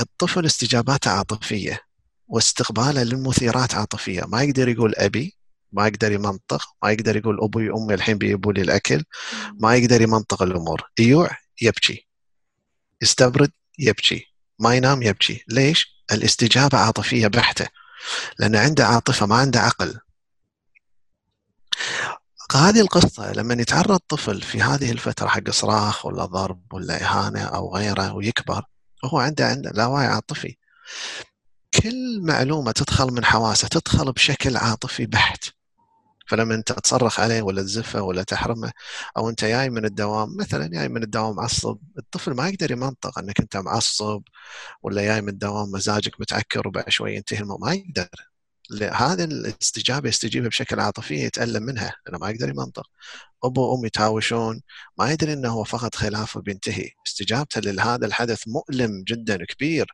الطفل 0.00 0.46
استجاباته 0.46 1.10
عاطفية 1.10 1.80
واستقباله 2.28 3.02
للمثيرات 3.02 3.74
عاطفية. 3.74 4.22
ما 4.28 4.42
يقدر 4.42 4.68
يقول 4.68 4.94
أبي 4.96 5.36
ما 5.72 5.86
يقدر 5.86 6.12
يمنطق 6.12 6.62
ما 6.82 6.90
يقدر 6.90 7.16
يقول 7.16 7.40
أبوي 7.42 7.70
وأمي 7.70 7.94
الحين 7.94 8.18
بيجيبوا 8.18 8.52
لي 8.52 8.62
الأكل 8.62 9.04
ما 9.60 9.76
يقدر 9.76 10.02
يمنطق 10.02 10.42
الأمور. 10.42 10.82
يجوع 10.98 11.30
يبكي. 11.62 12.06
يستبرد 13.02 13.50
يبكي. 13.78 14.26
ما 14.58 14.74
ينام 14.74 15.02
يبكي. 15.02 15.44
ليش؟ 15.48 16.04
الاستجابة 16.12 16.78
عاطفية 16.78 17.26
بحتة. 17.26 17.66
لأن 18.38 18.56
عنده 18.56 18.86
عاطفة 18.86 19.26
ما 19.26 19.36
عنده 19.36 19.60
عقل. 19.60 20.00
هذه 22.54 22.80
القصة 22.80 23.32
لما 23.32 23.54
يتعرض 23.54 23.98
طفل 24.08 24.42
في 24.42 24.62
هذه 24.62 24.92
الفترة 24.92 25.28
حق 25.28 25.50
صراخ 25.50 26.06
ولا 26.06 26.24
ضرب 26.24 26.72
ولا 26.72 27.02
إهانة 27.02 27.42
أو 27.44 27.74
غيره 27.76 28.14
ويكبر 28.14 28.64
هو 29.04 29.18
عنده 29.18 29.46
عنده 29.46 29.70
لاوعي 29.70 30.06
عاطفي. 30.06 30.56
كل 31.82 32.20
معلومة 32.22 32.72
تدخل 32.72 33.12
من 33.12 33.24
حواسه 33.24 33.68
تدخل 33.68 34.12
بشكل 34.12 34.56
عاطفي 34.56 35.06
بحت. 35.06 35.44
فلما 36.28 36.54
أنت 36.54 36.72
تصرخ 36.72 37.20
عليه 37.20 37.42
ولا 37.42 37.62
تزفه 37.62 38.02
ولا 38.02 38.22
تحرمه 38.22 38.72
أو 39.16 39.30
أنت 39.30 39.44
جاي 39.44 39.70
من 39.70 39.84
الدوام 39.84 40.36
مثلا 40.36 40.66
جاي 40.66 40.88
من 40.88 41.02
الدوام 41.02 41.36
معصب 41.36 41.78
الطفل 41.98 42.32
ما 42.34 42.48
يقدر 42.48 42.70
يمنطق 42.72 43.18
إنك 43.18 43.40
أنت 43.40 43.56
معصب 43.56 44.22
ولا 44.82 45.02
جاي 45.02 45.20
من 45.22 45.28
الدوام 45.28 45.70
مزاجك 45.70 46.20
متعكر 46.20 46.68
وبعد 46.68 46.88
شوي 46.90 47.16
ينتهي 47.16 47.44
ما 47.44 47.72
يقدر. 47.74 48.08
هذه 48.92 49.24
الاستجابة 49.24 50.08
يستجيبها 50.08 50.48
بشكل 50.48 50.80
عاطفي 50.80 51.14
يتألم 51.14 51.62
منها. 51.62 51.94
لأنه 52.06 52.18
ما 52.18 52.30
يقدر 52.30 52.48
يمنطق. 52.48 52.86
أبو 53.44 53.72
وام 53.72 53.84
يتهاوشون. 53.84 54.62
ما 54.98 55.12
يدري 55.12 55.32
إنه 55.32 55.48
هو 55.48 55.64
فقط 55.64 55.94
خلاف 55.94 56.36
وبينتهي 56.36 56.90
استجابته 57.06 57.60
لهذا 57.60 58.06
الحدث 58.06 58.42
مؤلم 58.48 59.04
جدا 59.08 59.44
كبير 59.44 59.86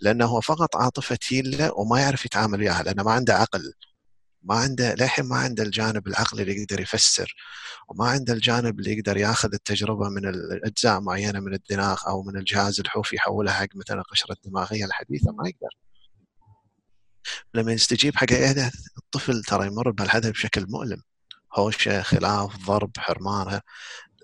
لأنه 0.00 0.26
هو 0.26 0.40
فقط 0.40 0.76
عاطفة 0.76 1.18
له 1.32 1.72
وما 1.74 2.00
يعرف 2.00 2.24
يتعامل 2.24 2.60
وياها 2.60 2.82
لأنه 2.82 3.02
ما 3.02 3.12
عنده 3.12 3.34
عقل. 3.34 3.72
ما 4.44 4.54
عنده 4.54 4.94
للحين 4.94 5.24
ما 5.24 5.36
عنده 5.36 5.62
الجانب 5.62 6.06
العقلي 6.08 6.42
اللي 6.42 6.62
يقدر 6.62 6.80
يفسر 6.80 7.34
وما 7.88 8.08
عنده 8.08 8.32
الجانب 8.32 8.78
اللي 8.78 8.92
يقدر 8.98 9.16
ياخذ 9.16 9.54
التجربة 9.54 10.08
من 10.08 10.26
الأجزاء 10.28 11.00
معينة 11.00 11.40
من 11.40 11.54
الدماغ 11.54 12.00
أو 12.08 12.22
من 12.22 12.36
الجهاز 12.36 12.80
الحوفي 12.80 13.16
يحولها 13.16 13.52
حق 13.54 13.68
مثلا 13.74 14.00
القشره 14.00 14.32
الدماغية 14.32 14.84
الحديثة 14.84 15.32
ما 15.32 15.48
يقدر. 15.48 15.76
لما 17.54 17.72
يستجيب 17.72 18.16
حق 18.16 18.32
إيه 18.32 18.70
الطفل 18.98 19.42
ترى 19.42 19.66
يمر 19.66 19.90
بهالحدث 19.90 20.30
بشكل 20.30 20.66
مؤلم. 20.68 21.02
هوشة 21.54 22.02
خلاف 22.02 22.56
ضرب 22.66 22.90
حرمانه 22.98 23.60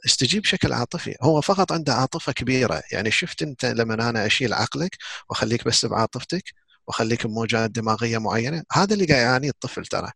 استجيب 0.07 0.43
بشكل 0.43 0.73
عاطفي. 0.73 1.15
هو 1.23 1.41
فقط 1.41 1.73
عنده 1.73 1.95
عاطفة 1.95 2.33
كبيرة. 2.33 2.83
يعني 2.93 3.11
شفت 3.11 3.43
أنت 3.43 3.65
لما 3.65 3.95
أنا 4.11 4.27
أشيل 4.27 4.53
عقلك 4.53 4.97
وأخليك 5.29 5.65
بس 5.65 5.87
بعاطفتك 5.87 6.45
وأخليك 6.87 7.27
بموجات 7.27 7.71
دماغية 7.71 8.19
معينة؟ 8.19 8.63
هذا 8.73 8.95
اللي 8.95 9.07
قاعد 9.07 9.21
يعانيه 9.21 9.51
الطفل 9.51 9.87
ترى. 9.87 10.11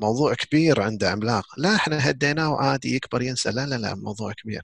موضوع 0.00 0.34
كبير 0.34 0.80
عنده 0.82 1.10
عملاق. 1.10 1.46
لا 1.56 1.74
إحنا 1.74 2.10
هديناه 2.10 2.50
وعادي 2.52 2.96
يكبر 2.96 3.22
ينسى. 3.22 3.50
لا 3.50 3.66
لا 3.66 3.74
لا 3.74 3.94
موضوع 3.94 4.32
كبير. 4.32 4.62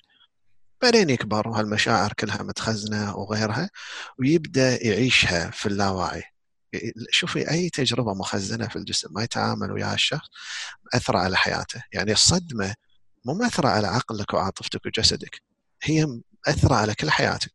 بعدين 0.82 1.10
يكبر 1.10 1.48
وهالمشاعر 1.48 2.12
كلها 2.12 2.42
متخزنة 2.42 3.16
وغيرها 3.16 3.70
ويبدأ 4.18 4.86
يعيشها 4.86 5.50
في 5.50 5.66
اللاوعي. 5.66 6.22
شوفي 7.10 7.50
أي 7.50 7.70
تجربة 7.70 8.14
مخزنة 8.14 8.68
في 8.68 8.76
الجسم 8.76 9.08
ما 9.12 9.22
يتعامل 9.24 9.72
وياها 9.72 9.94
الشخص 9.94 10.28
أثر 10.94 11.16
على 11.16 11.36
حياته. 11.36 11.82
يعني 11.92 12.12
الصدمه 12.12 12.74
مو 13.24 13.34
مأثرة 13.34 13.68
على 13.68 13.86
عقلك 13.86 14.34
وعاطفتك 14.34 14.86
وجسدك 14.86 15.42
هي 15.82 16.06
مأثرة 16.46 16.74
على 16.74 16.94
كل 16.94 17.10
حياتك. 17.10 17.52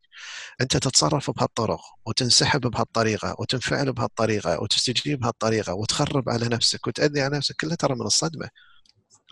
أنت 0.60 0.76
تتصرف 0.76 1.30
بهالطرق 1.30 1.80
وتنسحب 2.06 2.60
بهالطريقة 2.60 3.36
وتنفعل 3.38 3.92
بهالطريقة 3.92 4.62
وتستجيب 4.62 5.20
بهالطريقة 5.20 5.74
وتخرب 5.74 6.28
على 6.30 6.48
نفسك 6.48 6.86
وتأذي 6.86 7.20
على 7.22 7.36
نفسك 7.36 7.56
كلها 7.60 7.74
ترى 7.76 7.94
من 7.94 8.06
الصدمة. 8.06 8.48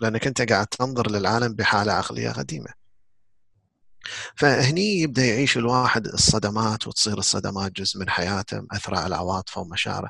لأنك 0.01 0.27
أنت 0.27 0.41
قاعد 0.41 0.67
تنظر 0.67 1.11
للعالم 1.11 1.55
بحالة 1.55 1.93
عقلية 1.93 2.29
قديمة. 2.31 2.78
فهني 4.35 4.99
يبدأ 4.99 5.25
يعيش 5.25 5.57
الواحد 5.57 6.07
الصدمات 6.07 6.87
وتصير 6.87 7.17
الصدمات 7.17 7.71
جزء 7.71 7.99
من 7.99 8.09
حياته 8.09 8.61
مأثرة 8.71 8.97
على 8.97 9.15
عواطفه 9.15 9.61
ومشاعره. 9.61 10.09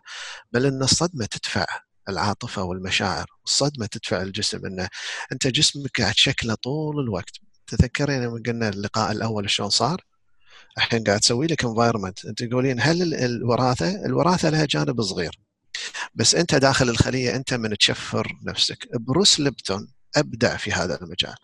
بل 0.51 0.65
إن 0.65 0.83
الصدمة 0.83 1.25
تدفع 1.25 1.65
العاطفة 2.09 2.63
والمشاعر 2.63 3.25
الصدمة 3.45 3.85
تدفع 3.85 4.21
الجسم 4.21 4.65
إنه 4.65 4.89
أنت 5.31 5.47
جسمك 5.47 6.01
قاعد 6.01 6.13
شكله 6.15 6.55
طول 6.55 6.99
الوقت. 7.03 7.37
تذكرين 7.67 8.23
لما 8.23 8.41
قلنا 8.45 8.69
اللقاء 8.69 9.11
الأول 9.11 9.49
شلون 9.49 9.69
صار؟ 9.69 10.01
الحين 10.77 11.03
قاعد 11.03 11.19
تسوي 11.19 11.47
لك 11.47 11.65
environment 11.65 12.25
أنت 12.25 12.43
تقولين 12.43 12.81
هل 12.81 13.13
الوراثة 13.13 14.05
الوراثة 14.05 14.49
لها 14.49 14.65
جانب 14.65 15.01
صغير. 15.01 15.39
بس 16.15 16.35
أنت 16.35 16.55
داخل 16.55 16.89
الخلية 16.89 17.35
أنت 17.35 17.53
من 17.53 17.77
تشفر 17.77 18.27
نفسك. 18.43 18.87
بروس 18.93 19.39
ليبتون 19.39 19.87
أبدع 20.15 20.57
في 20.57 20.71
هذا 20.71 21.01
المجال. 21.01 21.35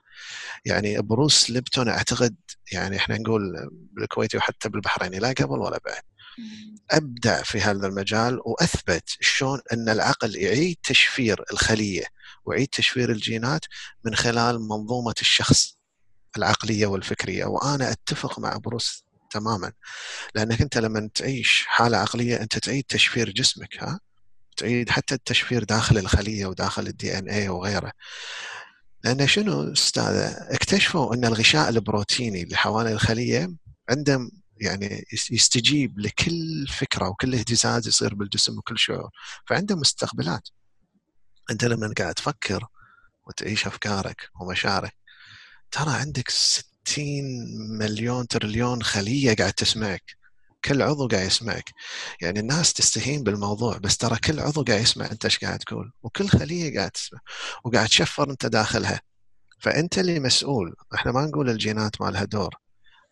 يعني 0.65 1.01
بروس 1.01 1.49
ليبتون 1.49 1.89
أعتقد 1.89 2.35
يعني 2.71 2.97
إحنا 2.97 3.17
نقول 3.17 3.69
بالكويتي 3.93 4.37
وحتى 4.37 4.69
بالبحريني 4.69 5.19
لا 5.19 5.29
قبل 5.29 5.59
ولا 5.59 5.79
بعد. 5.85 6.01
أبدع 6.91 7.43
في 7.43 7.61
هذا 7.61 7.87
المجال 7.87 8.39
وأثبت 8.45 9.03
شلون 9.21 9.61
أن 9.73 9.89
العقل 9.89 10.35
يعيد 10.35 10.77
تشفير 10.83 11.43
الخلية 11.53 12.05
ويعيد 12.45 12.67
تشفير 12.67 13.11
الجينات 13.11 13.65
من 14.05 14.15
خلال 14.15 14.59
منظومة 14.59 15.15
الشخص 15.21 15.77
العقلية 16.37 16.85
والفكرية. 16.87 17.45
وأنا 17.45 17.91
أتفق 17.91 18.39
مع 18.39 18.57
بروس 18.57 19.05
تماما 19.31 19.71
لأنك 20.35 20.61
أنت 20.61 20.77
لما 20.77 21.09
تعيش 21.13 21.63
حالة 21.67 21.97
عقلية 21.97 22.41
أنت 22.41 22.57
تعيد 22.57 22.83
تشفير 22.83 23.29
جسمك 23.29 23.83
ها؟ 23.83 23.99
تعيد 24.57 24.89
حتى 24.89 25.15
التشفير 25.15 25.63
داخل 25.63 25.97
الخلية 25.97 26.45
وداخل 26.45 26.87
ال 26.87 27.17
DNA 27.17 27.49
وغيره. 27.49 27.91
لأن 29.05 29.27
شنو 29.27 29.71
أستاذة؟ 29.71 30.27
اكتشفوا 30.55 31.15
أن 31.15 31.25
الغشاء 31.25 31.69
البروتيني 31.69 32.43
اللي 32.43 32.55
حوالين 32.55 32.93
الخلية 32.93 33.55
عنده 33.89 34.29
يعني 34.61 35.05
يستجيب 35.31 35.99
لكل 35.99 36.67
فكرة 36.69 37.09
وكل 37.09 37.35
اهتزاز 37.35 37.87
يصير 37.87 38.15
بالجسم 38.15 38.57
وكل 38.57 38.79
شعور 38.79 39.09
فعنده 39.47 39.75
مستقبلات. 39.75 40.49
أنت 41.51 41.65
لما 41.65 41.93
قاعد 41.97 42.13
تفكر 42.13 42.65
وتعيش 43.27 43.67
أفكارك 43.67 44.29
ومشاعرك 44.41 44.95
ترى 45.71 45.93
عندك 45.93 46.29
60 46.29 46.65
مليون 47.79 48.27
تريليون 48.27 48.83
خلية 48.83 49.35
قاعد 49.35 49.53
تسمعك. 49.53 50.03
كل 50.65 50.81
عضو 50.81 51.07
قاعد 51.07 51.25
يسمعك. 51.27 51.71
يعني 52.21 52.39
الناس 52.39 52.73
تستهين 52.73 53.23
بالموضوع 53.23 53.77
بس 53.77 53.97
ترى 53.97 54.17
كل 54.17 54.39
عضو 54.39 54.63
قاعد 54.63 54.81
يسمع 54.81 55.05
أنت 55.11 55.25
إيش 55.25 55.37
قاعد 55.39 55.59
تقول؟ 55.59 55.91
وكل 56.03 56.27
خلية 56.27 56.77
قاعد 56.77 56.91
تسمع 56.91 57.19
وقاعد 57.63 57.87
تشفر 57.87 58.29
أنت 58.31 58.45
داخلها. 58.45 59.01
فأنت 59.59 59.99
اللي 59.99 60.19
مسؤول. 60.19 60.75
إحنا 60.95 61.11
ما 61.11 61.25
نقول 61.25 61.49
الجينات 61.49 62.01
ما 62.01 62.11
لها 62.11 62.23
دور 62.25 62.55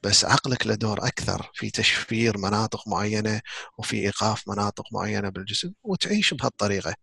بس 0.04 0.26
عقلك 0.26 0.68
له 0.68 0.76
دور 0.76 1.08
أكثر 1.08 1.52
في 1.54 1.70
تشفير 1.72 2.38
مناطق 2.38 2.88
معينة 2.88 3.42
وفي 3.78 3.96
إيقاف 3.98 4.50
مناطق 4.50 4.84
معينة 4.94 5.30
بالجسم 5.30 5.72
وتعيش 5.84 6.34
بهالطريقة. 6.34 6.96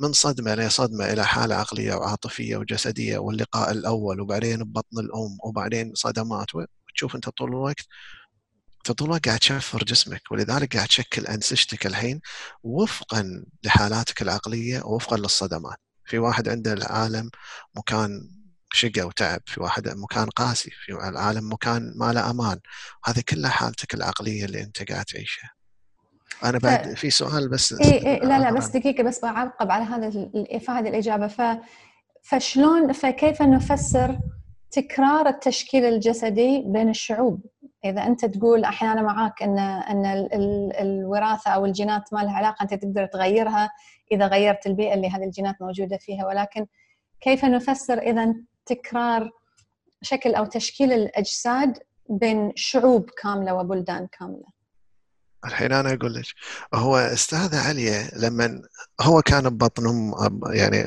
من 0.00 0.12
صدمة 0.12 0.54
لصدمه 0.54 1.12
إلى 1.12 1.26
حالة 1.26 1.54
عقلية 1.54 1.94
وعاطفية 1.94 2.56
وجسدية 2.56 3.18
واللقاء 3.18 3.70
الأول 3.70 4.20
وبعدين 4.20 4.64
ببطن 4.64 4.98
الأم 4.98 5.38
وبعدين 5.44 5.92
صدمات 5.94 6.46
وتشوف 6.54 7.14
أنت 7.14 7.28
طول 7.28 7.48
الوقت 7.48 7.86
انت 8.90 8.98
طول 8.98 9.08
الوقت 9.08 9.26
قاعد 9.26 9.38
تشفر 9.38 9.84
جسمك 9.84 10.22
ولذلك 10.30 10.76
قاعد 10.76 10.88
تشكل 10.88 11.26
انسجتك 11.26 11.86
الحين 11.86 12.20
وفقا 12.62 13.44
لحالاتك 13.64 14.22
العقلية 14.22 14.82
ووفقا 14.84 15.16
للصدمات. 15.16 15.76
في 16.04 16.18
واحد 16.18 16.48
عنده 16.48 16.72
العالم 16.72 17.30
مكان 17.76 18.10
شقة 18.72 19.06
وتعب 19.06 19.40
في 19.46 19.60
واحد 19.60 19.88
مكان 19.88 20.26
قاسي 20.28 20.70
في 20.70 20.92
العالم 20.92 21.52
مكان 21.52 21.92
ما 21.96 22.12
له 22.12 22.30
أمان. 22.30 22.58
هذه 23.04 23.22
كلها 23.28 23.50
حالتك 23.50 23.94
العقلية 23.94 24.44
اللي 24.44 24.62
أنت 24.62 24.92
قاعد 24.92 25.04
تعيشها. 25.04 25.50
أنا 26.44 26.58
بعد 26.58 26.94
في 26.94 27.10
سؤال 27.10 27.48
بس 27.48 27.72
إيه 27.72 28.06
إيه 28.06 28.20
لا 28.20 28.38
لا 28.38 28.50
بس 28.50 28.66
دقيقة 28.66 29.02
بس 29.02 29.20
بعقب 29.20 29.70
على 29.70 29.84
هذا 29.84 30.10
في 30.58 30.66
هذه 30.68 30.88
الإجابة. 30.88 31.26
ف 31.26 31.42
فشلون 32.22 32.92
فكيف 32.92 33.42
نفسر 33.42 34.18
تكرار 34.70 35.28
التشكيل 35.28 35.84
الجسدي 35.84 36.62
بين 36.66 36.88
الشعوب؟ 36.88 37.46
إذا 37.90 38.06
أنت 38.06 38.24
تقول 38.24 38.64
أحيانا 38.64 39.02
معاك 39.02 39.42
ان 39.42 39.58
إن 39.58 40.06
الوراثة 40.80 41.50
أو 41.50 41.66
الجينات 41.66 42.12
ما 42.12 42.20
لها 42.20 42.32
علاقة 42.32 42.62
أنت 42.62 42.74
تقدر 42.74 43.06
تغيرها 43.06 43.70
إذا 44.12 44.26
غيرت 44.26 44.66
البيئة 44.66 44.94
اللي 44.94 45.08
هذه 45.08 45.24
الجينات 45.24 45.62
موجودة 45.62 45.96
فيها. 45.96 46.26
ولكن 46.26 46.66
كيف 47.20 47.44
نفسر 47.44 47.98
إذا 47.98 48.34
تكرار 48.66 49.30
شكل 50.02 50.34
أو 50.34 50.44
تشكيل 50.44 50.92
الأجساد 50.92 51.78
بين 52.08 52.52
شعوب 52.56 53.10
كاملة 53.22 53.54
وبلدان 53.54 54.06
كاملة؟ 54.18 54.56
الحين 55.46 55.72
أنا 55.72 55.92
أقول 55.92 56.14
لك 56.14 56.24
هو 56.74 56.96
استاذه 56.96 57.68
عليا 57.68 58.10
لما 58.16 58.62
هو 59.00 59.22
كان 59.22 59.48
ببطن 59.48 59.86
أمه 59.86 60.40
يعني 60.46 60.82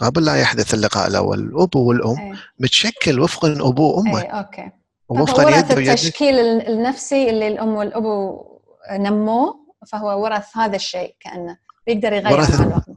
قبل 0.00 0.24
لا 0.24 0.36
يحدث 0.36 0.74
اللقاء 0.74 1.08
الأول 1.08 1.38
الابو 1.38 1.88
والأم 1.88 2.18
أي. 2.18 2.32
متشكل 2.58 3.20
وفقا 3.20 3.52
ابوه 3.52 3.96
وأمه. 3.96 4.20
اي 4.20 4.26
أوكي. 4.26 4.70
وفقا 5.08 5.44
ورث 5.44 5.78
التشكيل 5.78 6.38
النفسي 6.38 7.30
اللي 7.30 7.48
الأم 7.48 7.68
والابو 7.68 8.44
نموه 8.92 9.68
فهو 9.86 10.24
ورث 10.24 10.56
هذا 10.56 10.76
الشيء 10.76 11.16
كأنه 11.20 11.58
بيقدر 11.86 12.12
يغير 12.12 12.32
ورث 12.32 12.60
مع 12.60 12.66
الوقت. 12.66 12.88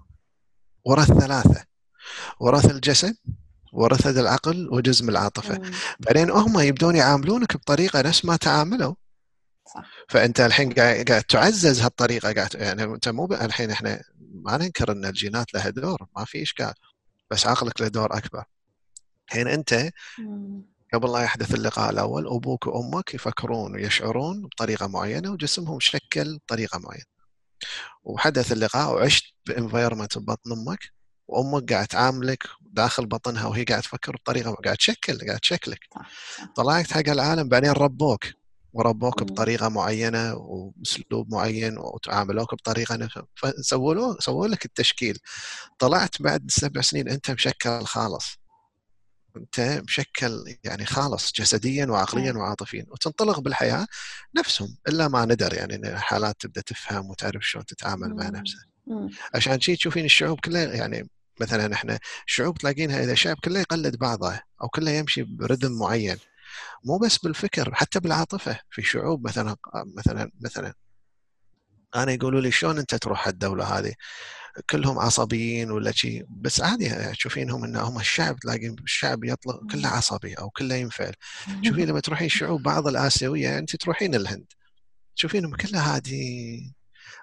ورث 0.86 1.12
ثلاثة. 1.12 1.66
ورث 2.40 2.72
الجسد 2.72 3.18
ورث 3.74 4.08
العقل 4.08 4.70
وجزء 4.72 5.04
من 5.04 5.10
العاطفة. 5.10 5.58
مم. 5.58 5.72
بعدين 6.00 6.30
هم 6.30 6.60
يبدون 6.60 6.96
يعاملونك 6.96 7.58
بطريقة 7.58 8.02
نفس 8.02 8.26
ما 8.26 8.36
تعاملوا. 8.36 8.96
صح. 9.74 9.92
فأنت 10.10 10.40
الحين 10.40 10.74
قاعد 10.74 11.10
قاعد 11.10 11.24
تعزز 11.24 11.82
هالطريقة 11.82 12.34
قاعد 12.34 12.56
يعني 12.56 12.84
أنت 12.84 13.10
مو 13.10 13.26
الحين 13.26 13.72
إحنا 13.72 14.02
ما 14.34 14.58
ننكر 14.58 14.92
إن 14.92 15.06
الجينات 15.06 15.54
لها 15.54 15.70
دور 15.70 16.08
ما 16.18 16.26
في 16.26 16.42
إشكال. 16.42 16.74
بس 17.32 17.48
عقلك 17.48 17.82
له 17.82 17.88
دور 17.88 18.18
أكبر. 18.18 18.44
الحين 19.28 19.48
أنت 19.48 19.92
قبل 20.94 21.12
لا 21.14 21.20
يحدث 21.24 21.54
اللقاء 21.56 21.90
الأول 21.90 22.28
أبوك 22.28 22.68
وأمك 22.68 23.14
يفكرون 23.14 23.74
ويشعرون 23.76 24.42
بطريقة 24.42 24.88
معينة 24.88 25.32
وجسمهم 25.32 25.80
شكل 25.80 26.38
بطريقه 26.38 26.80
معينة. 26.80 27.06
وحدث 28.04 28.52
اللقاء 28.52 28.94
وعشت 28.94 29.26
بانفايرمنت 29.48 30.18
ببطن 30.18 30.52
أمك 30.52 30.80
وأمك 31.28 31.74
قاعد 31.74 31.88
تعاملك 31.88 32.44
داخل 32.62 33.06
بطنها 33.06 33.48
وهي 33.48 33.64
قاعد 33.64 33.82
تفكر 33.82 34.12
بطريقة 34.16 34.52
قاعد 34.54 34.78
تشكل 34.78 35.20
قاعد 35.28 35.40
تشكلك 35.40 35.80
طلعت 36.56 36.94
حق 36.94 37.10
العالم 37.10 37.50
بعدين 37.50 37.72
ربوك 37.72 38.26
وربوك 38.74 39.24
بطريقة 39.24 39.70
معينة 39.70 40.34
وأسلوب 40.36 41.34
معين 41.34 41.78
وتعاملوك 41.78 42.56
بطريقة 42.56 43.10
فسووا 43.36 44.22
سووا 44.22 44.48
لك 44.48 44.66
التشكيل. 44.66 45.20
طلعت 45.80 46.22
بعد 46.22 46.52
سبع 46.52 46.82
سنين 46.82 47.10
أنت 47.10 47.32
مشكل 47.32 47.86
خالص. 47.86 48.41
أنت 49.38 49.82
مشكل 49.84 50.56
يعني 50.64 50.86
خالص 50.86 51.32
جسديا 51.32 51.86
وعقليا 51.86 52.34
وعاطفيا 52.34 52.86
وتنطلق 52.90 53.40
بالحياة 53.40 53.88
نفسهم 54.38 54.78
إلا 54.88 55.08
ما 55.08 55.26
ندر 55.26 55.54
يعني 55.54 56.00
حالات 56.00 56.36
تبدأ 56.40 56.62
تفهم 56.62 57.10
وتعرف 57.10 57.48
شلون 57.48 57.66
تتعامل 57.66 58.16
مع 58.16 58.30
نفسها 58.30 58.66
عشان 59.36 59.62
شي 59.62 59.76
تشوفين 59.76 60.06
الشعوب 60.06 60.40
كلها 60.40 60.74
يعني 60.74 61.10
مثلا 61.42 61.74
إحنا 61.74 62.00
شعوب 62.26 62.58
تلاقينها 62.58 63.04
إذا 63.04 63.16
شعب 63.16 63.38
كله 63.44 63.60
يقلد 63.60 63.96
بعضه 63.96 64.40
أو 64.64 64.70
كله 64.70 64.92
يمشي 64.92 65.24
برذم 65.24 65.80
معين 65.80 66.18
مو 66.86 66.98
بس 66.98 67.18
بالفكر 67.18 67.76
حتى 67.76 68.00
بالعاطفة. 68.00 68.60
في 68.70 68.82
شعوب 68.82 69.28
مثلا 69.28 69.56
مثلا 69.98 70.32
مثلا 70.42 70.74
أنا 71.96 72.12
يقولوا 72.12 72.42
لي 72.42 72.52
شلون 72.52 72.78
أنت 72.78 72.96
تروح 72.96 73.28
الدولة 73.28 73.64
هذه؟ 73.64 73.94
كلهم 74.70 75.00
عصبيين 75.00 75.72
ولا 75.72 75.92
شيء 75.92 76.26
بس 76.30 76.62
عادي 76.62 76.90
تشوفينهم 77.14 77.64
إن 77.64 77.76
هم 77.76 78.00
الشعب 78.00 78.40
تلاقين 78.40 78.76
الشعب 78.84 79.24
يطلق 79.24 79.60
كله 79.72 79.88
عصبي 79.88 80.34
أو 80.34 80.50
كله 80.50 80.76
ينفعل. 80.76 81.14
شوفين 81.64 81.88
لما 81.88 82.00
تروحين 82.10 82.30
شعوب 82.30 82.64
بعض 82.64 82.88
الآسيوية 82.88 83.58
انت 83.60 83.76
تروحين 83.76 84.16
الهند. 84.16 84.46
تشوفينهم 85.16 85.56
كلها 85.56 85.96
هادي 85.96 86.74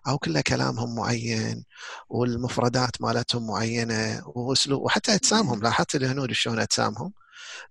أو 0.09 0.19
كله 0.19 0.41
كلامهم 0.41 0.95
معين 0.97 1.65
والمفردات 2.09 3.03
مالتهم 3.03 3.47
معينة 3.47 4.23
وأسلوب 4.27 4.83
وحتى 4.83 5.15
أجسامهم 5.15 5.63
لاحظت 5.63 5.95
الهنود 5.95 6.33
شلون 6.33 6.59
أجسامهم؟ 6.61 7.13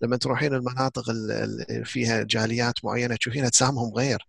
لما 0.02 0.18
تروحين 0.18 0.54
المناطق 0.54 1.10
اللي 1.10 1.86
فيها 1.86 2.24
جاليات 2.24 2.86
معينة 2.86 3.16
تشوفين 3.16 3.46
أجسامهم 3.46 3.94
غير. 3.94 4.28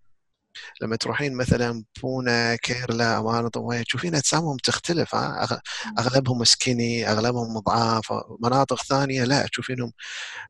لما 0.82 0.96
تروحين 0.96 1.36
مثلا 1.36 1.84
بونا 2.02 2.56
كيرلا 2.56 3.22
مناطق 3.22 3.82
تشوفين 3.86 4.14
أجسامهم 4.14 4.56
تختلف 4.56 5.14
أغلبهم 5.98 6.44
سكيني 6.44 7.10
أغلبهم 7.12 7.54
مضعاف 7.56 8.12
مناطق 8.40 8.82
ثانية 8.82 9.24
لا 9.24 9.46
تشوفينهم 9.46 9.92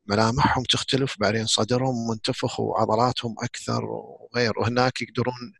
ملامحهم 0.07 0.65
تختلف 0.65 1.15
بعدين 1.21 1.47
صدرهم 1.47 2.09
منتفخ 2.11 2.61
وعضلاتهم 2.61 3.35
أكثر 3.43 3.85
وغير. 3.85 4.59
وهناك 4.59 5.03
يقدرون 5.03 5.53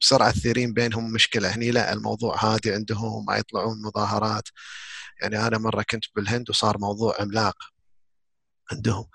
بسرعة 0.00 0.30
تثيرين 0.30 0.72
بينهم 0.72 1.12
مشكلة. 1.12 1.54
هني 1.54 1.70
لا 1.70 1.92
الموضوع 1.92 2.44
هادي 2.44 2.72
عندهم 2.74 3.24
ما 3.28 3.36
يطلعون 3.36 3.82
مظاهرات. 3.82 4.48
يعني 5.22 5.46
أنا 5.46 5.58
مرة 5.58 5.82
كنت 5.90 6.04
بالهند 6.16 6.50
وصار 6.50 6.78
موضوع 6.78 7.16
عملاق 7.20 7.56
عندهم. 8.72 9.06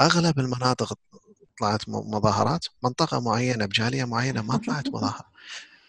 أغلب 0.00 0.38
المناطق 0.40 0.98
طلعت 1.60 1.88
مظاهرات 1.88 2.66
منطقة 2.84 3.20
معينة 3.20 3.66
بجالية 3.66 4.04
معينة 4.04 4.42
ما 4.42 4.56
طلعت 4.56 4.88
مظاهرة. 4.94 5.36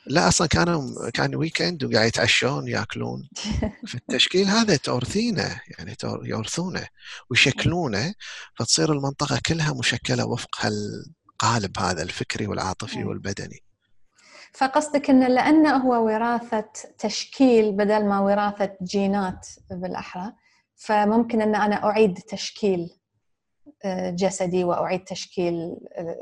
لا 0.05 0.27
أصلا 0.27 0.47
كانوا 0.47 1.09
كان 1.09 1.35
ويكند 1.35 1.83
وقاعد 1.83 2.07
يتعشون 2.07 2.67
يأكلون. 2.67 3.29
في 3.87 3.95
التشكيل 3.95 4.47
هذا 4.47 4.75
تورثينه 4.75 5.61
يعني 5.77 5.95
يورثونه 6.03 6.87
ويشكلونه. 7.29 8.13
فتصير 8.59 8.93
المنطقة 8.93 9.39
كلها 9.45 9.73
مشكلة 9.73 10.25
وفق 10.25 10.55
هالقالب 10.59 11.79
هذا 11.79 12.03
الفكري 12.03 12.47
والعاطفي 12.47 13.03
والبدني. 13.03 13.63
فقصدك 14.53 15.09
انه 15.09 15.27
لأنه 15.27 15.77
هو 15.77 16.05
وراثة 16.05 16.69
تشكيل 16.99 17.71
بدل 17.71 18.05
ما 18.05 18.19
وراثة 18.19 18.77
جينات 18.83 19.47
بالأحرى 19.71 20.33
فممكن 20.75 21.41
إن 21.41 21.55
أنا 21.55 21.83
أعيد 21.83 22.13
تشكيل. 22.13 22.89
جسدي 23.85 24.63
وأعيد 24.63 25.03
تشكيل 25.03 25.75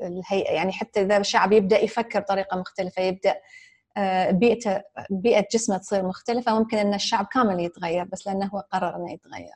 الهيئة. 0.03 0.51
يعني 0.51 0.72
حتى 0.72 1.01
إذا 1.01 1.18
الشعب 1.18 1.51
يبدأ 1.51 1.80
يفكر 1.80 2.20
بطريقة 2.20 2.58
مختلفة 2.58 3.01
يبدأ 3.01 3.36
آه، 3.97 4.32
بيئته 4.32 4.82
بيئة 5.10 5.47
جسمه 5.53 5.78
تصير 5.78 6.08
مختلفة 6.08 6.60
ممكن 6.60 6.78
أن 6.78 6.93
الشعب 6.93 7.28
كامل 7.34 7.60
يتغير 7.60 8.03
بس 8.03 8.28
لأنه 8.28 8.45
هو 8.45 8.64
قرر 8.72 8.95
أنه 8.95 9.14
يتغير. 9.14 9.53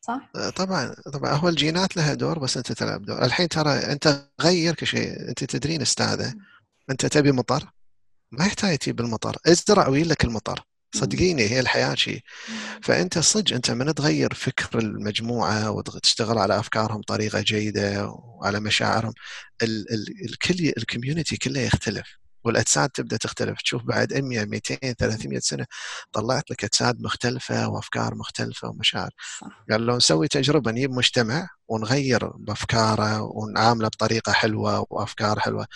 صح؟ 0.00 0.30
آه، 0.36 0.50
طبعا 0.50 0.94
طبعا. 1.12 1.32
هو 1.32 1.48
الجينات 1.48 1.96
لها 1.96 2.14
دور 2.14 2.38
بس 2.38 2.56
أنت 2.56 2.72
تلعب 2.72 3.02
دور 3.02 3.24
الحين 3.24 3.48
ترى 3.48 3.70
أنت 3.70 4.24
غير 4.40 4.74
كل 4.74 4.86
شيء. 4.86 5.28
أنت 5.28 5.44
تدرين 5.44 5.82
أستاذة. 5.82 6.34
أنت 6.90 7.06
تبي 7.06 7.32
مطر؟ 7.32 7.70
ما 8.32 8.46
يحتاج 8.46 8.78
تجيب 8.78 9.00
المطر. 9.00 9.36
ازرع 9.46 9.88
ويلك 9.88 10.24
المطر. 10.24 10.66
صدقيني 10.94 11.42
هي 11.50 11.60
الحياة 11.60 11.94
شيء 11.94 12.20
فأنت 12.82 13.18
صدق 13.18 13.54
أنت 13.54 13.70
من 13.70 13.94
تغير 13.94 14.34
فكر 14.34 14.78
المجموعة 14.78 15.70
وتشتغل 15.70 16.38
على 16.38 16.58
أفكارهم 16.58 17.00
بطريقة 17.00 17.40
جيدة 17.40 18.08
وعلى 18.08 18.60
مشاعرهم 18.60 19.12
الكل 19.62 20.72
الكوميونتي 20.78 21.36
كله 21.36 21.60
يختلف. 21.60 22.23
والاجساد 22.44 22.90
تبدأ 22.90 23.16
تختلف. 23.16 23.62
تشوف 23.62 23.82
بعد 23.82 24.14
100 24.14 24.44
200 24.44 24.92
300 24.92 25.38
سنة 25.38 25.66
طلعت 26.12 26.50
لك 26.50 26.64
اجساد 26.64 27.02
مختلفة 27.02 27.68
وأفكار 27.68 28.14
مختلفة 28.14 28.68
ومشاعر. 28.68 29.10
قال 29.70 29.86
لو 29.86 29.96
نسوي 29.96 30.28
تجربة 30.28 30.70
نجيب 30.70 30.90
مجتمع 30.90 31.48
ونغير 31.68 32.26
بأفكاره 32.26 33.22
ونعامله 33.22 33.88
بطريقة 33.88 34.32
حلوة 34.32 34.86
وأفكار 34.90 35.40
حلوة. 35.40 35.66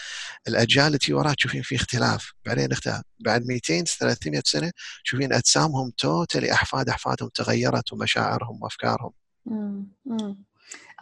الأجيال 0.48 0.86
اللي 0.86 1.14
وراه 1.14 1.32
تشوفين 1.32 1.62
في 1.62 1.76
اختلاف. 1.76 2.32
بعدين 2.46 2.72
اختلاف 2.72 3.02
بعد 3.20 3.46
200 3.46 3.84
300 3.84 4.42
سنة 4.44 4.70
تشوفين 5.04 5.32
أجسامهم 5.32 5.92
توتالي 5.98 6.52
أحفاد 6.52 6.88
أحفادهم 6.88 7.28
تغيرت 7.34 7.92
ومشاعرهم 7.92 8.62
وأفكارهم. 8.62 9.12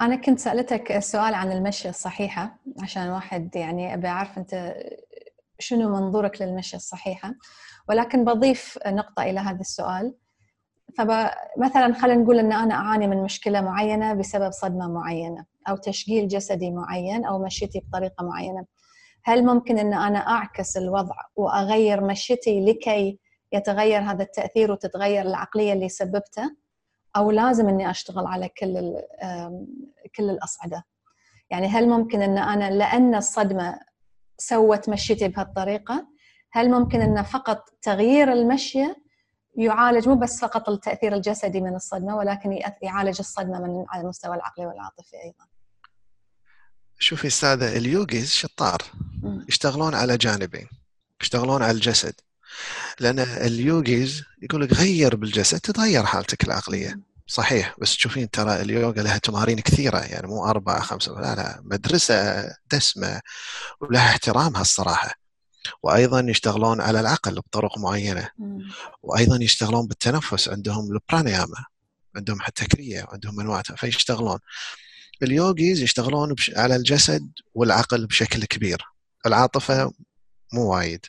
أنا 0.00 0.16
كنت 0.16 0.38
سألتك 0.40 0.92
السؤال 0.92 1.34
عن 1.34 1.52
المشي 1.52 1.88
الصحيحة 1.88 2.58
عشان 2.82 3.08
واحد 3.08 3.56
يعني 3.56 3.94
أبي 3.94 4.08
أعرف 4.08 4.38
أنت 4.38 4.74
شنو 5.58 5.88
منظورك 5.88 6.42
للمشي 6.42 6.76
الصحيحة 6.76 7.34
ولكن 7.88 8.24
بضيف 8.24 8.78
نقطة 8.86 9.22
إلى 9.22 9.40
هذا 9.40 9.60
السؤال. 9.60 10.14
فمثلا 10.98 11.94
خلينا 11.94 12.22
نقول 12.22 12.38
أن 12.38 12.52
أنا 12.52 12.74
أعاني 12.74 13.06
من 13.06 13.22
مشكلة 13.22 13.60
معينة 13.60 14.14
بسبب 14.14 14.50
صدمة 14.52 14.88
معينة 14.88 15.44
أو 15.68 15.76
تشكيل 15.76 16.28
جسدي 16.28 16.70
معين 16.70 17.24
أو 17.24 17.38
مشيتي 17.44 17.80
بطريقة 17.80 18.24
معينة. 18.24 18.64
هل 19.24 19.44
ممكن 19.44 19.78
أن 19.78 19.94
أنا 19.94 20.18
أعكس 20.18 20.76
الوضع 20.76 21.14
وأغير 21.36 22.04
مشيتي 22.04 22.64
لكي 22.64 23.18
يتغير 23.52 24.00
هذا 24.00 24.22
التأثير 24.22 24.72
وتتغير 24.72 25.26
العقلية 25.26 25.72
اللي 25.72 25.88
سببته؟ 25.88 26.56
أو 27.16 27.30
لازم 27.30 27.68
أني 27.68 27.90
أشتغل 27.90 28.26
على 28.26 28.48
كل 28.48 29.02
كل 30.16 30.30
الأصعدة؟ 30.30 30.84
يعني 31.50 31.66
هل 31.66 31.88
ممكن 31.88 32.22
أن 32.22 32.38
أنا 32.38 32.70
لأن 32.70 33.14
الصدمة 33.14 33.78
سوت 34.38 34.88
مشيتي 34.88 35.28
بهالطريقة؟ 35.28 36.06
هل 36.52 36.70
ممكن 36.70 37.00
إن 37.00 37.22
فقط 37.22 37.68
تغيير 37.82 38.32
المشيه 38.32 38.96
يعالج 39.56 40.08
مو 40.08 40.14
بس 40.14 40.40
فقط 40.40 40.68
التأثير 40.68 41.14
الجسدي 41.14 41.60
من 41.60 41.74
الصدمة 41.74 42.16
ولكن 42.16 42.58
يعالج 42.82 43.16
الصدمة 43.18 43.60
من 43.60 43.84
على 43.88 44.02
المستوى 44.02 44.36
العقلي 44.36 44.66
والعاطفي 44.66 45.16
أيضا؟ 45.24 45.46
شوفي 46.98 47.26
أستاذة 47.26 47.76
اليوغيز 47.76 48.32
شطار. 48.32 48.82
يشتغلون 49.48 49.94
على 49.94 50.16
جانبين. 50.16 50.68
يشتغلون 51.20 51.62
على 51.62 51.72
الجسد. 51.72 52.14
لأن 53.00 53.18
اليوغيز 53.18 54.24
يقول 54.42 54.62
لك 54.62 54.72
غير 54.72 55.16
بالجسد 55.16 55.60
تتغير 55.60 56.04
حالتك 56.04 56.44
العقلية. 56.44 57.00
صحيح 57.26 57.74
بس 57.80 57.96
تشوفين 57.96 58.30
ترى 58.30 58.62
اليوغا 58.62 59.02
لها 59.02 59.18
تمارين 59.18 59.60
كثيرة 59.60 59.98
يعني 59.98 60.26
مو 60.26 60.44
أربعة 60.46 60.80
خمسة 60.80 61.12
لا 61.12 61.34
لا 61.34 61.60
مدرسة 61.64 62.44
دسمة 62.72 63.20
ولها 63.80 64.10
احترامها 64.10 64.60
الصراحة. 64.60 65.14
وأيضا 65.82 66.20
يشتغلون 66.20 66.80
على 66.80 67.00
العقل 67.00 67.34
بطرق 67.34 67.78
معينة. 67.78 68.30
وأيضا 69.02 69.38
يشتغلون 69.42 69.86
بالتنفس 69.86 70.48
عندهم 70.48 70.92
البرانياما 70.92 71.64
عندهم 72.16 72.40
حتى 72.40 72.64
كرية 72.66 73.04
وعندهم 73.04 73.40
انواع 73.40 73.62
فيشتغلون. 73.62 74.38
اليوغيز 75.22 75.82
يشتغلون 75.82 76.34
على 76.56 76.76
الجسد 76.76 77.32
والعقل 77.54 78.06
بشكل 78.06 78.44
كبير. 78.44 78.84
العاطفة 79.26 79.92
مو 80.52 80.74
وايد. 80.74 81.06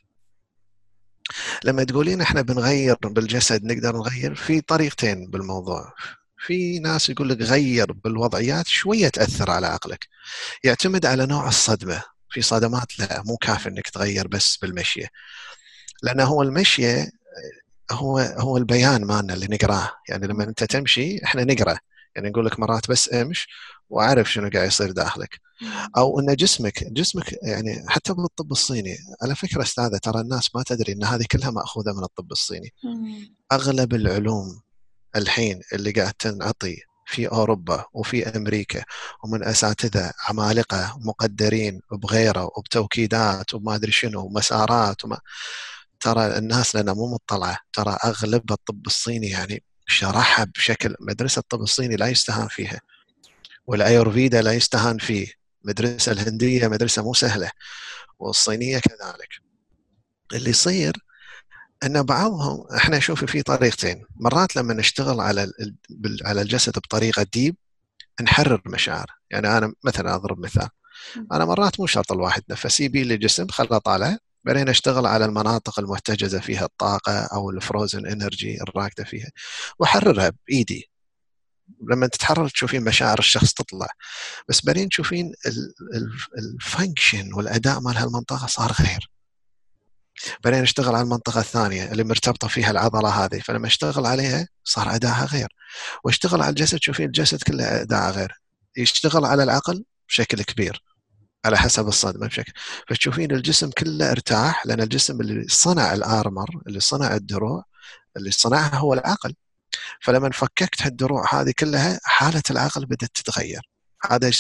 لما 1.64 1.84
تقولين 1.84 2.22
إحنا 2.22 2.42
بنغير 2.42 2.96
بالجسد 3.04 3.64
نقدر 3.64 3.96
نغير 3.96 4.36
في 4.36 4.62
طريقتين 4.62 5.30
بالموضوع. 5.30 5.94
في 6.38 6.80
ناس 6.80 7.10
يقول 7.10 7.30
لك 7.30 7.42
غير 7.42 7.92
بالوضعيات 7.92 8.68
شوية 8.68 9.10
تأثر 9.10 9.52
على 9.52 9.68
عقلك. 9.68 10.08
يعتمد 10.64 11.06
على 11.06 11.26
نوع 11.26 11.48
الصدمة. 11.48 12.04
في 12.30 12.42
صدمات 12.42 13.00
لا 13.00 13.24
مو 13.26 13.38
كافي 13.38 13.70
إنك 13.70 13.90
تغير 13.90 14.28
بس 14.28 14.58
بالمشيه 14.58 15.08
لأنه 16.04 16.24
هو 16.24 16.42
المشيه 16.42 17.12
هو 17.92 18.20
هو 18.20 18.58
البيان 18.58 19.06
مالنا 19.06 19.34
اللي 19.34 19.48
نقراه. 19.50 19.92
يعني 20.10 20.28
لما 20.28 20.44
أنت 20.44 20.64
تمشي 20.64 21.24
إحنا 21.24 21.44
نقرأ. 21.44 21.78
يعني 22.16 22.30
نقول 22.30 22.46
لك 22.46 22.60
مرات 22.60 22.90
بس 22.90 23.14
امش 23.14 23.48
واعرف 23.90 24.32
شنو 24.32 24.50
قاعد 24.50 24.68
يصير 24.68 24.92
داخلك. 24.92 25.40
أو 25.98 26.20
إن 26.20 26.36
جسمك 26.36 26.84
جسمك 26.84 27.36
يعني 27.44 27.86
حتى 27.90 28.14
بالطب 28.14 28.52
الصيني 28.52 28.98
على 29.22 29.36
فكرة 29.36 29.62
أستاذة 29.62 29.98
ترى 29.98 30.22
الناس 30.22 30.56
ما 30.56 30.64
تدري 30.66 30.94
إن 30.94 31.04
هذه 31.04 31.26
كلها 31.32 31.52
مأخوذة 31.52 31.94
من 31.94 32.04
الطب 32.04 32.32
الصيني. 32.32 32.74
أغلب 33.52 33.94
العلوم 33.94 34.62
الحين 35.16 35.62
اللي 35.74 35.92
قاعد 35.92 36.14
تنعطي 36.14 36.78
في 37.06 37.28
أوروبا 37.28 37.86
وفي 37.94 38.28
أمريكا 38.38 38.84
ومن 39.24 39.44
أساتذة 39.44 40.12
عمالقة 40.30 40.98
مقدرين 41.02 41.82
بغيرة 41.92 42.50
وبتوكيدات 42.58 43.54
وما 43.54 43.76
أدري 43.76 43.92
شنو 43.92 44.26
ومسارات 44.26 45.06
وما 45.06 45.20
ترى 46.00 46.38
الناس 46.38 46.76
لنا 46.76 46.94
مو 46.94 47.14
مطلعة. 47.14 47.58
ترى 47.74 47.98
أغلب 48.06 48.52
الطب 48.52 48.88
الصيني 48.88 49.30
يعني 49.30 49.64
شرحها 49.88 50.46
بشكل 50.46 50.96
مدرسة 51.00 51.40
الطب 51.40 51.62
الصيني 51.62 51.96
لا 51.96 52.08
يستهان 52.08 52.48
فيها. 52.48 52.82
والايورفيدا 53.68 54.42
لا 54.42 54.54
يستهان 54.54 54.98
فيه. 54.98 55.28
المدرسة 55.66 56.12
الهندية 56.12 56.68
مدرسة 56.68 57.04
مو 57.04 57.14
سهلة. 57.14 57.52
والصينية 58.20 58.80
كذلك. 58.80 59.30
اللي 60.34 60.50
يصير 60.50 60.94
إن 61.84 62.04
بعضهم 62.04 62.68
إحنا 62.78 62.98
نشوف 62.98 63.26
في 63.26 63.42
طريقتين. 63.42 64.06
مرات 64.16 64.56
لما 64.56 64.74
نشتغل 64.74 65.20
على 65.22 65.52
على 66.26 66.42
الجسد 66.42 66.80
بطريقة 66.80 67.24
deep 67.34 67.56
نحرر 68.22 68.62
مشاعر. 68.66 69.08
يعني 69.32 69.58
أنا 69.58 69.74
مثلا 69.84 70.16
أضرب 70.16 70.40
مثال. 70.40 70.70
أنا 71.32 71.46
مرات 71.46 71.80
مو 71.80 71.86
شرط 71.88 72.12
الواحد 72.12 72.44
نفس 72.50 72.80
يبي 72.80 73.04
لي 73.04 73.18
جسم 73.18 73.48
خله 73.48 73.78
طالع 73.78 74.18
بعدين 74.44 74.70
أشتغل 74.70 75.06
على 75.06 75.26
المناطق 75.26 75.80
المحتجزة 75.80 76.40
فيها 76.40 76.66
الطاقة 76.66 77.20
أو 77.20 77.50
ال 77.50 77.58
frozen 77.58 78.06
energy 78.08 78.62
الراكدة 78.62 79.04
فيها 79.04 79.30
وأحررها 79.80 80.32
بإيدي. 80.48 80.90
لما 81.92 82.08
تتحرر 82.08 82.50
تشوفين 82.50 82.84
مشاعر 82.84 83.20
الشخص 83.20 83.54
تطلع. 83.54 83.88
بس 84.50 84.66
بعدين 84.66 84.90
تشوفين 84.90 85.34
ال 86.38 86.49
function 86.49 87.34
والأداء 87.34 87.80
مال 87.80 87.98
هالمنطقة 87.98 88.48
صار 88.48 88.72
غير. 88.72 89.12
بعدين 90.44 90.62
اشتغل 90.62 90.96
على 90.96 91.04
المنطقة 91.04 91.40
الثانية 91.40 91.92
اللي 91.92 92.04
مرتبطة 92.04 92.48
فيها 92.48 92.72
العضلة 92.72 93.10
هذه. 93.10 93.40
فلما 93.40 93.68
اشتغل 93.68 94.06
عليها 94.06 94.48
صار 94.64 94.96
ادائها 94.96 95.26
غير. 95.26 95.48
واشتغل 96.04 96.42
على 96.42 96.50
الجسد 96.50 96.80
تشوفين 96.80 97.06
الجسد 97.06 97.44
كله 97.44 97.82
اداءه 97.82 98.12
غير. 98.12 98.42
يشتغل 98.78 99.26
على 99.26 99.44
العقل 99.44 99.84
بشكل 100.10 100.42
كبير. 100.44 100.84
على 101.46 101.58
حسب 101.58 101.88
الصدمة 101.88 102.28
بشكل. 102.28 102.52
فتشوفين 102.88 103.32
الجسم 103.32 103.70
كله 103.70 104.12
ارتاح 104.12 104.66
لأن 104.66 104.82
الجسم 104.82 105.22
اللي 105.22 105.48
صنع 105.48 105.94
ال 105.94 106.05
armor 106.05 106.62
اللي 106.68 106.80
صنع 106.80 107.16
الدروع 107.16 107.64
اللي 108.18 108.32
صنعها 108.32 108.76
هو 108.76 108.94
العقل. 108.94 109.34
فلما 110.02 110.30
فككت 110.30 110.82
هالدروع 110.82 111.42
هذه 111.42 111.54
كلها 111.60 112.00
حالة 112.04 112.44
العقل 112.52 112.86
بدأت 112.86 113.10
تتغير. 113.14 113.62
هذا 114.10 114.32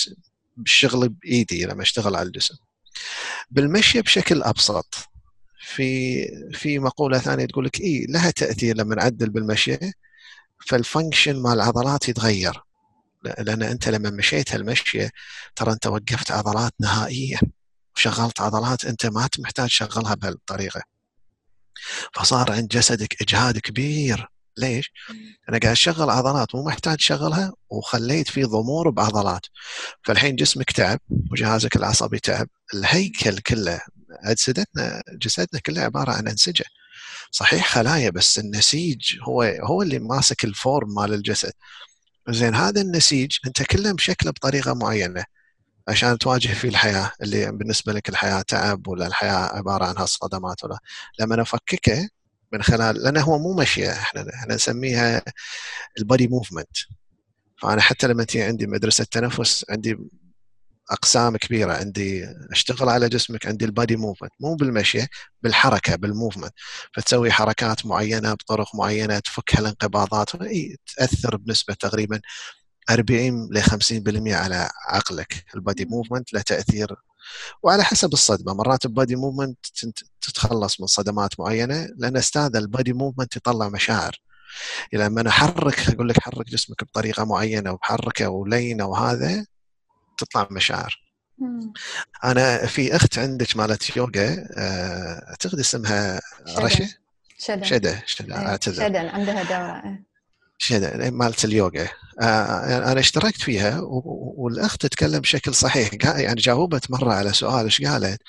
الشغل 0.59 1.09
بإيدي 1.09 1.65
لما 1.65 1.81
أشتغل 1.81 2.15
على 2.15 2.27
الجسم. 2.27 2.55
بالمشي 3.51 4.01
بشكل 4.01 4.43
أبسط 4.43 4.95
في 5.59 6.25
في 6.53 6.79
مقولة 6.79 7.19
ثانية 7.19 7.45
تقول 7.45 7.65
لك 7.65 7.81
اي 7.81 8.05
لها 8.09 8.31
تأثير 8.31 8.77
لما 8.77 8.95
نعدل 8.95 9.29
بالمشي 9.29 9.77
فالفانكشن 10.67 11.41
مال 11.41 11.53
العضلات 11.53 12.09
يتغير. 12.09 12.61
لأن 13.23 13.63
أنت 13.63 13.89
لما 13.89 14.09
مشيت 14.09 14.53
هالمشيه 14.53 15.11
ترى 15.55 15.73
أنت 15.73 15.87
وقفت 15.87 16.31
عضلات 16.31 16.73
نهائيا. 16.79 17.39
وشغلت 17.95 18.41
عضلات 18.41 18.85
أنت 18.85 19.05
ما 19.05 19.29
محتاج 19.39 19.67
تشغلها 19.67 20.15
بهالطريقة. 20.15 20.81
فصار 22.13 22.51
عند 22.51 22.67
جسدك 22.67 23.21
إجهاد 23.21 23.57
كبير. 23.57 24.27
ليش؟ 24.57 24.91
أنا 25.49 25.57
قاعد 25.57 25.71
أشغل 25.71 26.09
عضلات 26.09 26.55
مو 26.55 26.63
محتاج 26.63 26.97
تشغلها 26.97 27.53
وخليت 27.69 28.29
في 28.29 28.43
ضمور 28.43 28.89
بعضلات. 28.89 29.45
فالحين 30.03 30.35
جسمك 30.35 30.71
تعب 30.71 30.99
وجهازك 31.31 31.75
العصبي 31.75 32.19
تعب 32.19 32.47
الهيكل 32.73 33.39
كله 33.39 33.81
اجسادنا 34.23 35.03
جسدنا 35.21 35.61
كله 35.65 35.81
عبارة 35.81 36.11
عن 36.11 36.27
أنسجة. 36.27 36.65
صحيح 37.31 37.67
خلايا 37.67 38.09
بس 38.09 38.39
النسيج 38.39 39.01
هو 39.23 39.41
هو 39.43 39.81
اللي 39.81 39.99
ماسك 39.99 40.45
الفورم 40.45 40.93
مال 40.93 41.13
الجسد. 41.13 41.53
زين 42.29 42.55
هذا 42.55 42.81
النسيج 42.81 43.31
أنت 43.47 43.63
كله 43.63 43.93
مشكله 43.93 44.31
بطريقة 44.31 44.73
معينة 44.73 45.25
عشان 45.87 46.17
تواجه 46.17 46.47
فيه 46.47 46.69
الحياة 46.69 47.11
اللي 47.21 47.51
بالنسبة 47.51 47.93
لك 47.93 48.09
الحياة 48.09 48.41
تعب 48.41 48.87
ولا 48.87 49.07
الحياة 49.07 49.55
عبارة 49.57 49.85
عن 49.85 49.97
هالصدمات 49.97 50.63
ولا. 50.63 50.79
لما 51.19 51.35
نفككه 51.35 52.09
من 52.53 52.63
خلال 52.63 52.95
لأنه 53.03 53.21
هو 53.21 53.39
مو 53.39 53.53
مشيه 53.53 53.91
إحنا 53.91 54.25
إحنا 54.33 54.55
نسميها 54.55 55.21
ال 55.99 56.05
body 56.05 56.27
movement 56.27 56.77
فأنا 57.61 57.81
حتى 57.81 58.07
لما 58.07 58.23
تيجي 58.23 58.43
عندي 58.43 58.67
مدرسة 58.67 59.03
تنفس 59.11 59.65
عندي 59.69 59.97
أقسام 60.91 61.37
كبيرة 61.37 61.73
عندي 61.73 62.25
أشتغل 62.51 62.89
على 62.89 63.09
جسمك 63.09 63.45
عندي 63.47 63.65
ال 63.65 63.71
body 63.71 63.95
movement 63.95 64.31
مو 64.39 64.55
بالمشيه 64.55 65.07
بالحركة 65.43 65.95
بال 65.95 66.07
movement 66.07 66.53
فتسوي 66.93 67.31
حركات 67.31 67.85
معينة 67.85 68.33
بطرق 68.33 68.75
معينة 68.75 69.19
تفك 69.19 69.55
هالانقباضات 69.55 70.35
إي 70.35 70.77
تأثر 70.97 71.37
بنسبة 71.37 71.73
تقريبا 71.73 72.21
40 72.89 73.49
ل 73.51 73.61
50% 73.63 74.33
على 74.33 74.69
عقلك. 74.87 75.45
ال 75.55 75.61
body 75.61 75.85
movement 75.85 76.33
له 76.33 76.41
تأثير 76.41 76.95
وعلى 77.63 77.83
حسب 77.83 78.13
الصدمة. 78.13 78.53
مرات 78.53 78.85
ال 78.85 78.91
body 78.91 79.15
movement 79.15 79.57
تتخلص 80.21 80.81
من 80.81 80.87
صدمات 80.87 81.39
معينة 81.39 81.87
لأن 81.97 82.17
أستاذ 82.17 82.55
ال 82.55 82.63
body 82.63 82.93
movement 82.93 83.35
يطلع 83.35 83.69
مشاعر. 83.69 84.21
لما 84.93 85.21
أنا 85.21 85.29
أحرك 85.29 85.89
أقول 85.89 86.09
لك 86.09 86.19
حرك 86.19 86.45
جسمك 86.49 86.83
بطريقة 86.83 87.25
معينة 87.25 87.71
وبحركة 87.71 88.29
لينة 88.29 88.85
وهذا 88.85 89.45
تطلع 90.17 90.47
مشاعر. 90.51 91.01
أنا 92.23 92.65
في 92.65 92.95
أخت 92.95 93.17
عندك 93.17 93.57
مالت 93.57 93.97
يوغا 93.97 94.45
آه، 94.57 95.29
أعتقد 95.29 95.59
اسمها 95.59 96.19
رشا. 96.57 96.87
شدا 97.39 97.63
شدا 97.63 98.01
شدا 98.05 98.39
إيه، 98.41 98.47
أعتذر. 98.47 98.87
شدا 98.87 99.11
عندها 99.11 99.43
دوره. 99.43 99.81
شدا 99.81 100.03
مالت 101.11 101.45
اليوغا. 101.45 101.87
آه، 102.21 102.91
أنا 102.91 102.99
اشتركت 102.99 103.41
فيها 103.41 103.79
والاخت 104.37 104.81
تتكلم 104.81 105.19
بشكل 105.19 105.53
صحيح. 105.53 105.89
يعني 106.03 106.41
جاوبت 106.41 106.91
مرة 106.91 107.13
على 107.13 107.33
سؤال 107.33 107.65
إيش 107.65 107.81
قالت؟ 107.81 108.21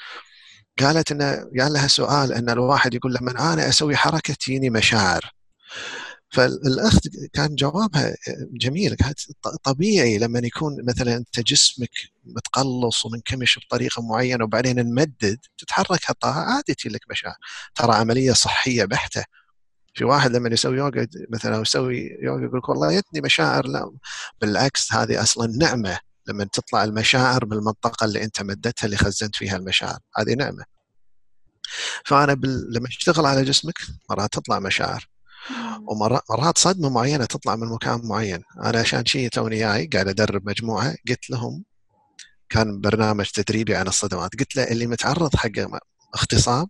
قالت 0.81 1.13
انه 1.13 1.33
قال 1.61 1.73
لها 1.73 1.89
سؤال 1.89 2.33
إن 2.33 2.51
الواحد 2.51 2.95
يقول 2.95 3.15
لما 3.15 3.53
أنا 3.55 3.69
أسوي 3.69 3.97
حركة 3.97 4.35
تجيني 4.35 4.71
مشاعر؟ 4.71 5.33
فالاخت 6.31 7.09
كان 7.33 7.55
جوابها 7.55 8.15
جميل. 8.53 8.95
كانت 8.95 9.19
طبيعي 9.65 10.19
لما 10.19 10.39
يكون 10.45 10.77
مثلا 10.89 11.17
أنت 11.17 11.41
جسمك 11.41 11.91
متقلص 12.25 13.05
ومنكمش 13.07 13.59
بطريقة 13.59 14.03
معينة 14.03 14.45
وبعدين 14.45 14.77
نمدد 14.81 15.39
تتحرك 15.59 16.01
هالطاقة 16.11 16.41
عادي 16.41 16.75
لك 16.87 17.01
مشاعر. 17.11 17.37
ترى 17.75 17.95
عملية 17.97 18.33
صحية 18.33 18.85
بحتة. 18.85 19.25
في 19.99 20.05
واحد 20.05 20.33
لما 20.33 20.49
يسوي 20.53 20.77
يوغا 20.77 21.07
مثلا 21.31 21.61
يسوي 21.61 22.19
يوغا 22.23 22.45
يقول 22.45 22.59
لك 22.59 22.69
والله 22.69 22.99
جتني 22.99 23.21
مشاعر 23.21 23.67
لا 23.67 23.91
بالعكس 24.41 24.93
هذه 24.93 25.23
أصلا 25.23 25.57
نعمة 25.57 25.99
لما 26.27 26.45
تطلع 26.45 26.85
المشاعر 26.85 27.47
من 27.47 27.53
المنطقة 27.53 28.05
اللي 28.05 28.25
أنت 28.25 28.43
مدتها 28.43 28.87
اللي 28.87 28.97
خزنت 28.97 29.37
فيها 29.37 29.57
المشاعر 29.57 29.99
هذه 30.17 30.35
نعمة. 30.35 30.65
فأنا 32.05 32.35
بال... 32.35 32.73
لما 32.73 32.89
أشتغل 32.89 33.27
على 33.27 33.45
جسمك 33.45 33.75
مرات 34.11 34.33
تطلع 34.33 34.59
مشاعر 34.59 35.09
ومرات 36.29 36.59
صدمة 36.59 36.89
معينة 36.89 37.25
تطلع 37.25 37.57
من 37.57 37.67
مكان 37.69 38.01
معين. 38.05 38.43
أنا 38.65 38.81
عشان 38.81 39.07
شيء 39.07 39.29
توني 39.29 39.59
جاي 39.59 39.87
قاعد 39.87 40.09
أدرب 40.09 40.49
مجموعة 40.49 40.95
قلت 41.09 41.31
لهم 41.31 41.65
كان 42.49 42.81
برنامج 42.81 43.27
تدريبي 43.31 43.77
عن 43.77 43.89
الصدمات 43.89 44.31
قلت 44.41 44.57
له 44.57 44.65
اللي 44.65 44.87
متعرض 44.87 45.37
حق 45.37 45.51
اغتصاب 46.17 46.69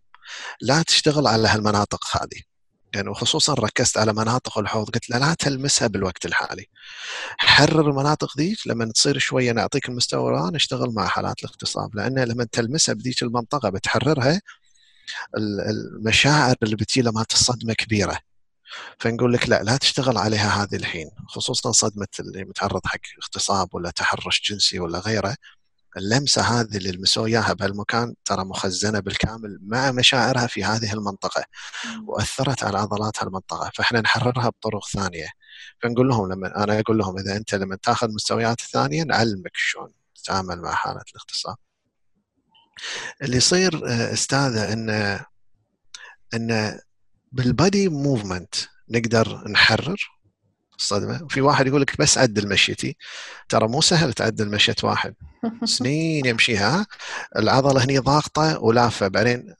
لا 0.60 0.82
تشتغل 0.82 1.26
على 1.26 1.48
هالمناطق 1.48 2.16
هذه. 2.16 2.47
يعني 2.94 3.08
وخصوصا 3.08 3.54
ركزت 3.54 3.98
على 3.98 4.12
مناطق 4.12 4.58
الحوض 4.58 4.90
قلت 4.90 5.10
له 5.10 5.18
لا 5.18 5.34
تلمسها 5.34 5.88
بالوقت 5.88 6.26
الحالي. 6.26 6.66
حرر 7.38 7.90
المناطق 7.90 8.38
ذيك 8.38 8.66
لما 8.66 8.84
تصير 8.92 9.18
شوية 9.18 9.52
نعطيك 9.52 9.88
المستوى 9.88 10.50
نشتغل 10.52 10.94
مع 10.94 11.06
حالات 11.06 11.40
الاغتصاب 11.40 11.96
لأن 11.96 12.18
لما 12.18 12.44
تلمسها 12.52 12.94
بذيك 12.94 13.22
المنطقة 13.22 13.70
بتحررها 13.70 14.40
المشاعر 15.36 16.56
اللي 16.62 16.76
بتجي 16.76 17.02
لما 17.02 17.24
الصدمه 17.32 17.74
كبيرة. 17.74 18.18
فنقول 18.98 19.32
لك 19.32 19.48
لا 19.48 19.62
لا 19.62 19.76
تشتغل 19.76 20.18
عليها 20.18 20.62
هذه 20.62 20.76
الحين 20.76 21.10
خصوصا 21.28 21.72
صدمة 21.72 22.08
اللي 22.20 22.44
متعرض 22.44 22.80
حق 22.86 23.00
اغتصاب 23.22 23.74
ولا 23.74 23.90
تحرش 23.90 24.42
جنسي 24.50 24.80
ولا 24.80 24.98
غيره. 24.98 25.36
اللمسة 25.98 26.42
هذه 26.42 26.76
اللي 26.76 26.92
لمسوه 26.92 27.26
اياها 27.26 27.52
بهالمكان 27.52 28.14
ترى 28.24 28.44
مخزنة 28.44 29.00
بالكامل 29.00 29.58
مع 29.62 29.92
مشاعرها 29.92 30.46
في 30.46 30.64
هذه 30.64 30.92
المنطقة 30.92 31.44
وأثرت 32.06 32.64
على 32.64 32.78
عضلات 32.78 33.22
هالمنطقة. 33.22 33.70
فإحنا 33.74 34.00
نحررها 34.00 34.48
بطرق 34.48 34.88
ثانية. 34.88 35.28
فنقول 35.82 36.08
لهم 36.08 36.32
لما 36.32 36.64
أنا 36.64 36.80
أقول 36.80 36.98
لهم 36.98 37.18
إذا 37.18 37.36
أنت 37.36 37.54
لما 37.54 37.76
تأخذ 37.76 38.08
مستويات 38.14 38.60
ثانية 38.60 39.02
نعلمك 39.02 39.52
شلون 39.54 39.92
تتعامل 40.14 40.60
مع 40.60 40.74
حالة 40.74 41.02
الاغتصاب. 41.10 41.56
اللي 43.22 43.36
يصير 43.36 43.88
آه، 43.88 44.12
أستاذة 44.12 44.72
إنه 44.72 45.26
إنه 46.34 46.80
بالبادي 47.32 47.88
موفمنت 47.88 48.54
نقدر 48.88 49.48
نحرر 49.48 50.17
الصدمة. 50.78 51.22
وفي 51.24 51.40
واحد 51.40 51.66
يقول 51.66 51.80
لك 51.82 52.00
بس 52.00 52.18
عدل 52.18 52.48
مشيتي. 52.48 52.96
ترى 53.48 53.68
مو 53.68 53.80
سهل 53.80 54.12
تعدل 54.12 54.50
مشيه 54.50 54.74
واحد. 54.82 55.14
سنين 55.64 56.26
يمشيها. 56.26 56.86
العضلة 57.36 57.84
هني 57.84 57.98
ضاغطة 57.98 58.58
ولافة. 58.62 59.08
بعدين 59.08 59.54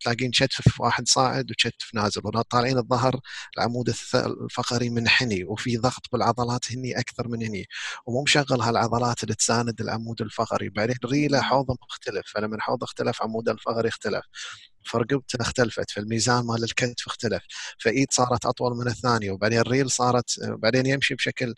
تلاقين 0.00 0.30
كتف 0.30 0.80
واحد 0.80 1.08
صاعد 1.08 1.50
وكتف 1.50 1.94
نازل. 1.94 2.22
طالعين 2.50 2.78
الظهر. 2.78 3.20
العمود 3.58 3.88
الفقري 4.14 4.90
منحني 4.90 5.44
وفي 5.44 5.76
ضغط 5.76 6.02
بالعضلات 6.12 6.72
هني 6.72 6.98
أكثر 7.00 7.28
من 7.28 7.42
هني. 7.42 7.66
ومو 8.06 8.22
مشغل 8.22 8.60
هالعضلات 8.62 9.22
اللي 9.24 9.34
تساند 9.34 9.80
العمود 9.80 10.22
الفقري. 10.22 10.68
بعدين 10.68 10.96
ريلة 11.04 11.40
حوضه 11.40 11.76
مختلف. 11.82 12.26
فلما 12.34 12.56
الحوض 12.56 12.82
اختلف 12.82 13.22
عمود 13.22 13.48
الفقري 13.48 13.88
اختلف. 13.88 14.24
فرقبته 14.84 15.36
اختلفت 15.40 15.90
فالميزان 15.90 16.44
مال 16.44 16.64
الكتف 16.64 17.06
اختلف 17.06 17.42
فإيد 17.78 18.12
صارت 18.12 18.46
أطول 18.46 18.76
من 18.76 18.86
الثانية 18.86 19.30
وبعدين 19.30 19.58
الريل 19.58 19.90
صارت 19.90 20.30
بعدين 20.40 20.86
يمشي 20.86 21.14
بشكل 21.14 21.54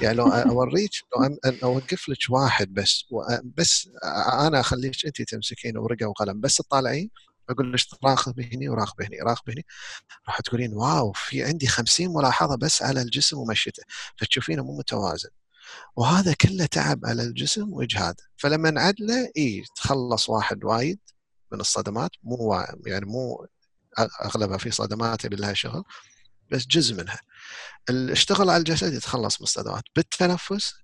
يعني 0.00 0.14
لو 0.16 0.26
أوريك 0.52 0.90
لو 1.16 1.38
أوقف 1.64 2.08
لك 2.08 2.18
واحد 2.30 2.74
بس 2.74 3.04
بس 3.56 3.88
أنا 4.46 4.60
أخليك 4.60 5.06
أنت 5.06 5.22
تمسكين 5.22 5.76
ورقة 5.78 6.06
وقلم 6.06 6.40
بس 6.40 6.56
تطالعين 6.56 7.10
أقول 7.50 7.72
لك 7.72 7.80
راقب 8.04 8.40
هني 8.40 8.68
وراقب 8.68 9.02
هني 9.02 9.18
راقب 9.20 9.50
هني 9.50 9.66
راح 10.28 10.40
تقولين 10.40 10.74
واو 10.74 11.12
في 11.12 11.44
عندي 11.44 11.66
50 11.66 12.08
ملاحظة 12.14 12.56
بس 12.56 12.82
على 12.82 13.02
الجسم 13.02 13.38
ومشيته. 13.38 13.82
فتشوفينه 14.18 14.64
مو 14.64 14.78
متوازن. 14.78 15.28
وهذا 15.96 16.34
كله 16.34 16.66
تعب 16.66 17.06
على 17.06 17.22
الجسم 17.22 17.72
وإجهاد. 17.72 18.16
فلما 18.36 18.70
نعدله 18.70 19.30
إي 19.36 19.64
تخلص 19.76 20.28
واحد 20.30 20.64
وايد. 20.64 21.00
من 21.52 21.60
الصدمات 21.60 22.10
مو 22.22 22.64
يعني 22.86 23.06
مو 23.06 23.46
أغلبها 24.24 24.58
في 24.58 24.70
صدمات 24.70 25.24
يبي 25.24 25.36
لها 25.36 25.52
شغل 25.52 25.84
بس 26.50 26.66
جزء 26.66 26.94
منها. 26.94 27.20
الاشتغل 27.90 28.50
على 28.50 28.56
الجسد 28.56 28.92
يتخلص 28.94 29.40
من 29.40 29.44
الصدمات. 29.44 29.82
بالتنفس 29.96 30.74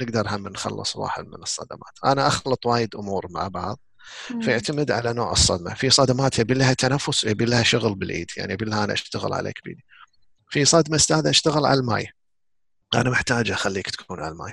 نقدر 0.00 0.28
هم 0.28 0.48
نخلص 0.48 0.96
واحد 0.96 1.26
من 1.26 1.42
الصدمات. 1.42 1.98
أنا 2.04 2.26
أخلط 2.26 2.66
وايد 2.66 2.94
أمور 2.94 3.26
مع 3.30 3.48
بعض 3.48 3.78
فيعتمد 4.42 4.90
على 4.90 5.12
نوع 5.12 5.32
الصدمة. 5.32 5.74
في 5.74 5.90
صدمات 5.90 6.38
يبي 6.38 6.54
لها 6.54 6.74
تنفس 6.74 7.24
يبي 7.24 7.44
لها 7.44 7.62
شغل 7.62 7.94
بالإيد 7.94 8.26
يعني 8.36 8.52
يبي 8.52 8.64
لها 8.64 8.84
أنا 8.84 8.92
أشتغل 8.92 9.32
عليك 9.32 9.64
بايدي 9.64 9.84
في 10.50 10.64
صدمة 10.64 10.96
أستاذ 10.96 11.26
أشتغل 11.26 11.66
على 11.66 11.80
الماي. 11.80 12.08
أنا 12.94 13.10
محتاج 13.10 13.50
أخليك 13.50 13.90
تكون 13.90 14.20
على 14.20 14.32
الماي. 14.32 14.52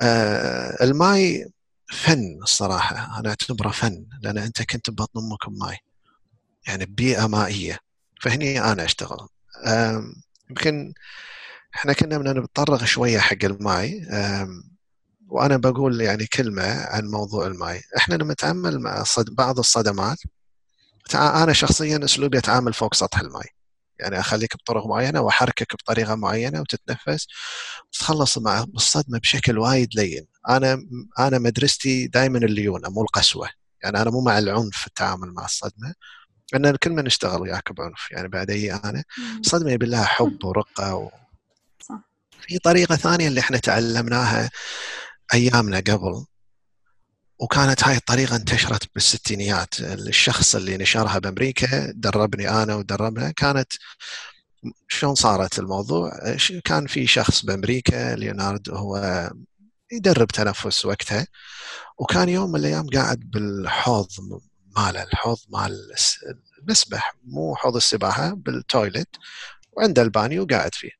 آه 0.00 0.84
الماي 0.84 1.52
فن 1.92 2.38
الصراحة. 2.42 3.20
أنا 3.20 3.28
أعتبره 3.28 3.70
فن 3.70 4.06
لأن 4.22 4.38
أنت 4.38 4.62
كنت 4.62 4.90
ببطن 4.90 5.20
أمك 5.20 5.48
بماي 5.48 5.78
يعني 6.66 6.86
بيئة 6.86 7.26
مائية. 7.26 7.78
فهني 8.20 8.60
أنا 8.72 8.84
أشتغل. 8.84 9.28
يمكن 10.50 10.92
إحنا 11.74 11.92
كنا 11.92 12.18
بدنا 12.18 12.40
نتطرق 12.40 12.84
شوية 12.84 13.18
حق 13.18 13.44
الماي. 13.44 14.06
وأنا 15.28 15.56
بقول 15.56 16.00
يعني 16.00 16.26
كلمة 16.26 16.84
عن 16.84 17.04
موضوع 17.06 17.46
الماي. 17.46 17.82
إحنا 17.96 18.14
لما 18.14 18.32
نتعامل 18.32 18.78
مع. 18.80 19.04
بعض 19.18 19.58
الصدمات 19.58 20.18
أنا 21.14 21.52
شخصيا 21.52 22.04
أسلوبي 22.04 22.38
أتعامل 22.38 22.72
فوق 22.72 22.94
سطح 22.94 23.20
الماي. 23.20 23.48
يعني 24.00 24.20
أخليك 24.20 24.56
بطرق 24.56 24.86
معينة 24.86 25.20
وأحركك 25.20 25.74
بطريقة 25.74 26.14
معينة 26.14 26.60
وتتنفس 26.60 27.26
وتتخلص 27.88 28.38
مع 28.38 28.66
الصدمة 28.76 29.18
بشكل 29.18 29.58
وايد 29.58 29.88
لين. 29.94 30.26
أنا 30.48 30.86
أنا 31.18 31.38
مدرستي 31.38 32.06
دائما 32.06 32.38
الليونة 32.38 32.88
مو 32.88 33.02
القسوة. 33.02 33.50
يعني 33.82 34.02
أنا 34.02 34.10
مو 34.10 34.20
مع 34.20 34.38
العنف 34.38 34.76
في 34.76 34.86
التعامل 34.86 35.32
مع 35.32 35.44
الصدمة. 35.44 35.94
لأن 36.52 36.66
الكل 36.66 36.92
ما 36.92 37.02
نشتغل 37.02 37.40
وياك 37.42 37.72
بعنف. 37.72 38.10
يعني 38.10 38.28
بعد 38.28 38.50
اي 38.50 38.74
أنا 38.74 39.04
الصدمه 39.40 39.70
يبي 39.72 39.86
لها 39.86 40.04
حب 40.04 40.44
ورقة 40.44 40.94
و... 40.94 41.10
صح. 41.88 42.00
في 42.40 42.58
طريقة 42.58 42.96
ثانية 42.96 43.28
اللي 43.28 43.40
إحنا 43.40 43.58
تعلمناها 43.58 44.50
أيامنا 45.34 45.78
قبل. 45.78 46.24
وكانت 47.38 47.84
هاي 47.84 47.96
الطريقة 47.96 48.36
انتشرت 48.36 48.94
بالستينيات. 48.94 49.80
الشخص 49.80 50.54
اللي 50.56 50.76
نشرها 50.76 51.18
بأمريكا 51.18 51.92
دربني 51.96 52.48
أنا 52.50 52.74
ودربنا 52.74 53.30
كانت 53.30 53.72
شلون 54.88 55.14
صارت 55.14 55.58
الموضوع؟ 55.58 56.12
كان 56.64 56.86
في 56.86 57.06
شخص 57.06 57.44
بأمريكا 57.44 58.14
ليونارد 58.14 58.70
هو 58.70 59.30
يدرب 59.92 60.26
تنفس 60.26 60.84
وقتها 60.84 61.26
وكان 61.98 62.28
يوم 62.28 62.50
من 62.50 62.60
الأيام 62.60 62.86
قاعد 62.88 63.20
بالحوض 63.20 64.08
ماله 64.76 65.02
الحوض 65.02 65.38
مال 65.48 65.94
المسبح 66.58 67.14
مو 67.24 67.54
حوض 67.56 67.76
السباحة 67.76 68.34
بال 68.34 68.53
toilet 68.53 69.08
وعنده 69.72 70.02
البانيو 70.02 70.42
وقاعد 70.42 70.74
فيه. 70.74 70.90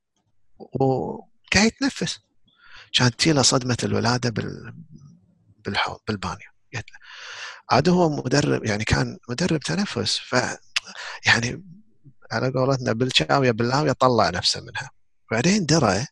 وقاعد 0.59 1.67
يتنفس. 1.67 2.19
كانت 2.93 3.21
تجي 3.21 3.43
صدمة 3.43 3.77
الولادة 3.85 4.31
بال 4.31 4.75
بالحوض 5.65 6.01
بالبانيو. 6.09 6.49
عاد 7.71 7.89
هو 7.89 8.09
مدرب 8.09 8.65
يعني 8.65 8.85
كان 8.85 9.19
مدرب 9.29 9.61
تنفس 9.61 10.19
ف 10.19 10.33
يعني 11.27 11.65
على 12.33 12.51
قولتنا 12.51 12.93
بالشاوية 12.93 13.51
باللاوية 13.51 13.93
طلع 13.93 14.31
نفسه 14.31 14.61
منها. 14.61 14.91
بعدين 15.31 15.67
درى 15.67 16.07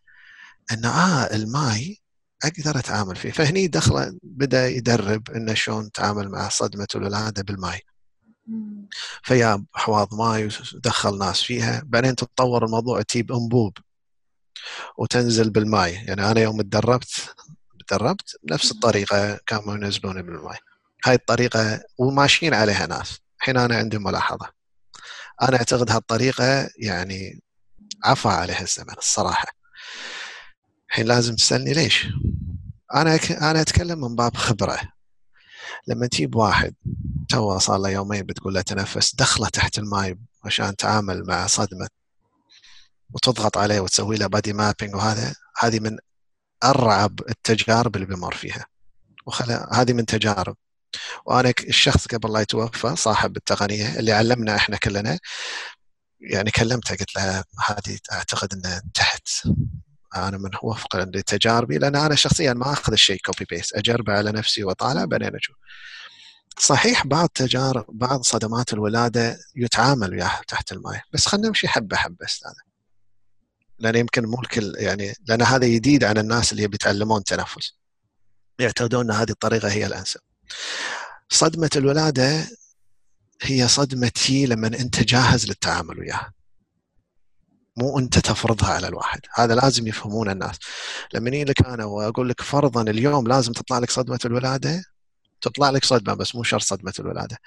إن 0.73 0.85
آه 0.85 1.35
الماي 1.35 2.00
أقدر 2.45 2.79
أتعامل 2.79 3.17
فيه. 3.17 3.31
فهني 3.31 3.67
دخل 3.67 4.19
بدأ 4.23 4.69
يدرب 4.69 5.31
إنه 5.31 5.55
شلون 5.55 5.93
تعامل 5.93 6.29
مع 6.29 6.49
صدمة 6.49 6.87
الولادة 6.95 7.43
بالماي. 7.43 7.81
فياب 9.23 9.65
أحواض 9.75 10.15
ماي 10.15 10.49
ودخل 10.75 11.19
ناس 11.19 11.43
فيها. 11.43 11.83
بعدين 11.85 12.17
تتطور 12.17 12.65
الموضوع 12.65 13.03
تجيب 13.03 13.33
أنبوب 13.33 13.79
وتنزل 14.99 15.51
بالماي. 15.51 15.93
يعني 15.93 16.31
أنا 16.31 16.41
يوم 16.41 16.63
تدربت 16.63 17.35
تدربت 17.89 18.37
بنفس 18.43 18.71
الطريقة 18.71 19.39
كانوا 19.47 19.75
ينزلوني 19.75 20.23
بالماي. 20.23 20.59
هاي 21.07 21.15
الطريقة 21.15 21.81
وماشيين 21.99 22.55
عليها 22.55 22.87
ناس. 22.87 23.19
الحين 23.41 23.57
أنا 23.57 23.77
عندي 23.77 23.99
ملاحظة. 23.99 24.51
أنا 25.43 25.57
أعتقد 25.57 25.91
هالطريقة 25.91 26.69
يعني 26.79 27.41
عفى 28.05 28.29
عليها 28.29 28.61
الزمن 28.63 28.95
الصراحة. 28.99 29.60
الحين 30.91 31.07
لازم 31.07 31.35
تسألني 31.35 31.73
ليش؟ 31.73 32.07
أنا 32.95 33.17
ك... 33.17 33.33
أنا 33.33 33.61
أتكلم 33.61 34.01
من 34.01 34.17
باب 34.17 34.37
خبرة. 34.37 34.81
لما 35.87 36.07
تجيب 36.07 36.35
واحد 36.35 36.75
تو 37.29 37.59
صار 37.59 37.79
له 37.79 37.89
يومين 37.91 38.23
بتقول 38.23 38.55
له 38.55 38.61
تنفس 38.61 39.15
دخله 39.15 39.49
تحت 39.49 39.79
الماي 39.79 40.19
عشان 40.45 40.77
تعامل 40.77 41.27
مع 41.27 41.47
صدمة 41.47 41.89
وتضغط 43.11 43.59
عليه 43.59 43.81
وتسوي 43.81 44.17
له 44.17 44.27
body 44.27 44.53
mapping 44.53 44.95
وهذا 44.95 45.35
هذه 45.59 45.81
من 45.81 45.99
أرعب 46.65 47.21
التجارب 47.29 47.97
اللي 47.97 48.07
بمر 48.07 48.35
فيها. 48.35 48.67
وخلا 49.27 49.81
هذه 49.81 49.93
من 49.93 50.07
تجارب. 50.07 50.57
وأنا 51.27 51.53
الشخص 51.69 52.07
قبل 52.07 52.33
لا 52.33 52.41
يتوفى 52.41 52.97
صاحب 52.97 53.37
التقنية 53.37 53.99
اللي 53.99 54.13
علمنا 54.13 54.57
إحنا 54.57 54.77
كلنا 54.77 55.19
يعني 56.21 56.51
كلمته 56.51 56.97
قلت 56.97 57.17
له 57.17 57.45
هذه 57.67 57.99
أعتقد 58.13 58.55
انه 58.55 58.83
تحت. 58.95 59.29
أنا 60.17 60.39
من 60.39 60.51
وفق 60.63 60.97
لتجاربي 60.97 61.79
لأن 61.79 61.97
أنا 61.97 62.15
شخصيا 62.15 62.53
ما 62.53 62.73
أخذ 62.73 62.93
الشيء 62.93 63.21
copy 63.21 63.45
paste 63.51 63.77
أجربه 63.77 64.13
على 64.13 64.33
نفسي 64.33 64.65
وأطالع 64.65 65.05
بعدين 65.05 65.37
أشوف 65.37 65.57
صحيح 66.59 67.07
بعض 67.07 67.29
تجارب 67.29 67.85
بعض 67.89 68.23
صدمات 68.23 68.73
الولادة 68.73 69.39
يتعامل 69.57 70.11
وياها 70.11 70.41
تحت 70.49 70.73
الماء 70.73 71.03
بس 71.13 71.27
خلينا 71.27 71.49
نمشي 71.49 71.69
حبة 71.69 71.97
حبة 71.97 72.25
أستاذ. 72.27 72.53
لأن 73.79 73.97
يمكن 73.97 74.27
مو 74.27 74.41
الكل 74.41 74.75
يعني 74.77 75.15
لأن 75.29 75.43
هذا 75.43 75.67
جديد 75.67 76.05
عن 76.05 76.19
الناس 76.19 76.53
اللي 76.53 76.69
بيتعلمون 76.69 77.25
تنفس. 77.25 77.75
يعتقدون 78.59 79.11
إن 79.11 79.17
هذه 79.17 79.31
الطريقة 79.31 79.69
هي 79.71 79.87
الأنسب. 79.87 80.21
صدمة 81.29 81.71
الولادة 81.77 82.47
هي 83.43 83.69
صدمتي 83.69 84.47
لما 84.47 84.67
أنت 84.67 85.01
جاهز 85.03 85.47
للتعامل 85.47 86.01
وياها. 86.01 86.33
مو 87.77 87.99
أنت 87.99 88.19
تفرضها 88.19 88.69
على 88.75 88.89
الواحد. 88.89 89.21
هذا 89.35 89.55
لازم 89.55 89.87
يفهمون 89.87 90.31
الناس. 90.31 90.57
لما 91.15 91.31
لك 91.31 91.67
أنا 91.67 91.85
وأقول 91.85 92.29
لك 92.29 92.41
فرضا 92.43 92.83
اليوم 92.83 93.29
لازم 93.29 93.53
تطلع 93.53 93.79
لك 93.79 93.91
صدمة 93.91 94.19
الولادة 94.25 94.85
تطلع 95.41 95.71
لك 95.71 95.85
صدمة 95.85 96.15
بس 96.15 96.35
مو 96.35 96.43
شرط 96.43 96.63
صدمة 96.63 96.93
الولادة. 96.99 97.39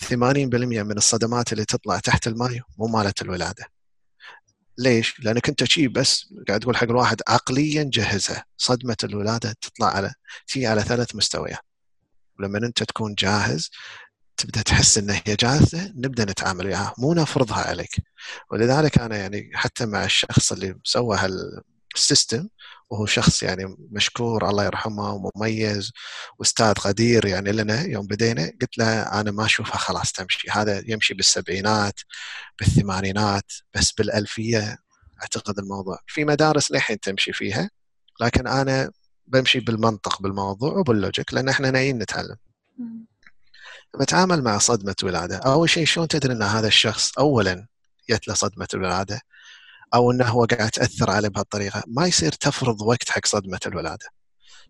80% 0.00 0.82
من 0.82 0.96
الصدمات 0.96 1.52
اللي 1.52 1.64
تطلع 1.64 1.98
تحت 1.98 2.26
الماء 2.26 2.60
مو 2.78 2.86
مالت 2.86 3.22
الولادة. 3.22 3.66
ليش؟ 4.78 5.20
لأنك 5.20 5.48
أنت 5.48 5.64
شيء 5.64 5.88
بس 5.88 6.34
قاعد 6.48 6.60
تقول 6.60 6.76
حق 6.76 6.82
الواحد 6.84 7.22
عقليا 7.28 7.90
جهزها 7.92 8.44
صدمة 8.56 8.96
الولادة 9.04 9.54
تطلع 9.60 9.86
على 9.86 10.14
تي 10.46 10.66
على 10.66 10.82
ثلاث 10.82 11.16
مستويات. 11.16 11.60
ولما 12.38 12.58
أنت 12.58 12.82
تكون 12.82 13.14
جاهز 13.14 13.70
تبدأ 14.36 14.62
تحس 14.62 14.98
إن 14.98 15.10
هي 15.10 15.36
جاهزة 15.40 15.92
نبدأ 15.96 16.24
نتعامل 16.24 16.66
وياها 16.66 16.94
مو 16.98 17.14
نفرضها 17.14 17.68
عليك. 17.68 17.96
ولذلك 18.50 18.98
أنا 18.98 19.16
يعني 19.16 19.50
حتى 19.54 19.86
مع 19.86 20.04
الشخص 20.04 20.52
اللي 20.52 20.74
سوى 20.84 21.18
هال 21.96 22.09
system 22.09 22.48
وهو 22.90 23.06
شخص 23.06 23.42
يعني 23.42 23.76
مشكور 23.90 24.48
الله 24.50 24.64
يرحمه 24.64 25.12
ومميز 25.12 25.92
واستاذ 26.38 26.72
قدير 26.72 27.26
يعني 27.26 27.52
لنا 27.52 27.80
يوم 27.82 28.06
بدينا 28.06 28.52
قلت 28.60 28.78
له 28.78 29.02
أنا 29.02 29.30
ما 29.30 29.44
أشوفها 29.44 29.76
خلاص 29.76 30.12
تمشي. 30.12 30.50
هذا 30.50 30.82
يمشي 30.86 31.14
بالسبعينات 31.14 32.00
بالثمانينات 32.58 33.52
بس 33.74 33.92
بالألفية. 33.92 34.76
أعتقد 35.22 35.58
الموضوع 35.58 35.98
في 36.06 36.24
مدارس 36.24 36.72
للحين 36.72 37.00
تمشي 37.00 37.32
فيها 37.32 37.70
لكن 38.20 38.46
أنا 38.46 38.90
بمشي 39.26 39.60
بالمنطق 39.60 40.22
بالموضوع 40.22 40.78
وباللوجيك 40.78 41.34
لأن 41.34 41.48
إحنا 41.48 41.70
نايين 41.70 41.98
نتعلم. 41.98 42.36
بتعامل 44.00 44.42
مع 44.42 44.58
صدمة 44.58 44.94
ولادة. 45.02 45.36
أول 45.36 45.70
شيء 45.70 45.84
شلون 45.84 46.08
تدري 46.08 46.32
إن 46.32 46.42
هذا 46.42 46.66
الشخص 46.68 47.18
اولا 47.18 47.66
جت 48.10 48.28
له 48.28 48.34
صدمة 48.34 48.68
الولاده 48.74 49.20
أو 49.94 50.10
إنه 50.10 50.24
هو 50.24 50.44
قاعد 50.44 50.70
تأثر 50.70 51.10
عليه 51.10 51.28
بهالطريقة؟ 51.28 51.82
ما 51.86 52.06
يصير 52.06 52.32
تفرض 52.32 52.82
وقت 52.82 53.10
حق 53.10 53.26
صدمة 53.26 53.60
الولادة. 53.66 54.06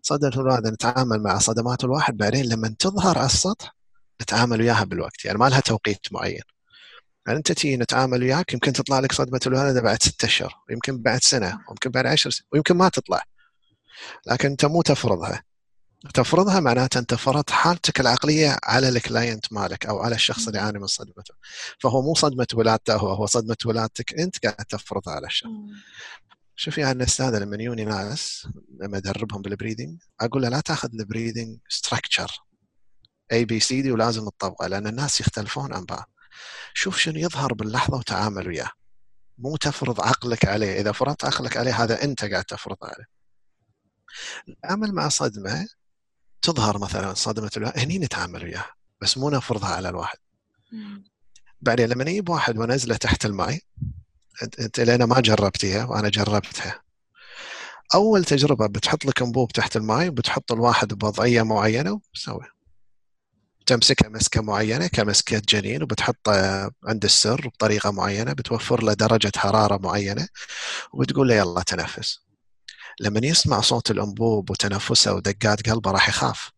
صدمة 0.01 0.31
الولادة 0.35 0.69
نتعامل 0.69 1.23
مع 1.23 1.37
صدمات 1.37 1.83
الواحد 1.83 2.17
بعدين 2.17 2.45
لما 2.45 2.75
تظهر 2.79 3.17
على 3.17 3.25
السطح 3.25 3.75
نتعامل 4.21 4.61
وياها 4.61 4.83
بالوقت. 4.83 5.25
يعني 5.25 5.37
ما 5.37 5.49
لها 5.49 5.59
توقيت 5.59 6.07
معين. 6.11 6.41
يعني 7.27 7.37
أنت 7.37 7.51
تيجي 7.51 7.77
نتعامل 7.77 8.23
وياك 8.23 8.53
يمكن 8.53 8.73
تطلع 8.73 8.99
لك 8.99 9.11
صدمة 9.11 9.39
الولادة 9.47 9.81
بعد 9.81 10.03
ستة 10.03 10.25
أشهر 10.25 10.53
يمكن 10.69 11.01
بعد 11.01 11.23
سنة 11.23 11.59
ويمكن 11.69 11.89
بعد 11.91 12.05
عشر 12.05 12.29
سنين 12.29 12.47
ويمكن 12.53 12.77
ما 12.77 12.89
تطلع. 12.89 13.23
لكن 14.27 14.49
أنت 14.49 14.65
مو 14.65 14.81
تفرضها. 14.81 15.43
تفرضها 16.13 16.59
معناته 16.59 16.99
أنت 16.99 17.13
فرضت 17.13 17.51
حالتك 17.51 17.99
العقلية 17.99 18.57
على 18.63 18.89
ال 18.89 18.98
client 18.98 19.53
مالك 19.53 19.85
أو 19.85 19.99
على 19.99 20.15
الشخص 20.15 20.47
اللي 20.47 20.59
يعاني 20.59 20.79
من 20.79 20.87
صدمته. 20.87 21.35
فهو 21.79 22.01
مو 22.01 22.13
صدمة 22.13 22.47
ولادته 22.53 22.95
هو 22.95 23.13
هو 23.13 23.25
صدمة 23.25 23.57
ولادتك. 23.65 24.13
أنت 24.13 24.45
قاعد 24.45 24.65
تفرضها 24.65 25.13
على 25.13 25.27
الشخص. 25.27 25.49
شوفي 26.55 26.81
يعني 26.81 27.03
الاستاذه 27.03 27.39
لما 27.39 27.55
يجوني 27.55 27.85
ناس 27.85 28.47
لما 28.81 28.97
ادربهم 28.97 29.41
بال 29.41 29.52
breathing 29.52 30.01
أقول 30.21 30.41
له 30.41 30.49
لا 30.49 30.59
تأخذ 30.59 30.89
ال 30.93 30.99
breathing 30.99 31.57
structure 31.69 32.31
A 33.31 33.45
B 33.45 33.59
C 33.59 33.81
D 33.81 33.91
ولازم 33.91 34.29
تطبقه 34.29 34.67
لأن 34.67 34.87
الناس 34.87 35.21
يختلفون 35.21 35.73
عن 35.73 35.85
بعض. 35.85 36.09
شوف 36.73 36.97
شنو 36.97 37.17
يظهر 37.17 37.53
باللحظة 37.53 37.97
وتعامل 37.97 38.47
وياه. 38.47 38.71
مو 39.37 39.57
تفرض 39.57 40.01
عقلك 40.01 40.45
عليه. 40.45 40.81
إذا 40.81 40.91
فرضت 40.91 41.25
عقلك 41.25 41.57
عليه 41.57 41.83
هذا 41.83 42.03
أنت 42.03 42.25
قاعد 42.25 42.43
تفرض 42.43 42.77
عليه. 42.81 43.05
العمل 44.63 44.93
مع 44.93 45.09
صدمة 45.09 45.67
تظهر 46.43 46.77
مثلا 46.77 47.13
صدمة 47.13 47.51
الواحد 47.57 47.79
هني 47.79 47.99
نتعامل 47.99 48.43
وياها 48.43 48.73
بس 49.01 49.17
مو 49.17 49.29
نفرضها 49.29 49.69
على 49.75 49.89
الواحد. 49.89 50.17
بعدين 51.61 51.89
لما 51.89 52.03
يجيب 52.09 52.29
واحد 52.29 52.57
ونزله 52.57 52.95
تحت 52.97 53.25
الماء 53.25 53.59
انت 54.59 54.79
لأن 54.79 55.03
ما 55.03 55.19
جربتيها 55.19 55.85
وأنا 55.85 56.09
جربتها. 56.09 56.81
أول 57.95 58.23
تجربة 58.25 58.67
بتحط 58.67 59.05
لك 59.05 59.21
انبوب 59.21 59.51
تحت 59.51 59.75
الماء 59.77 60.07
وبتحط 60.07 60.51
الواحد 60.51 60.93
بوضعيه 60.93 61.41
معينة 61.41 61.91
وتسوي 61.91 62.45
تمسكه 63.65 64.09
مسكة 64.09 64.41
معينة 64.41 64.87
كمسكة 64.87 65.41
جنين 65.49 65.83
وبتحطه 65.83 66.31
عند 66.83 67.03
السر 67.03 67.47
بطريقة 67.47 67.91
معينة 67.91 68.33
بتوفر 68.33 68.83
له 68.83 68.93
درجة 68.93 69.31
حرارة 69.37 69.77
معينة 69.77 70.27
وبتقول 70.93 71.27
له 71.27 71.35
يلا 71.35 71.61
تنفس. 71.61 72.19
لما 72.99 73.19
يسمع 73.23 73.61
صوت 73.61 73.91
الأنبوب 73.91 74.49
وتنفسه 74.49 75.13
ودقات 75.13 75.69
قلبه 75.69 75.91
راح 75.91 76.09
يخاف. 76.09 76.51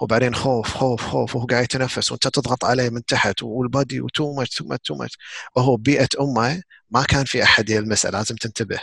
وبعدين 0.00 0.34
خوف 0.34 0.68
خوف 0.68 1.02
خوف 1.02 1.36
وهو 1.36 1.46
قاعد 1.46 1.64
يتنفس 1.64 2.10
وانت 2.12 2.28
تضغط 2.28 2.64
عليه 2.64 2.90
من 2.90 3.04
تحت 3.04 3.42
وال 3.42 3.61
body 3.61 4.00
و 4.00 4.08
too 4.08 4.34
much 4.34 4.56
too 4.56 4.64
much 4.64 4.88
too 4.88 4.94
much. 4.94 5.18
وهو 5.56 5.76
بيئة 5.76 6.08
أمه 6.20 6.62
ما 6.90 7.02
كان 7.02 7.24
في 7.24 7.42
أحد 7.42 7.70
يلمسه 7.70 8.10
لازم 8.10 8.36
تنتبه. 8.36 8.80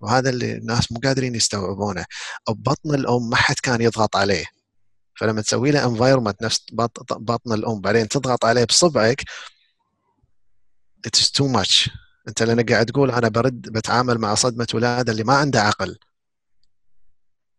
وهذا 0.00 0.30
اللي 0.30 0.52
الناس 0.52 0.92
مو 0.92 1.00
قادرين 1.04 1.34
يستوعبونه. 1.34 2.04
ببطن 2.48 2.94
الأم 2.94 3.30
ما 3.30 3.36
حد 3.36 3.54
كان 3.62 3.80
يضغط 3.80 4.16
عليه. 4.16 4.46
فلما 5.20 5.42
تسوي 5.42 5.70
له 5.70 5.84
environment 5.84 6.42
نفس 6.42 6.66
بطن 7.12 7.52
الأم 7.52 7.80
بعدين 7.80 8.08
تضغط 8.08 8.44
عليه 8.44 8.64
بصبعك 8.64 9.24
it's 11.06 11.30
too 11.30 11.46
much 11.48 11.90
أنت 12.30 12.42
لأنك 12.42 12.72
قاعد 12.72 12.86
تقول 12.86 13.10
أنا 13.10 13.28
برد 13.28 13.60
بتعامل 13.72 14.18
مع 14.18 14.34
صدمة 14.34 14.66
ولادة 14.74 15.12
اللي 15.12 15.24
ما 15.24 15.34
عنده 15.36 15.60
عقل. 15.62 15.98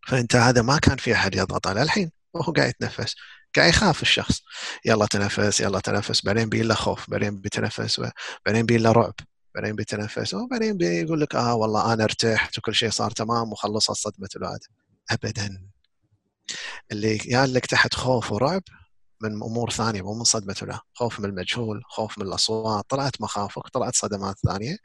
فأنت 0.08 0.36
هذا 0.36 0.62
ما 0.62 0.78
كان 0.80 0.98
في 0.98 1.14
أحد 1.14 1.36
يضغط 1.36 1.68
عليه 1.68 1.82
الحين 1.82 2.12
وهو 2.34 2.54
قاعد 2.54 2.70
يتنفس 2.70 3.16
قاعد 3.56 3.70
يخاف 3.70 4.02
الشخص. 4.02 4.42
يلا 4.86 5.06
تنفس 5.06 5.60
يلا 5.62 5.80
تنفس. 5.80 6.26
بعدين 6.26 6.50
بي 6.50 6.62
له 6.64 6.76
خوف 6.76 7.10
بعدين 7.10 7.42
بيتنفس 7.42 8.02
بعدين 8.46 8.66
بي 8.66 8.78
له 8.78 8.92
رعب 8.92 9.14
بعدين 9.56 9.76
بيتنفس 9.76 10.34
وبعدين 10.34 10.78
بيقول 10.78 11.22
لك 11.22 11.36
آه 11.36 11.56
والله 11.56 11.94
أنا 11.94 12.04
ارتحت 12.04 12.58
وكل 12.58 12.76
شيء 12.76 12.90
صار 12.90 13.12
تمام 13.12 13.52
وخلصت 13.52 13.92
صدمة 13.92 14.30
الولادة. 14.36 14.68
ابدا. 15.12 15.68
اللي 16.92 17.18
يا 17.26 17.46
لك 17.46 17.66
تحت 17.66 17.94
خوف 17.96 18.32
ورعب 18.32 18.64
من 19.24 19.44
أمور 19.44 19.70
ثانية 19.72 20.02
مو 20.02 20.14
من 20.14 20.24
صدمة 20.24 20.56
له. 20.62 20.82
خوف 20.94 21.20
من 21.20 21.26
المجهول 21.26 21.82
خوف 21.86 22.18
من 22.18 22.28
الأصوات. 22.28 22.86
طلعت 22.90 23.22
مخاوفك 23.22 23.68
طلعت 23.74 23.96
صدمات 23.96 24.36
ثانية. 24.48 24.78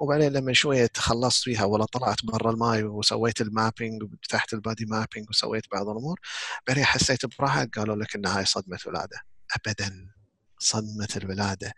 وبعدين 0.00 0.32
لما 0.32 0.52
شوية 0.52 0.86
تخلصت 0.86 1.42
فيها 1.44 1.64
ولا 1.64 1.84
طلعت 1.84 2.24
برا 2.24 2.50
الماي 2.50 2.82
وسويت 2.84 3.40
ال 3.40 3.48
mapping 3.48 4.02
وفتحت 4.02 4.52
ال 4.52 4.58
body 4.58 4.84
mapping 4.86 5.28
وسويت 5.30 5.64
بعض 5.72 5.88
الأمور 5.88 6.20
بعدين 6.68 6.84
حسيت 6.84 7.38
براحة 7.38 7.64
قالوا 7.76 7.96
لك 7.96 8.14
إنها 8.16 8.38
هاي 8.38 8.44
صدمة 8.44 8.78
ولادة. 8.86 9.20
ابدا 9.56 10.10
صدمة 10.58 11.08
الولادة 11.16 11.72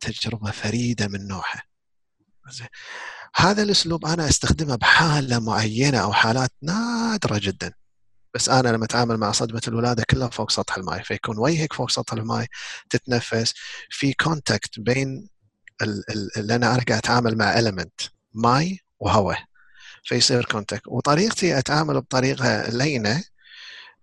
تجربة 0.00 0.50
فريدة 0.50 1.08
من 1.08 1.26
نوعها. 1.28 1.62
هذا 3.36 3.62
الأسلوب 3.62 4.06
أنا 4.06 4.28
أستخدمه 4.28 4.76
بحالة 4.76 5.38
معينة 5.38 5.98
أو 5.98 6.12
حالات 6.12 6.50
نادرة 6.62 7.38
جدا. 7.38 7.72
بس 8.38 8.48
أنا 8.48 8.68
لما 8.68 8.84
أتعامل 8.84 9.16
مع 9.16 9.32
صدمة 9.32 9.60
الولادة 9.68 10.04
كلها 10.10 10.28
فوق 10.28 10.50
سطح 10.50 10.76
الماء 10.76 11.02
فيكون 11.02 11.38
وجهك 11.38 11.72
فوق 11.72 11.90
سطح 11.90 12.12
الماء 12.12 12.46
تتنفس 12.90 13.54
في 13.90 14.12
contact 14.12 14.80
بين 14.80 15.28
اللي 16.36 16.54
أنا 16.54 16.66
قاعد 16.66 16.92
أتعامل 16.92 17.38
مع 17.38 17.58
element 17.58 18.00
ماي 18.34 18.80
وهواء 19.00 19.38
فيصير 20.04 20.44
contact 20.44 20.82
وطريقتي 20.88 21.58
أتعامل 21.58 22.00
بطريقة 22.00 22.70
لينة 22.70 23.24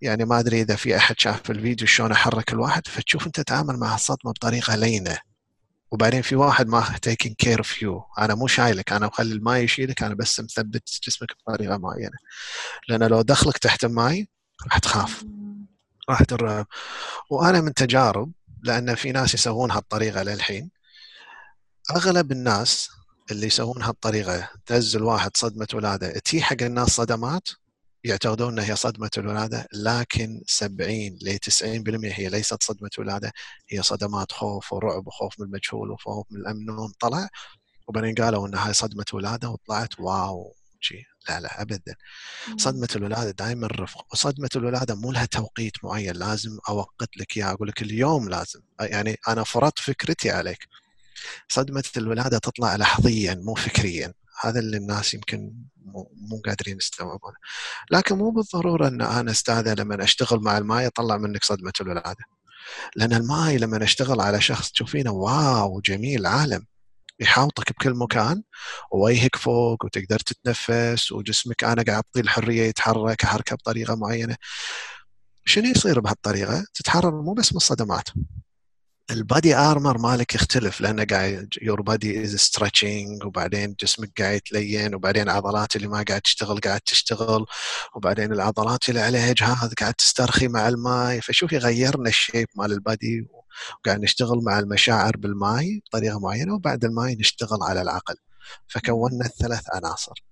يعني 0.02 0.26
ما 0.26 0.40
أدري 0.40 0.62
إذا 0.62 0.76
في 0.76 0.98
أحد 0.98 1.20
شاف 1.20 1.44
في 1.44 1.50
الفيديو 1.50 1.88
شلون 1.88 2.12
أحرك 2.12 2.54
الواحد 2.54 2.88
فتشوف 2.88 3.28
أنت 3.28 3.40
تتعامل 3.42 3.78
مع 3.78 3.96
الصدمة 3.96 4.32
بطريقة 4.32 4.76
لينة. 4.76 5.18
وبعدين 5.96 6.22
في 6.22 6.36
واحد 6.36 6.68
ما 6.68 6.98
taking 7.02 7.34
care 7.34 7.60
of 7.60 7.82
you 7.82 8.04
أنا 8.20 8.36
مو 8.36 8.48
شايلك 8.48 8.94
أنا 8.94 9.08
مخلي 9.08 9.34
الماي 9.34 9.64
يشيلك 9.64 10.04
أنا 10.04 10.16
بس 10.16 10.40
مثبت 10.40 10.90
جسمك 11.04 11.30
بطريقة 11.40 11.78
معينة. 11.78 12.18
لأن 12.88 13.04
لو 13.04 13.22
دخلك 13.22 13.58
تحت 13.58 13.84
الماي 13.84 14.30
راح 14.68 14.78
تخاف. 14.78 15.26
راح 16.10 16.24
ترعب. 16.24 16.68
وأنا 17.30 17.62
من 17.62 17.74
تجارب 17.74 18.32
لأن 18.64 18.96
في 18.96 19.12
ناس 19.12 19.34
يسوون 19.34 19.72
هالطريقة 19.72 20.24
للحين. 20.24 20.72
أغلب 21.96 22.32
الناس 22.32 22.90
اللي 23.32 23.48
يسوون 23.48 23.84
هالطريقة 23.84 24.50
تهز 24.66 24.96
الواحد 24.96 25.38
صدمة 25.38 25.68
ولادة. 25.74 26.20
تي 26.20 26.42
حق 26.42 26.62
الناس 26.62 26.88
صدمات؟ 26.88 27.50
يعتقدون 28.06 28.54
إنها 28.54 28.72
هي 28.72 28.76
صدمة 28.76 29.10
الولادة 29.18 29.68
لكن 29.74 30.42
70 30.48 31.18
ل 31.22 31.38
90% 31.40 32.12
هي 32.14 32.30
ليست 32.30 32.64
صدمة 32.64 32.90
ولاده 33.00 33.34
هي 33.70 33.82
صدمات 33.84 34.32
خوف 34.32 34.74
ورعب 34.74 35.08
وخوف 35.08 35.40
من 35.40 35.46
المجهول 35.46 35.92
وخوف 35.92 36.26
من 36.32 36.40
الأمن. 36.42 36.88
طلع 37.00 37.30
وبعدين 37.88 38.16
قالوا 38.16 38.48
إنها 38.48 38.72
صدمة 38.74 39.06
ولادة 39.14 39.50
وطلعت 39.50 40.00
واو 40.00 40.56
شيء 40.80 41.04
لا 41.30 41.40
لا 41.40 41.62
ابدا. 41.62 41.96
صدمة 42.58 42.88
الولادة 42.96 43.32
دائما 43.32 43.68
رفق. 43.68 44.06
وصدمة 44.14 44.50
الولادة 44.56 44.96
مو 44.96 45.12
لها 45.12 45.26
توقيت 45.26 45.74
معين 45.84 46.16
لازم 46.16 46.58
أوقت 46.70 47.18
لك 47.18 47.38
اياه 47.38 47.52
أقول 47.52 47.68
لك 47.68 47.82
اليوم 47.82 48.30
لازم. 48.30 48.62
يعني 48.82 49.18
أنا 49.28 49.44
فرضت 49.44 49.80
فكرتي 49.80 50.32
عليك. 50.32 50.68
صدمة 51.50 51.84
الولادة 51.98 52.38
تطلع 52.38 52.76
لحظيا 52.76 53.36
مو 53.36 53.54
فكريا. 53.56 54.14
هذا 54.42 54.60
اللي 54.60 54.78
الناس 54.78 55.14
يمكن 55.14 55.54
مو 56.16 56.42
قادرين 56.46 56.78
يستوعبونه. 56.78 57.36
لكن 57.92 58.18
مو 58.18 58.30
بالضرورة 58.32 58.88
إن 58.88 59.02
أنا 59.02 59.32
استاذه 59.32 59.74
لما 59.74 60.04
أشتغل 60.04 60.40
مع 60.40 60.58
الماي 60.58 60.88
أطلع 60.88 61.18
منك 61.18 61.44
صدمة 61.44 61.74
الولادة. 61.82 62.26
لأن 62.96 63.14
الماي 63.14 63.58
لما 63.58 63.84
اشتغل 63.84 64.22
على 64.22 64.42
شخص 64.42 64.72
تشوفينه 64.72 65.12
واو 65.12 65.82
جميل 65.82 66.26
عالم. 66.26 66.66
يحاوطك 67.20 67.72
بكل 67.72 67.94
مكان 67.94 68.44
ووجهك 68.92 69.36
فوق 69.36 69.86
وتقدر 69.86 70.20
تتنفس 70.20 71.12
وجسمك 71.12 71.64
أنا 71.64 71.84
قاعد 71.84 71.90
اعطيه 71.90 72.22
الحريه 72.22 72.64
يتحرك 72.64 73.24
أحركه 73.24 73.56
بطريقة 73.56 73.96
معينة. 73.96 74.36
شنو 75.46 75.66
يصير 75.66 76.00
بهالطريقة؟ 76.00 76.66
تتحرر 76.74 77.22
مو 77.22 77.34
بس 77.34 77.54
من 77.54 77.58
الصدمات. 77.58 78.10
ال 79.12 79.21
body 79.21 79.56
armor 79.56 79.98
مالك 79.98 80.36
يختلف 80.36 80.82
لأنه 80.82 81.04
قاعد 81.04 81.50
your 81.62 81.82
body 81.82 82.24
is 82.24 82.36
stretching 82.36 83.24
وبعدين 83.26 83.76
جسمك 83.82 84.22
قاعد 84.22 84.36
يتلين 84.36 84.96
وبعدين 84.96 85.24
العضلات 85.24 85.76
اللي 85.76 85.88
ما 85.88 86.04
قاعد 86.08 86.22
تشتغل 86.22 86.60
قاعد 86.60 86.82
تشتغل 86.82 87.46
وبعدين 87.96 88.34
العضلات 88.34 88.90
اللي 88.90 89.02
عليها 89.02 89.32
اجهاد 89.32 89.74
قاعد 89.74 89.94
تسترخي 89.94 90.48
مع 90.48 90.68
الماي. 90.68 91.22
فشوف 91.22 91.54
يغيرنا 91.54 92.10
ال 92.10 92.16
shape 92.16 92.48
مال 92.56 92.72
ال 92.72 92.83
body 92.83 93.28
وقاعد 93.80 94.00
نشتغل 94.02 94.44
مع 94.44 94.60
المشاعر 94.60 95.18
بالماي 95.18 95.82
بطريقة 95.86 96.20
معينة 96.20 96.54
وبعد 96.54 96.86
الماي 96.86 97.16
نشتغل 97.16 97.60
على 97.64 97.82
العقل. 97.82 98.16
فكونا 98.68 99.26
الثلاث 99.26 99.64
عناصر. 99.74 100.24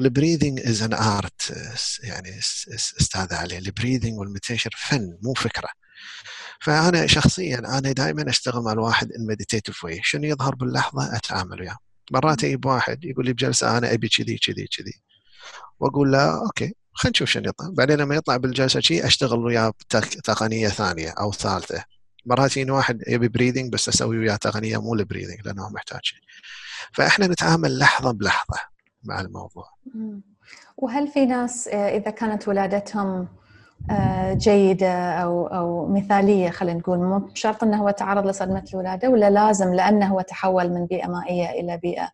ال 0.00 0.06
breathing 0.06 0.60
is 0.60 0.82
an 0.82 0.94
art 0.94 1.52
يعني 2.02 2.38
أستاذ 3.00 3.34
علي 3.34 3.58
ال 3.58 3.64
breathing 3.64 4.18
وال 4.18 4.27
meditation 4.27 4.70
فن 4.76 5.18
مو 5.22 5.34
فكرة. 5.34 5.68
فأنا 6.60 7.06
شخصيا 7.06 7.58
أنا 7.58 7.92
دائما 7.92 8.28
أشتغل 8.28 8.62
مع 8.62 8.72
الواحد 8.72 9.12
in 9.12 9.26
meditative 9.26 9.84
way 9.84 10.00
شنو 10.02 10.24
يظهر 10.24 10.54
باللحظة؟ 10.54 11.16
أتعامل 11.16 11.60
وياه. 11.60 11.76
مرات 12.12 12.44
أجيب 12.44 12.66
واحد 12.66 13.04
يقول 13.04 13.26
لي 13.26 13.32
بجلسة 13.32 13.78
أنا 13.78 13.94
أبي 13.94 14.08
كذي 14.08 14.38
كذي 14.38 14.66
كذي. 14.66 14.92
وأقول 15.80 16.12
له 16.12 16.40
أوكي 16.40 16.74
خلينا 16.92 17.10
نشوف 17.10 17.30
شنو 17.30 17.48
يطلع. 17.48 17.70
بعدين 17.70 17.96
لما 17.96 18.14
يطلع 18.14 18.36
بالجلسة 18.36 18.80
شيء 18.80 19.06
أشتغل 19.06 19.38
وياه 19.38 19.72
بتقنيه 19.90 20.68
ثانية 20.68 21.10
أو 21.10 21.32
ثالثة. 21.32 21.84
مرات 22.26 22.50
يجيني 22.50 22.70
واحد 22.70 23.02
يبي 23.08 23.28
breathing 23.28 23.72
بس 23.72 23.88
أسوي 23.88 24.18
وياه 24.18 24.36
تقنية 24.36 24.80
مو 24.80 24.94
ال 24.94 24.99
breathing 24.99 25.40
لأنه 25.44 25.70
محتاج 25.70 26.00
شيء 26.02 26.18
فإحنا 26.92 27.26
نتعامل 27.26 27.78
لحظة 27.78 28.10
بلحظة 28.10 28.58
مع 29.04 29.20
الموضوع. 29.20 29.66
وهل 30.76 31.08
في 31.08 31.26
ناس 31.26 31.68
آه، 31.68 31.96
إذا 31.96 32.10
كانت 32.10 32.48
ولادتهم 32.48 33.28
جيدة 34.34 35.12
أو 35.12 35.46
أو 35.46 35.88
مثالية 35.88 36.50
خلينا 36.50 36.78
نقول. 36.78 36.98
مو 36.98 37.18
بشرط 37.18 37.64
إنه 37.64 37.76
هو 37.82 37.90
تعرض 37.90 38.26
لصدمة 38.26 38.64
الولادة 38.74 39.08
ولا 39.08 39.30
لازم 39.30 39.74
لأنه 39.74 40.06
هو 40.06 40.20
تحول 40.20 40.68
من 40.68 40.86
بيئة 40.86 41.08
مائية 41.08 41.50
إلى 41.50 41.76
بيئة 41.76 42.10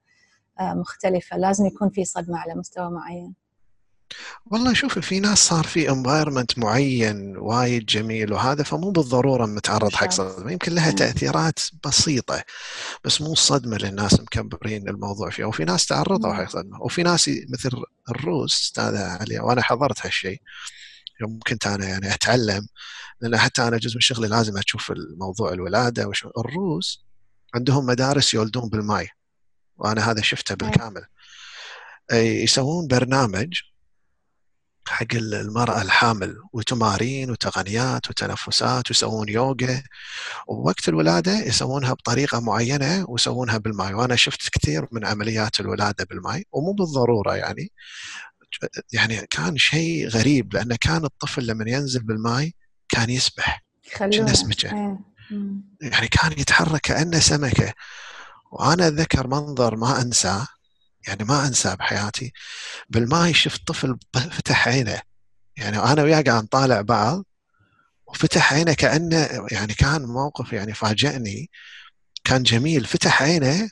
آه، 0.61 0.75
مختلفة. 0.75 1.37
لازم 1.37 1.67
يكون 1.67 1.91
في 1.91 2.05
صدمة 2.05 2.39
على 2.39 2.55
مستوى 2.55 2.91
معين. 2.91 3.35
والله 4.47 4.73
شوفي 4.75 5.03
في 5.03 5.21
ناس 5.21 5.39
صار 5.39 5.65
في 5.65 5.91
environment 5.91 6.59
معين 6.59 7.37
وايد 7.37 7.87
جميل 7.87 8.33
وهذا 8.33 8.63
فمو 8.63 8.91
بالضرورة 8.91 9.47
متعرض 9.47 9.93
حق 9.95 10.11
صدمة. 10.11 10.53
يمكن 10.53 10.73
لها 10.73 10.91
تأثيرات 10.91 11.59
بسيطة 11.87 12.43
بس 13.05 13.21
مو 13.21 13.33
الصدمه 13.33 13.77
اللي 13.77 13.89
الناس 13.89 14.21
مكبرين 14.21 14.89
الموضوع 14.89 15.31
فيها. 15.31 15.47
وفي 15.47 15.65
ناس 15.65 15.87
تعرضوا 15.87 16.33
حق 16.35 16.49
صدمة. 16.49 16.83
وفي 16.83 17.03
ناس 17.03 17.31
مثل 17.53 17.71
الروس 18.11 18.55
أستاذة 18.55 19.05
عليا 19.21 19.41
وأنا 19.41 19.63
حضرت 19.63 20.07
هالشيء. 20.07 20.41
يوم 21.21 21.39
كنت 21.47 21.67
أنا 21.67 21.87
يعني 21.87 22.15
أتعلم 22.15 22.67
لأن 23.21 23.37
حتى 23.37 23.69
أنا 23.69 23.77
جزء 23.77 23.95
من 23.95 24.01
شغلي 24.01 24.29
لازم 24.29 24.59
أشوف 24.59 24.91
الموضوع 24.91 25.53
الولادة 25.53 26.09
وشو 26.09 26.31
الروس 26.39 27.07
عندهم 27.55 27.87
مدارس 27.87 28.35
يولدون 28.35 28.69
بالماي 28.69 29.09
وأنا 29.77 30.11
هذا 30.11 30.23
شفته 30.23 30.55
بالكامل. 30.55 31.03
يسوون 32.13 32.87
برنامج 32.87 33.61
حق 34.89 35.15
المرأة 35.15 35.83
الحامل 35.83 36.37
وتمارين 36.53 37.31
وتقنيات 37.31 38.11
وتنفسات 38.11 38.91
ويسوون 38.91 39.29
يوغا 39.29 39.83
ووقت 40.49 40.89
الولادة 40.89 41.33
يسوونها 41.33 41.93
بطريقة 41.93 42.41
معينة 42.41 43.05
ويسوونها 43.09 43.59
بالماء. 43.59 43.93
وأنا 43.93 44.17
شفت 44.17 44.49
كثير 44.49 44.87
من 44.93 45.05
عمليات 45.07 45.61
الولادة 45.61 46.05
بالماء 46.05 46.43
ومو 46.53 46.73
بالضرورة 46.73 47.37
يعني. 47.37 47.73
يعني 48.93 49.27
كان 49.31 49.59
شيء 49.59 50.09
غريب 50.09 50.55
لأنه 50.55 50.77
كان 50.81 51.05
الطفل 51.05 51.47
لما 51.47 51.71
ينزل 51.71 52.03
بالماء 52.03 52.51
كان 52.89 53.11
يسبح. 53.11 53.65
كأنه 53.97 54.33
سمكة 54.33 54.69
إيه. 54.73 54.99
يعني 55.83 56.09
كان 56.09 56.33
يتحرك 56.33 56.81
كأنه 56.81 57.19
سمكة. 57.19 57.73
وأنا 58.53 58.89
أتذكر 58.89 59.27
منظر 59.27 59.77
ما 59.77 60.03
أنساه 60.03 60.47
يعني 61.07 61.25
ما 61.25 61.47
أنساه 61.47 61.75
بحياتي. 61.75 62.33
بالماي 62.91 63.35
شفت 63.35 63.67
طفل 63.67 63.99
فتح 64.15 64.69
عينه. 64.69 65.01
يعني 65.57 65.79
أنا 65.79 66.03
وياه 66.03 66.23
قاعد 66.23 66.45
نطالع 66.45 66.81
بعض 66.81 67.25
وفتح 68.07 68.53
عينه 68.53 68.73
كأنه 68.73 69.47
يعني 69.53 69.75
كان 69.75 70.03
موقف 70.03 70.53
يعني 70.53 70.75
فاجئني. 70.75 71.51
كان 72.25 72.43
جميل 72.43 72.85
فتح 72.85 73.23
عينه 73.23 73.71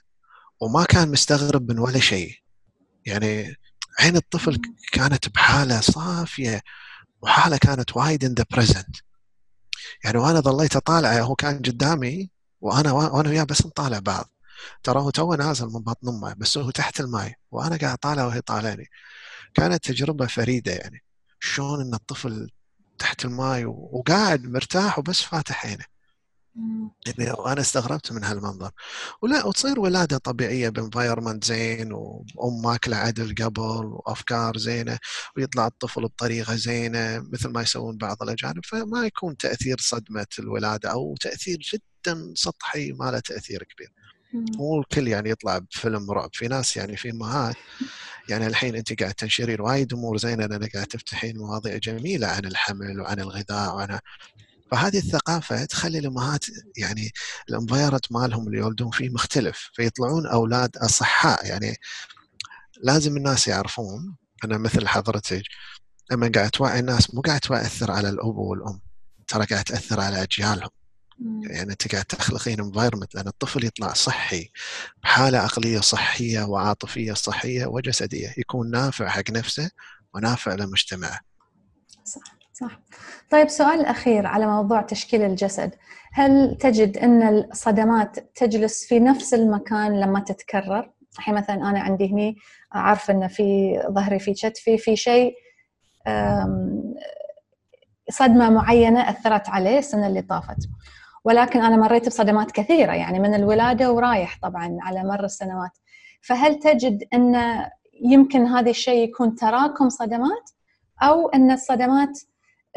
وما 0.61 0.85
كان 0.85 1.09
مستغرب 1.11 1.70
من 1.70 1.79
ولا 1.79 2.01
شيء. 2.01 2.35
يعني 3.07 3.57
عين 4.01 4.17
الطفل 4.17 4.61
كانت 4.93 5.29
بحالة 5.29 5.81
صافية 5.81 6.63
وحالة 7.23 7.57
كانت 7.57 7.97
وايد 7.97 8.25
in 8.25 8.35
the 8.35 8.45
present 8.51 8.97
يعني 10.05 10.19
وأنا 10.19 10.41
ظليت 10.41 10.77
اطالعه 10.77 11.21
هو 11.23 11.35
كان 11.35 11.59
قدامي 11.59 12.31
وأنا 12.61 12.93
وأنا 12.93 13.29
وياه 13.29 13.45
بس 13.45 13.67
نطالع 13.67 13.99
بعض. 13.99 14.31
ترى 14.83 15.01
هو 15.01 15.11
تو 15.11 15.35
نازل 15.35 15.67
من 15.67 15.81
بطن 15.81 16.09
أمه 16.09 16.35
بس 16.35 16.59
هو 16.59 16.71
تحت 16.71 17.01
الماي 17.01 17.35
وأنا 17.51 17.77
قاعد 17.77 17.99
طالع 17.99 18.25
وهي 18.27 18.41
طالعني. 18.41 18.89
كانت 19.55 19.85
تجربة 19.85 20.27
فريدة 20.27 20.73
يعني. 20.73 21.05
شلون 21.41 21.81
إن 21.81 21.95
الطفل 21.95 22.51
تحت 22.99 23.25
الماي 23.25 23.65
وقاعد 23.65 24.45
مرتاح 24.45 24.99
وبس 24.99 25.21
فاتح 25.21 25.67
عينه. 25.67 25.85
يعني 27.07 27.33
وأنا 27.33 27.61
استغربت 27.61 28.13
من 28.13 28.25
هالمنظر. 28.25 28.71
ولا 29.23 29.47
وتصير 29.47 29.81
ولادة 29.81 30.19
طبيعية 30.19 30.69
ب 30.69 30.75
environment 30.75 31.45
زين 31.45 31.93
وأم 31.93 32.63
ماكلة 32.65 32.97
عدل 32.97 33.35
قبل 33.45 33.85
وأفكار 33.85 34.59
زينة 34.59 34.99
ويطلع 35.37 35.67
الطفل 35.67 36.03
بطريقة 36.03 36.55
زينة 36.55 37.29
مثل 37.33 37.49
ما 37.49 37.63
يسوون 37.63 37.97
بعض 37.97 38.23
الأجانب. 38.23 38.65
فما 38.65 39.07
يكون 39.07 39.37
تأثير 39.37 39.77
صدمة 39.81 40.27
الولادة 40.39 40.91
أو 40.93 41.15
تأثير 41.21 41.59
جدا 41.59 42.33
سطحي 42.35 42.93
ما 42.93 43.11
له 43.11 43.19
تأثير 43.19 43.63
كبير. 43.63 43.93
مو 44.35 44.81
الكل 44.81 45.09
يعني 45.09 45.31
يطلع 45.31 45.59
بفيلم 45.59 46.11
رعب. 46.11 46.31
في 46.33 46.49
ناس 46.49 46.77
يعني 46.77 46.97
في 46.97 47.11
امهات 47.11 47.57
يعني 48.29 48.47
الحين 48.47 48.77
أنت 48.77 49.01
قاعد 49.03 49.15
تنشرين 49.15 49.61
وايد 49.61 49.93
أمور 49.93 50.17
زينة 50.17 50.47
لأنك 50.47 50.73
قاعد 50.73 50.87
تفتحين 50.87 51.39
مواضيع 51.39 51.77
جميلة 51.77 52.27
عن 52.27 52.45
الحمل 52.45 53.01
وعن 53.01 53.21
الغذاء 53.21 53.75
وعن 53.75 53.99
فهذه 54.71 54.97
الثقافة 54.99 55.65
تخلي 55.65 55.99
الأمهات 55.99 56.45
يعني 56.77 57.12
ال 57.49 57.54
environment 57.54 58.12
مالهم 58.12 58.47
اللي 58.47 58.59
يولدون 58.59 58.91
فيه 58.91 59.11
مختلف 59.11 59.71
فيطلعون 59.75 60.27
أولاد 60.27 60.77
أصحاء. 60.77 61.47
يعني 61.47 61.77
لازم 62.83 63.17
الناس 63.17 63.49
يعرفون 63.49 64.17
أنا 64.45 64.59
مثل 64.59 64.89
حضرتك 64.89 65.43
لما 66.11 66.31
قاعد 66.35 66.51
توعي 66.51 66.81
الناس 66.81 67.15
مو 67.15 67.21
قاعد 67.21 67.41
تاثر 67.41 67.91
على 67.91 68.09
الأب 68.09 68.37
والأم 68.37 68.81
ترى 69.29 69.45
قاعد 69.47 69.65
تأثر 69.65 70.01
على 70.01 70.23
أجيالهم. 70.23 70.71
يعني 71.51 71.73
أنت 71.73 71.93
قاعد 71.93 72.05
تخلقين 72.05 72.61
environment 72.61 73.15
لأن 73.15 73.29
الطفل 73.29 73.65
يطلع 73.65 73.93
صحي 73.93 74.51
بحالة 75.03 75.39
عقلية 75.39 75.81
صحية 75.81 76.43
وعاطفية 76.43 77.12
صحية 77.12 77.67
وجسدية 77.67 78.35
يكون 78.39 78.71
نافع 78.71 79.09
حق 79.09 79.31
نفسه 79.31 79.71
ونافع 80.15 80.55
لمجتمعه. 80.55 81.21
صح. 82.05 82.44
صح. 82.55 82.81
طيب 83.31 83.49
سؤال 83.49 83.81
الاخير 83.81 84.27
على 84.27 84.47
موضوع 84.47 84.83
تشكيل 84.83 85.23
الجسد، 85.23 85.75
هل 86.13 86.57
تجد 86.61 86.99
أن 86.99 87.23
الصدمات 87.23 88.19
تجلس 88.35 88.87
في 88.87 89.01
نفس 89.01 89.35
المكان 89.35 90.01
لما 90.01 90.21
تتكرر؟ 90.21 90.91
الحين 91.19 91.35
مثلا 91.35 91.57
أنا 91.57 91.81
عندي 91.81 92.13
هني 92.13 92.37
عارفه 92.73 93.15
أن 93.15 93.29
في 93.29 93.79
ظهري 93.91 94.19
في 94.19 94.35
كتفي 94.35 94.79
في 94.79 94.97
شيء 94.97 95.35
صدمة 98.11 98.51
معينة 98.51 99.11
أثرت 99.11 99.49
عليه 99.49 99.79
السنة 99.79 100.07
اللي 100.07 100.23
طافت. 100.23 100.69
ولكن 101.25 101.63
أنا 101.63 101.77
مريت 101.77 102.07
بصدمات 102.07 102.51
كثيرة 102.51 102.93
يعني 102.93 103.19
من 103.19 103.35
الولادة 103.35 103.93
ورايح 103.93 104.39
طبعا 104.43 104.79
على 104.81 105.05
مر 105.05 105.25
السنوات 105.25 105.71
فهل 106.23 106.59
تجد 106.59 107.05
أن 107.15 107.37
يمكن 108.05 108.47
هذا 108.47 108.71
الشيء 108.71 109.09
يكون 109.09 109.35
تراكم 109.35 109.89
صدمات 109.89 110.51
أو 111.03 111.29
أن 111.29 111.51
الصدمات 111.51 112.21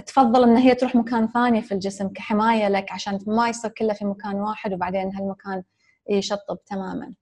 تفضل 0.06 0.44
إن 0.44 0.58
هي 0.58 0.76
تروح 0.76 0.96
مكان 0.96 1.28
ثاني 1.28 1.62
في 1.62 1.74
الجسم 1.74 2.08
كحماية 2.08 2.70
لك 2.70 2.92
عشان 2.92 3.20
ما 3.28 3.50
يصير 3.50 3.72
كله 3.72 3.94
في 3.94 4.06
مكان 4.06 4.36
واحد 4.36 4.74
وبعدين 4.74 5.16
هالمكان 5.16 5.64
يشطب 6.10 6.58
تماما. 6.66 7.14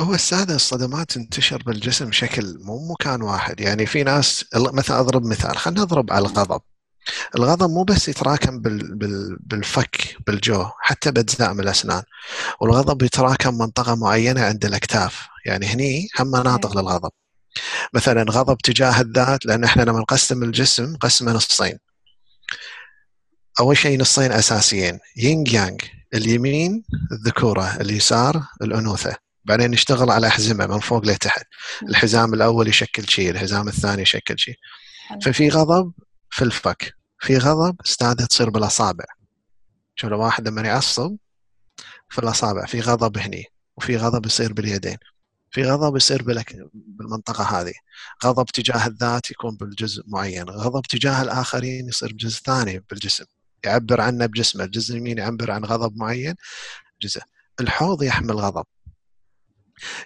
هو 0.00 0.14
السادة 0.14 0.54
الصدمات 0.54 1.12
تنتشر 1.12 1.62
بالجسم 1.66 2.08
بشكل 2.08 2.58
مو 2.60 2.92
مكان 2.92 3.22
واحد. 3.22 3.60
يعني 3.60 3.86
في 3.86 4.02
ناس 4.02 4.44
مثلا 4.54 5.00
أضرب 5.00 5.26
مثال 5.26 5.56
خلينا 5.56 5.80
نضرب 5.80 6.12
على 6.12 6.26
الغضب. 6.26 6.60
الغضب 7.34 7.70
مو 7.70 7.84
بس 7.84 8.08
يتراكم 8.08 8.60
بال 8.60 8.94
بال 8.94 9.36
بالفك 9.40 10.16
بالجو 10.26 10.64
حتى 10.80 11.10
بأجزاء 11.10 11.54
من 11.54 11.60
الأسنان. 11.60 12.02
والغضب 12.60 13.02
يتراكم 13.02 13.58
منطقة 13.58 13.94
معينة 13.94 14.40
عند 14.44 14.64
الأكتاف. 14.64 15.28
يعني 15.46 15.66
هني 15.66 16.08
هم 16.20 16.26
مناطق 16.26 16.78
للغضب. 16.78 17.10
مثلا 17.94 18.24
غضب 18.30 18.58
تجاه 18.58 19.00
الذات 19.00 19.46
لأن 19.46 19.64
إحنا 19.64 19.82
لما 19.82 20.00
نقسم 20.00 20.42
الجسم 20.42 20.92
نقسمه 20.92 21.32
نصين. 21.32 21.78
أول 23.60 23.76
شيء 23.76 24.00
نصين 24.00 24.32
أساسيين. 24.32 24.98
يينج 25.16 25.52
يانج 25.52 25.80
اليمين 26.14 26.84
الذكورة 27.12 27.76
اليسار 27.80 28.42
الأنوثة. 28.62 29.16
بعدين 29.44 29.70
نشتغل 29.70 30.10
على 30.10 30.26
أحزمة 30.26 30.66
من 30.66 30.80
فوق 30.80 31.04
لتحت. 31.06 31.46
الحزام 31.88 32.34
الأول 32.34 32.68
يشكل 32.68 33.08
شيء 33.08 33.30
الحزام 33.30 33.68
الثاني 33.68 34.02
يشكل 34.02 34.38
شيء. 34.38 34.54
ففي 35.24 35.48
غضب 35.48 35.92
في 36.30 36.44
الفك. 36.44 36.94
في 37.20 37.38
غضب 37.38 37.76
استاذة 37.86 38.24
تصير 38.24 38.50
بالأصابع. 38.50 39.04
شوف 39.96 40.10
لو 40.10 40.20
واحد 40.20 40.48
لما 40.48 40.62
يعصب 40.62 41.16
في 42.08 42.18
الأصابع 42.18 42.66
في 42.66 42.80
غضب 42.80 43.18
هني 43.18 43.44
وفي 43.76 43.96
غضب 43.96 44.26
يصير 44.26 44.52
باليدين. 44.52 44.96
في 45.50 45.64
غضب 45.64 45.96
يصير 45.96 46.22
بالمنطقة 46.72 47.60
هذه. 47.60 47.74
غضب 48.24 48.46
تجاه 48.46 48.86
الذات 48.86 49.30
يكون 49.30 49.56
بالجزء 49.56 50.02
معين. 50.06 50.50
غضب 50.50 50.82
تجاه 50.82 51.22
الآخرين 51.22 51.88
يصير 51.88 52.12
بجزء 52.12 52.40
ثاني 52.40 52.84
بالجسم. 52.90 53.24
يعبر 53.64 54.00
عنه 54.00 54.26
بجسمه. 54.26 54.64
الجزء 54.64 54.92
اليمين 54.92 55.18
يعبر 55.18 55.50
عن 55.50 55.64
غضب 55.64 55.96
معين 55.96 56.34
جزء 57.02 57.20
الحوض 57.60 58.02
يحمل 58.02 58.36
غضب. 58.36 58.64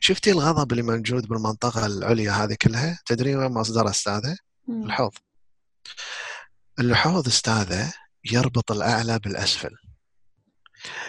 شفتي 0.01 0.31
الغضب 0.31 0.73
اللي 0.73 0.83
موجود 0.83 1.29
بالمنطقة 1.29 1.87
العليا 1.87 2.33
هذه 2.33 2.57
كلها؟ 2.63 2.99
تدري 3.07 3.37
وين 3.37 3.53
مصدره 3.53 3.91
أستاذة؟ 3.91 4.37
الحوض. 4.69 5.13
الحوض 6.79 7.27
أستاذة 7.27 7.93
يربط 8.33 8.73
الأعلى 8.73 9.19
بالأسفل. 9.19 9.71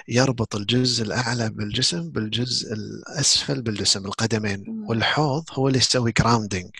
يربط 0.07 0.55
الجزء 0.55 1.03
الأعلى 1.03 1.49
بالجسم 1.49 2.09
بالجزء 2.09 2.73
الأسفل 2.73 3.61
بالجسم 3.61 4.05
القدمين. 4.05 4.85
والحوض 4.89 5.45
هو 5.51 5.67
اللي 5.67 5.79
يسوي 5.79 6.11
جراوندنج 6.11 6.71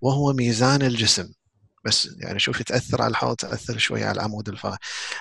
وهو 0.00 0.32
ميزان 0.32 0.82
الجسم. 0.82 1.32
بس 1.84 2.08
يعني 2.18 2.38
شوف 2.38 2.60
يتأثر 2.60 3.02
على 3.02 3.10
الحوض 3.10 3.36
تاثر 3.36 3.78
شوي 3.78 4.04
على 4.04 4.12
العمود 4.12 4.48
الفقري 4.48 4.78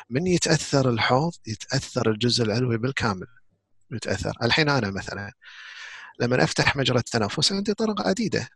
من 0.09 0.27
يتأثر 0.27 0.89
الحوض؟ 0.89 1.33
يتأثر 1.47 2.11
الجزء 2.11 2.43
العلوي 2.43 2.77
بالكامل. 2.77 3.27
يتأثر. 3.91 4.33
الحين 4.43 4.69
أنا 4.69 4.91
مثلا 4.91 5.33
لما 6.19 6.43
أفتح 6.43 6.75
مجرى 6.75 6.97
التنفس 6.97 7.51
عندي 7.51 7.73
طرق 7.73 8.07
عديدة. 8.07 8.49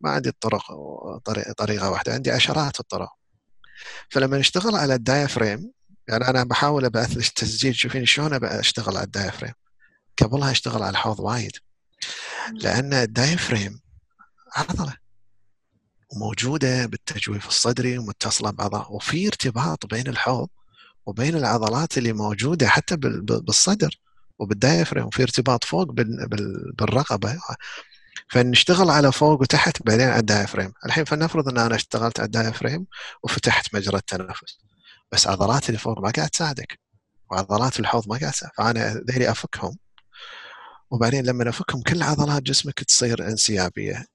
ما 0.00 0.10
عندي 0.10 0.28
الطرق 0.28 0.62
طريقة 1.56 1.90
واحدة 1.90 2.14
عندي 2.14 2.30
عشرات 2.30 2.80
الطرق. 2.80 3.08
فلما 4.10 4.38
نشتغل 4.38 4.74
على 4.76 4.94
ال 4.94 5.02
diaphragm 5.02 5.72
يعني 6.08 6.28
أنا 6.28 6.44
بحاول 6.44 6.84
ابعث 6.84 7.16
لك 7.16 7.28
تسجيل 7.28 7.74
شوفين 7.76 8.06
شلون 8.06 8.44
أشتغل 8.44 8.96
على 8.96 9.04
ال 9.04 9.09
diaphragm 9.09 9.52
قبلها 10.22 10.50
أشتغل 10.50 10.82
على 10.82 10.90
الحوض 10.90 11.20
وايد. 11.20 11.52
لأن 12.52 12.94
ال 12.94 13.03
diaphragm 13.03 13.80
عضلة. 14.56 14.96
وموجودة 16.12 16.86
بالتجويف 16.86 17.48
الصدري 17.48 17.98
ومتصلة 17.98 18.50
ببعضها 18.50 18.86
وفي 18.86 19.26
ارتباط 19.26 19.86
بين 19.86 20.08
الحوض 20.08 20.48
وبين 21.06 21.36
العضلات 21.36 21.98
اللي 21.98 22.12
موجودة 22.12 22.68
حتى 22.68 22.96
بالصدر 22.96 24.00
وبال 24.38 24.55
diaphragm 24.55 25.06
وفي 25.06 25.22
ارتباط 25.22 25.64
فوق 25.64 25.90
بالرقبة. 26.78 27.38
فنشتغل 28.30 28.90
على 28.90 29.12
فوق 29.12 29.40
وتحت 29.40 29.82
بعدين 29.82 30.08
على 30.08 30.20
ال 30.20 30.25
diaphragm 30.25 30.72
الحين 30.86 31.04
فلنفرض 31.04 31.48
إن 31.48 31.58
أنا 31.58 31.74
اشتغلت 31.76 32.20
على 32.20 32.26
ال 32.26 32.32
diaphragm 32.32 32.86
وفتحت 33.22 33.74
مجرى 33.74 33.96
التنفس. 33.96 34.63
بس 35.14 35.26
عضلات 35.26 35.68
اللي 35.68 35.78
فوق 35.78 36.00
ما 36.00 36.10
قاعد 36.10 36.30
تساعدك 36.30 36.80
وعضلات 37.30 37.80
الحوض 37.80 38.08
ما 38.08 38.18
قاعد 38.18 38.32
تساعد. 38.32 38.52
فأنا 38.56 39.04
ذيلي 39.10 39.30
أفكهم 39.30 39.78
وبعدين 40.90 41.26
لما 41.26 41.48
أفكهم 41.48 41.82
كل 41.82 42.02
عضلات 42.02 42.42
جسمك 42.42 42.84
تصير 42.84 43.28
انسيابية. 43.28 44.06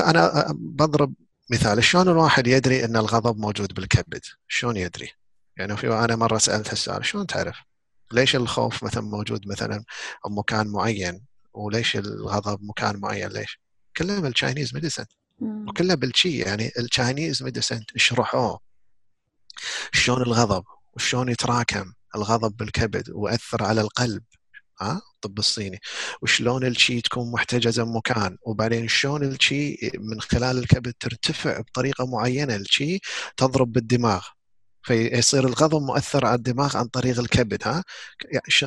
أنا 0.00 0.46
بضرب 0.58 1.14
مثال 1.50 1.84
شلون 1.84 2.08
الواحد 2.08 2.46
يدري 2.46 2.84
إن 2.84 2.96
الغضب 2.96 3.38
موجود 3.38 3.74
بالكبد؟ 3.74 4.20
شلون 4.48 4.76
يدري؟ 4.76 5.10
يعني 5.56 5.76
في 5.76 5.92
أنا 5.92 6.16
مرة 6.16 6.38
سألت 6.38 6.70
هالسؤال 6.70 7.06
شلون 7.06 7.26
تعرف؟ 7.26 7.56
ليش 8.12 8.36
الخوف 8.36 8.84
مثلا 8.84 9.02
موجود 9.02 9.48
مثلا 9.48 9.84
بمكان 10.26 10.68
معين؟ 10.68 11.24
وليش 11.54 11.96
الغضب 11.96 12.62
مكان 12.62 13.00
معين؟ 13.00 13.28
ليش؟ 13.28 13.60
كلها 13.96 14.20
بال 14.20 14.32
Chinese 14.32 14.74
medicine 14.74 15.04
وكلها 15.40 15.94
بالشي 15.94 16.38
يعني 16.38 16.72
ال 16.78 16.86
Chinese 16.86 17.42
medicine 17.42 17.84
شرحوه 17.96 18.65
شلون 19.92 20.22
الغضب 20.22 20.64
وشلون 20.94 21.28
يتراكم 21.28 21.92
الغضب 22.16 22.56
بالكبد 22.56 23.10
ويأثر 23.10 23.64
على 23.64 23.80
القلب 23.80 24.22
ها؟ 24.80 25.02
الطب 25.14 25.38
الصيني. 25.38 25.80
وشلون 26.22 26.66
الشي 26.66 27.00
تكون 27.00 27.32
محتجزه 27.32 27.84
بمكان 27.84 28.36
وبعدين 28.42 28.88
شلون 28.88 29.22
الشي 29.22 29.76
من 29.98 30.20
خلال 30.20 30.58
الكبد 30.58 30.94
ترتفع 31.00 31.60
بطريقة 31.60 32.06
معينة. 32.06 32.56
الشي 32.56 32.98
تضرب 33.36 33.72
بالدماغ. 33.72 34.24
فيصير 34.82 35.46
الغضب 35.46 35.82
مؤثر 35.82 36.26
على 36.26 36.34
الدماغ 36.34 36.76
عن 36.76 36.86
طريق 36.86 37.18
الكبد 37.18 37.62
ها؟ 37.68 37.84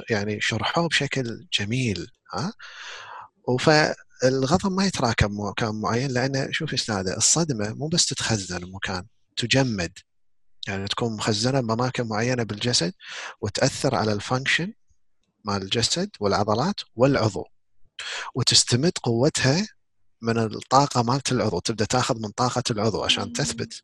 يعني 0.10 0.42
شرحوه 0.42 0.88
بشكل 0.88 1.48
جميل 1.54 2.12
ها؟ 2.34 2.54
فالغضب 3.60 4.72
ما 4.72 4.86
يتراكم 4.86 5.28
بمكان 5.28 5.82
معين 5.82 6.12
لأن 6.12 6.52
شوف 6.52 6.74
أستاذ 6.74 7.08
الصدمة 7.18 7.74
مو 7.74 7.88
بس 7.88 8.06
تتخزن 8.06 8.60
بمكان 8.60 9.06
تجمد. 9.38 9.92
يعني 10.70 10.88
تكون 10.88 11.16
مخزنة 11.16 11.62
باماكن 11.62 12.08
معينة 12.08 12.44
بالجسد 12.44 12.94
وتأثر 13.42 13.96
على 13.96 14.14
الفانكشن 14.14 14.74
مال 15.46 15.62
الجسد 15.62 16.10
والعضلات 16.20 16.76
والعضو 16.96 17.46
وتستمد 18.36 18.92
قوتها 19.04 19.68
من 20.22 20.40
الطاقة 20.40 21.04
مالت 21.04 21.32
العضو. 21.32 21.60
تبدأ 21.60 21.86
تأخذ 21.86 22.20
من 22.20 22.30
طاقة 22.30 22.64
العضو 22.72 23.04
عشان 23.04 23.34
تثبت. 23.34 23.84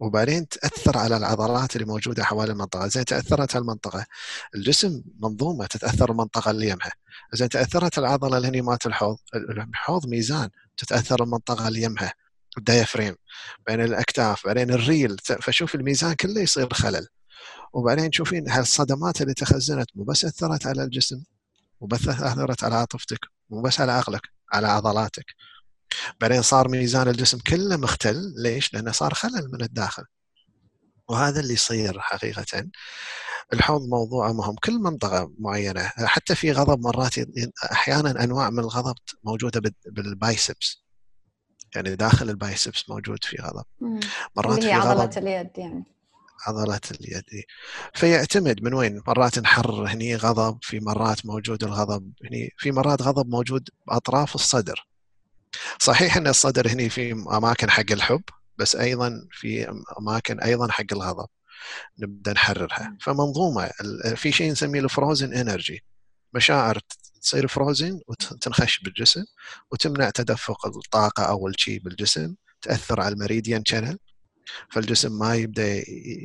وبعدين 0.00 0.48
تأثر 0.48 0.98
على 0.98 1.16
العضلات 1.16 1.76
اللي 1.76 1.86
موجودة 1.86 2.24
حوالي 2.24 2.52
المنطقة، 2.52 2.86
زين 2.86 3.04
تأثرت 3.04 3.56
المنطقة 3.56 4.06
الجسم 4.54 5.02
منظومة 5.20 5.66
تتأثر 5.66 6.10
المنطقة 6.10 6.50
اللي 6.50 6.68
يمها، 6.68 6.92
زين 7.32 7.48
تأثرت 7.48 7.98
العضلة 7.98 8.36
اللي 8.36 8.48
هني 8.48 8.60
مالت 8.62 8.86
الحوض، 8.86 9.16
الحوض 9.34 10.06
ميزان 10.06 10.50
تتأثر 10.76 11.22
المنطقة 11.22 11.68
اللي 11.68 11.82
يمها. 11.82 12.12
ال 12.58 12.64
diaphragm 12.64 13.16
بين 13.66 13.80
الأكتاف 13.80 14.46
بعدين 14.46 14.70
الريل. 14.70 15.16
فشوف 15.42 15.74
الميزان 15.74 16.14
كله 16.14 16.40
يصير 16.40 16.74
خلل. 16.74 17.06
وبعدين 17.72 18.10
تشوفين 18.10 18.48
هالصدمات 18.50 19.22
اللي 19.22 19.34
تخزنت 19.34 19.90
مو 19.94 20.04
بس 20.04 20.24
أثرت 20.24 20.66
على 20.66 20.84
الجسم 20.84 21.24
مو 21.80 21.86
بس 21.86 22.08
أثرت 22.08 22.64
على 22.64 22.74
عاطفتك 22.74 23.18
مو 23.50 23.62
بس 23.62 23.80
على 23.80 23.92
عقلك 23.92 24.22
على 24.52 24.68
عضلاتك. 24.68 25.24
بعدين 26.20 26.42
صار 26.42 26.68
ميزان 26.68 27.08
الجسم 27.08 27.38
كله 27.38 27.76
مختل. 27.76 28.34
ليش؟ 28.36 28.74
لأنه 28.74 28.92
صار 28.92 29.14
خلل 29.14 29.50
من 29.52 29.62
الداخل. 29.62 30.04
وهذا 31.08 31.40
اللي 31.40 31.52
يصير 31.54 32.00
حقيقة. 32.00 32.70
الحوض 33.52 33.88
موضوع 33.88 34.32
مهم. 34.32 34.54
كل 34.64 34.78
منطقة 34.78 35.32
معينة 35.38 35.82
حتى 35.96 36.34
في 36.34 36.52
غضب 36.52 36.80
مرات 36.80 37.14
أحيانا 37.72 38.24
أنواع 38.24 38.50
من 38.50 38.58
الغضب 38.58 38.94
موجودة 39.24 39.72
بالبايسبس. 39.86 40.83
يعني 41.74 41.96
داخل 41.96 42.30
البايسبس 42.30 42.90
موجود 42.90 43.24
في 43.24 43.36
غضب. 43.42 43.64
مرات 44.36 44.58
اللي 44.58 44.72
هي 44.72 44.82
في 44.82 44.88
عضلة 44.88 45.10
اليد 45.16 45.50
يعني. 45.56 45.84
عضلة 46.46 46.80
اليد 46.90 47.24
فيعتمد 47.94 48.62
من 48.62 48.74
وين؟ 48.74 49.02
مرات 49.06 49.38
نحرر 49.38 49.86
هني 49.86 50.16
غضب 50.16 50.58
في 50.62 50.80
مرات 50.80 51.26
موجود 51.26 51.64
الغضب 51.64 52.12
هني 52.24 52.50
في 52.58 52.72
مرات 52.72 53.02
غضب 53.02 53.28
موجود 53.28 53.68
بأطراف 53.86 54.34
الصدر. 54.34 54.86
صحيح 55.78 56.16
إن 56.16 56.26
الصدر 56.26 56.68
هني 56.68 56.88
في 56.88 57.12
أماكن 57.12 57.70
حق 57.70 57.92
الحب 57.92 58.22
بس 58.58 58.76
أيضا 58.76 59.28
في 59.30 59.82
أماكن 60.00 60.40
أيضا 60.40 60.70
حق 60.70 60.84
الغضب 60.92 61.26
نبدأ 61.98 62.32
نحررها. 62.32 62.96
فمنظومة 63.00 63.70
في 64.14 64.32
شيء 64.32 64.52
نسميه 64.52 64.80
ال 64.80 64.88
frozen 64.88 65.34
energy 65.34 65.84
مشاعر 66.32 66.78
تصير 67.24 67.46
frozen 67.48 68.00
وتنخش 68.08 68.80
بالجسم 68.80 69.24
وتمنع 69.72 70.10
تدفق 70.10 70.66
الطاقة 70.66 71.24
أول 71.24 71.54
شيء 71.58 71.80
بالجسم 71.80 72.34
تأثر 72.62 73.00
على 73.00 73.14
ال 73.14 73.20
meridian 73.20 73.64
channel 73.64 73.98
فالجسم 74.70 75.18
ما 75.18 75.34
يبدأ 75.34 75.82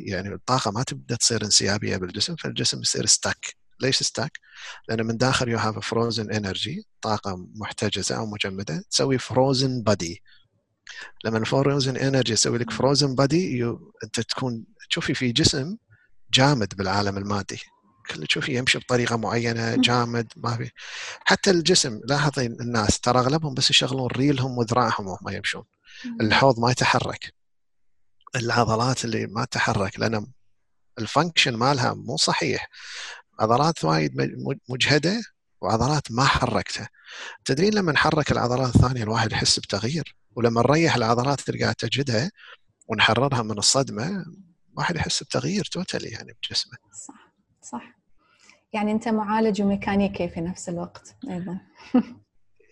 يعني 0.07 0.33
الطاقة 0.33 0.71
ما 0.71 0.83
تبدأ 0.83 1.15
تصير 1.15 1.43
انسيابية 1.45 1.97
بالجسم 1.97 2.35
فالجسم 2.35 2.81
يصير 2.81 3.05
stuck 3.05 3.55
ليش 3.81 4.03
stuck؟ 4.03 4.39
لأن 4.89 5.05
من 5.05 5.17
داخل 5.17 5.49
you 5.49 5.57
have 5.57 5.79
frozen 5.79 6.31
energy 6.31 6.83
طاقة 7.01 7.47
محتجزة 7.55 8.17
أو 8.17 8.25
مجمدة 8.25 8.83
تسوي 8.89 9.17
frozen 9.17 9.83
body 9.83 10.23
لما 11.25 11.37
ال 11.37 11.46
frozen 11.46 11.97
energy 11.97 12.33
يسوي 12.33 12.57
لك 12.57 12.71
frozen 12.71 13.15
body 13.15 13.63
أنت 14.03 14.19
تكون 14.19 14.65
تشوفي 14.89 15.13
في 15.13 15.31
جسم 15.31 15.77
جامد 16.33 16.73
بالعالم 16.77 17.17
المادي. 17.17 17.59
كله 18.09 18.25
تشوفي 18.25 18.57
يمشي 18.57 18.79
بطريقة 18.79 19.17
معينة 19.17 19.75
جامد 19.75 20.33
ما 20.35 20.57
في. 20.57 20.71
حتى 21.25 21.51
الجسم 21.51 22.01
لاحظي 22.05 22.45
الناس 22.45 22.99
ترى 22.99 23.19
أغلبهم 23.19 23.53
بس 23.53 23.69
يشغلون 23.69 24.07
ريلهم 24.07 24.57
وذراعهم 24.57 25.07
وهم 25.07 25.29
يمشون. 25.29 25.63
الحوض 26.21 26.59
ما 26.59 26.71
يتحرك. 26.71 27.33
العضلات 28.35 29.05
اللي 29.05 29.27
ما 29.27 29.45
تتحرك 29.45 29.99
لأن 29.99 30.27
ال 30.99 31.05
function 31.05 31.55
مالها 31.55 31.93
مو 31.93 32.17
صحيح. 32.17 32.69
عضلات 33.39 33.83
وايد 33.83 34.11
مجهدة 34.69 35.21
وعضلات 35.61 36.11
ما 36.11 36.25
حركتها. 36.25 36.89
تدرين 37.45 37.73
لما 37.73 37.91
نحرك 37.91 38.31
العضلات 38.31 38.75
الثانية 38.75 39.03
الواحد 39.03 39.31
يحس 39.31 39.59
بتغيير. 39.59 40.15
ولما 40.35 40.61
نريح 40.61 40.95
العضلات 40.95 41.49
اللي 41.49 41.63
قاعد 41.63 41.75
تجهدها 41.75 42.31
ونحررها 42.87 43.41
من 43.41 43.57
الصدمة 43.57 44.25
الواحد 44.73 44.95
يحس 44.95 45.23
بتغيير 45.23 45.65
totally 45.65 46.09
يعني 46.09 46.33
بجسمه. 46.43 46.77
صح 47.07 47.33
صح. 47.61 47.98
يعني 48.73 48.91
أنت 48.91 49.07
معالج 49.07 49.61
وميكانيكي 49.61 50.29
في 50.29 50.41
نفس 50.41 50.69
الوقت 50.69 51.15
أيضا. 51.29 51.59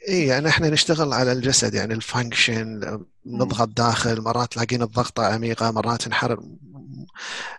اي 0.09 0.25
يعني 0.27 0.49
إحنا 0.49 0.69
نشتغل 0.69 1.13
على 1.13 1.31
الجسد 1.31 1.73
يعني 1.73 1.93
الفانكشن 1.93 2.81
نضغط 3.25 3.67
داخل 3.67 4.21
مرات 4.21 4.53
تلاقين 4.53 4.81
الضغطه 4.81 5.25
عميقة 5.25 5.71
مرات 5.71 6.07
نحرر. 6.07 6.43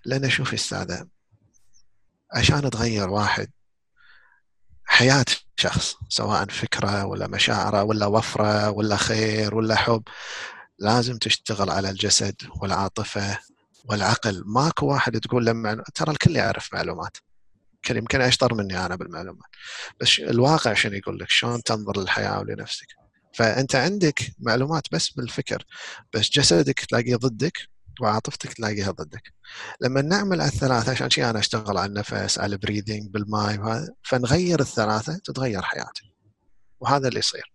لأن 0.05 0.31
شوفي 0.31 0.55
أستاذة 0.55 1.06
عشان 2.32 2.70
تغير 2.70 3.10
واحد 3.10 3.51
حياة 4.85 5.24
شخص 5.56 5.97
سواء 6.09 6.44
فكرة 6.44 7.05
ولا 7.05 7.27
مشاعرة 7.27 7.82
ولا 7.82 8.06
وفرة 8.06 8.70
ولا 8.70 8.97
خير 8.97 9.55
ولا 9.55 9.77
حب 9.77 10.02
لازم 10.78 11.19
تشتغل 11.19 11.70
على 11.70 11.90
الجسد 11.90 12.36
والعاطفة 12.60 13.39
والعقل. 13.85 14.43
ماكو 14.47 14.86
واحد 14.86 15.20
تقول 15.20 15.47
لما 15.47 15.85
ترى 15.94 16.10
الكل 16.10 16.36
يعرف 16.36 16.74
معلومات. 16.74 17.16
يمكن 17.78 17.96
يمكن 17.96 18.20
أشطر 18.20 18.55
مني 18.55 18.86
أنا 18.86 18.96
بالمعلومات. 18.96 19.50
بس 20.00 20.18
الواقع 20.18 20.74
شنو 20.74 20.94
يقول 20.94 21.18
لك؟ 21.18 21.28
شلون 21.28 21.62
تنظر 21.62 22.00
للحياة 22.00 22.40
ولنفسك؟ 22.40 22.86
فأنت 23.34 23.74
عندك 23.74 24.20
معلومات 24.38 24.82
بس 24.92 25.10
بالفكر 25.10 25.64
بس 26.14 26.30
جسدك 26.30 26.80
تلاقيه 26.80 27.16
ضدك 27.16 27.59
وعاطفتك 28.00 28.52
تلاقيها 28.52 28.90
ضدك. 28.90 29.22
لما 29.80 30.02
نعمل 30.02 30.40
الثلاثة 30.40 30.92
عشان 30.92 31.10
شيء 31.10 31.30
أنا 31.30 31.38
أشتغل 31.38 31.78
على 31.78 31.86
النفس 31.86 32.38
على 32.38 32.52
البريذنج 32.52 33.10
بالماي 33.10 33.59
وهذا 33.59 33.94
فنغير 34.02 34.60
الثلاثة 34.60 35.20
تتغير 35.24 35.62
حياتي. 35.62 36.14
وهذا 36.80 37.09
اللي 37.09 37.18
يصير. 37.18 37.52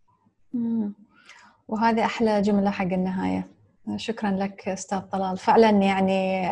وهذه 1.67 2.05
أحلى 2.05 2.41
جملة 2.41 2.71
حق 2.71 2.85
النهاية. 2.85 3.51
شكرا 3.95 4.31
لك 4.31 4.67
أستاذ 4.67 4.99
طلال. 4.99 5.37
فعلا 5.37 5.69
يعني 5.69 6.49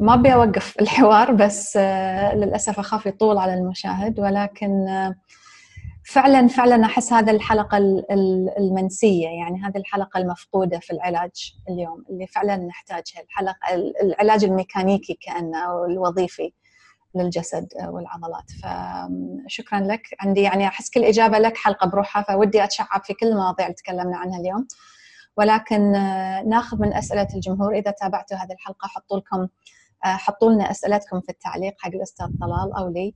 ما 0.00 0.14
أبي 0.14 0.34
أوقف 0.34 0.74
الحوار 0.80 1.32
بس 1.32 1.76
للأسف 2.34 2.78
أخاف 2.78 3.06
يطول 3.06 3.38
على 3.38 3.54
المشاهد 3.54 4.20
ولكن 4.20 4.86
فعلا 6.04 6.48
فعلا 6.48 6.86
أحس 6.86 7.12
هذا 7.12 7.32
الحلقة 7.32 7.78
المنسية 8.58 9.28
يعني 9.28 9.62
هذه 9.62 9.76
الحلقة 9.76 10.18
المفقودة 10.18 10.78
في 10.78 10.92
العلاج 10.92 11.54
اليوم 11.68 12.04
اللي 12.10 12.26
فعلا 12.26 12.56
نحتاجها 12.56 13.22
الحلقة 13.22 13.56
العلاج 14.02 14.44
الميكانيكي 14.44 15.18
كأنه 15.22 15.58
أو 15.58 15.84
الوظيفي 15.84 16.52
للجسد 17.14 17.68
والعضلات 17.88 18.50
فشكرا 18.50 19.80
لك. 19.80 20.02
عندي 20.20 20.42
يعني 20.42 20.66
أحس 20.66 20.90
كل 20.90 21.04
إجابة 21.04 21.38
لك 21.38 21.56
حلقة 21.56 21.86
بروحها 21.86 22.22
فودي 22.22 22.64
أتشعب 22.64 23.04
في 23.04 23.14
كل 23.14 23.26
المواضيع 23.26 23.66
اللي 23.66 23.74
تكلمنا 23.74 24.16
عنها 24.16 24.40
اليوم. 24.40 24.66
ولكن 25.36 25.92
ناخذ 26.48 26.80
من 26.80 26.92
أسئلة 26.94 27.28
الجمهور 27.34 27.74
إذا 27.74 27.90
تابعتوا 27.90 28.36
هذه 28.36 28.52
الحلقة 28.52 28.88
حطوا 28.88 29.18
لكم 29.18 29.48
حطوا 30.04 30.50
لنا 30.50 30.70
أسئلتكم 30.70 31.20
في 31.20 31.28
التعليق 31.28 31.74
حق 31.78 31.90
الأستاذ 31.90 32.26
طلال 32.40 32.72
أو 32.78 32.88
لي. 32.88 33.14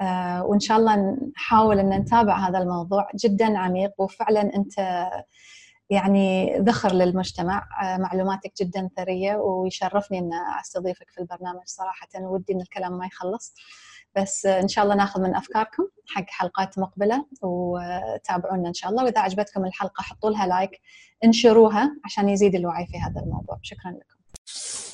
آه، 0.00 0.44
وإن 0.44 0.60
شاء 0.60 0.78
الله 0.78 1.16
نحاول 1.36 1.78
إن 1.78 1.90
نتابع 1.90 2.48
هذا 2.48 2.58
الموضوع. 2.58 3.08
جدا 3.14 3.58
عميق 3.58 3.92
وفعلا 3.98 4.40
أنت 4.56 5.06
يعني 5.90 6.58
ذخر 6.58 6.92
للمجتمع. 6.92 7.66
آه، 7.82 7.96
معلوماتك 7.96 8.52
جدا 8.62 8.90
ثرية 8.96 9.36
ويشرفني 9.36 10.18
إن 10.18 10.30
أستضيفك 10.60 11.10
في 11.10 11.18
البرنامج 11.20 11.62
صراحة. 11.64 12.08
ودي 12.20 12.52
إن 12.52 12.60
الكلام 12.60 12.98
ما 12.98 13.06
يخلص. 13.06 13.54
بس 14.16 14.46
إن 14.46 14.68
شاء 14.68 14.84
الله 14.84 14.94
ناخذ 14.94 15.20
من 15.20 15.34
أفكاركم 15.34 15.82
حق 16.08 16.24
حلقات 16.28 16.78
مقبلة 16.78 17.26
وتابعونا 17.42 18.68
إن 18.68 18.74
شاء 18.74 18.90
الله. 18.90 19.04
وإذا 19.04 19.20
عجبتكم 19.20 19.64
الحلقة 19.64 20.02
حطوا 20.02 20.30
لها 20.30 20.46
لايك 20.46 20.80
انشروها 21.24 21.96
عشان 22.04 22.28
يزيد 22.28 22.54
الوعي 22.54 22.86
في 22.86 22.98
هذا 22.98 23.20
الموضوع. 23.20 23.58
شكرا 23.62 23.90
لكم. 23.90 24.93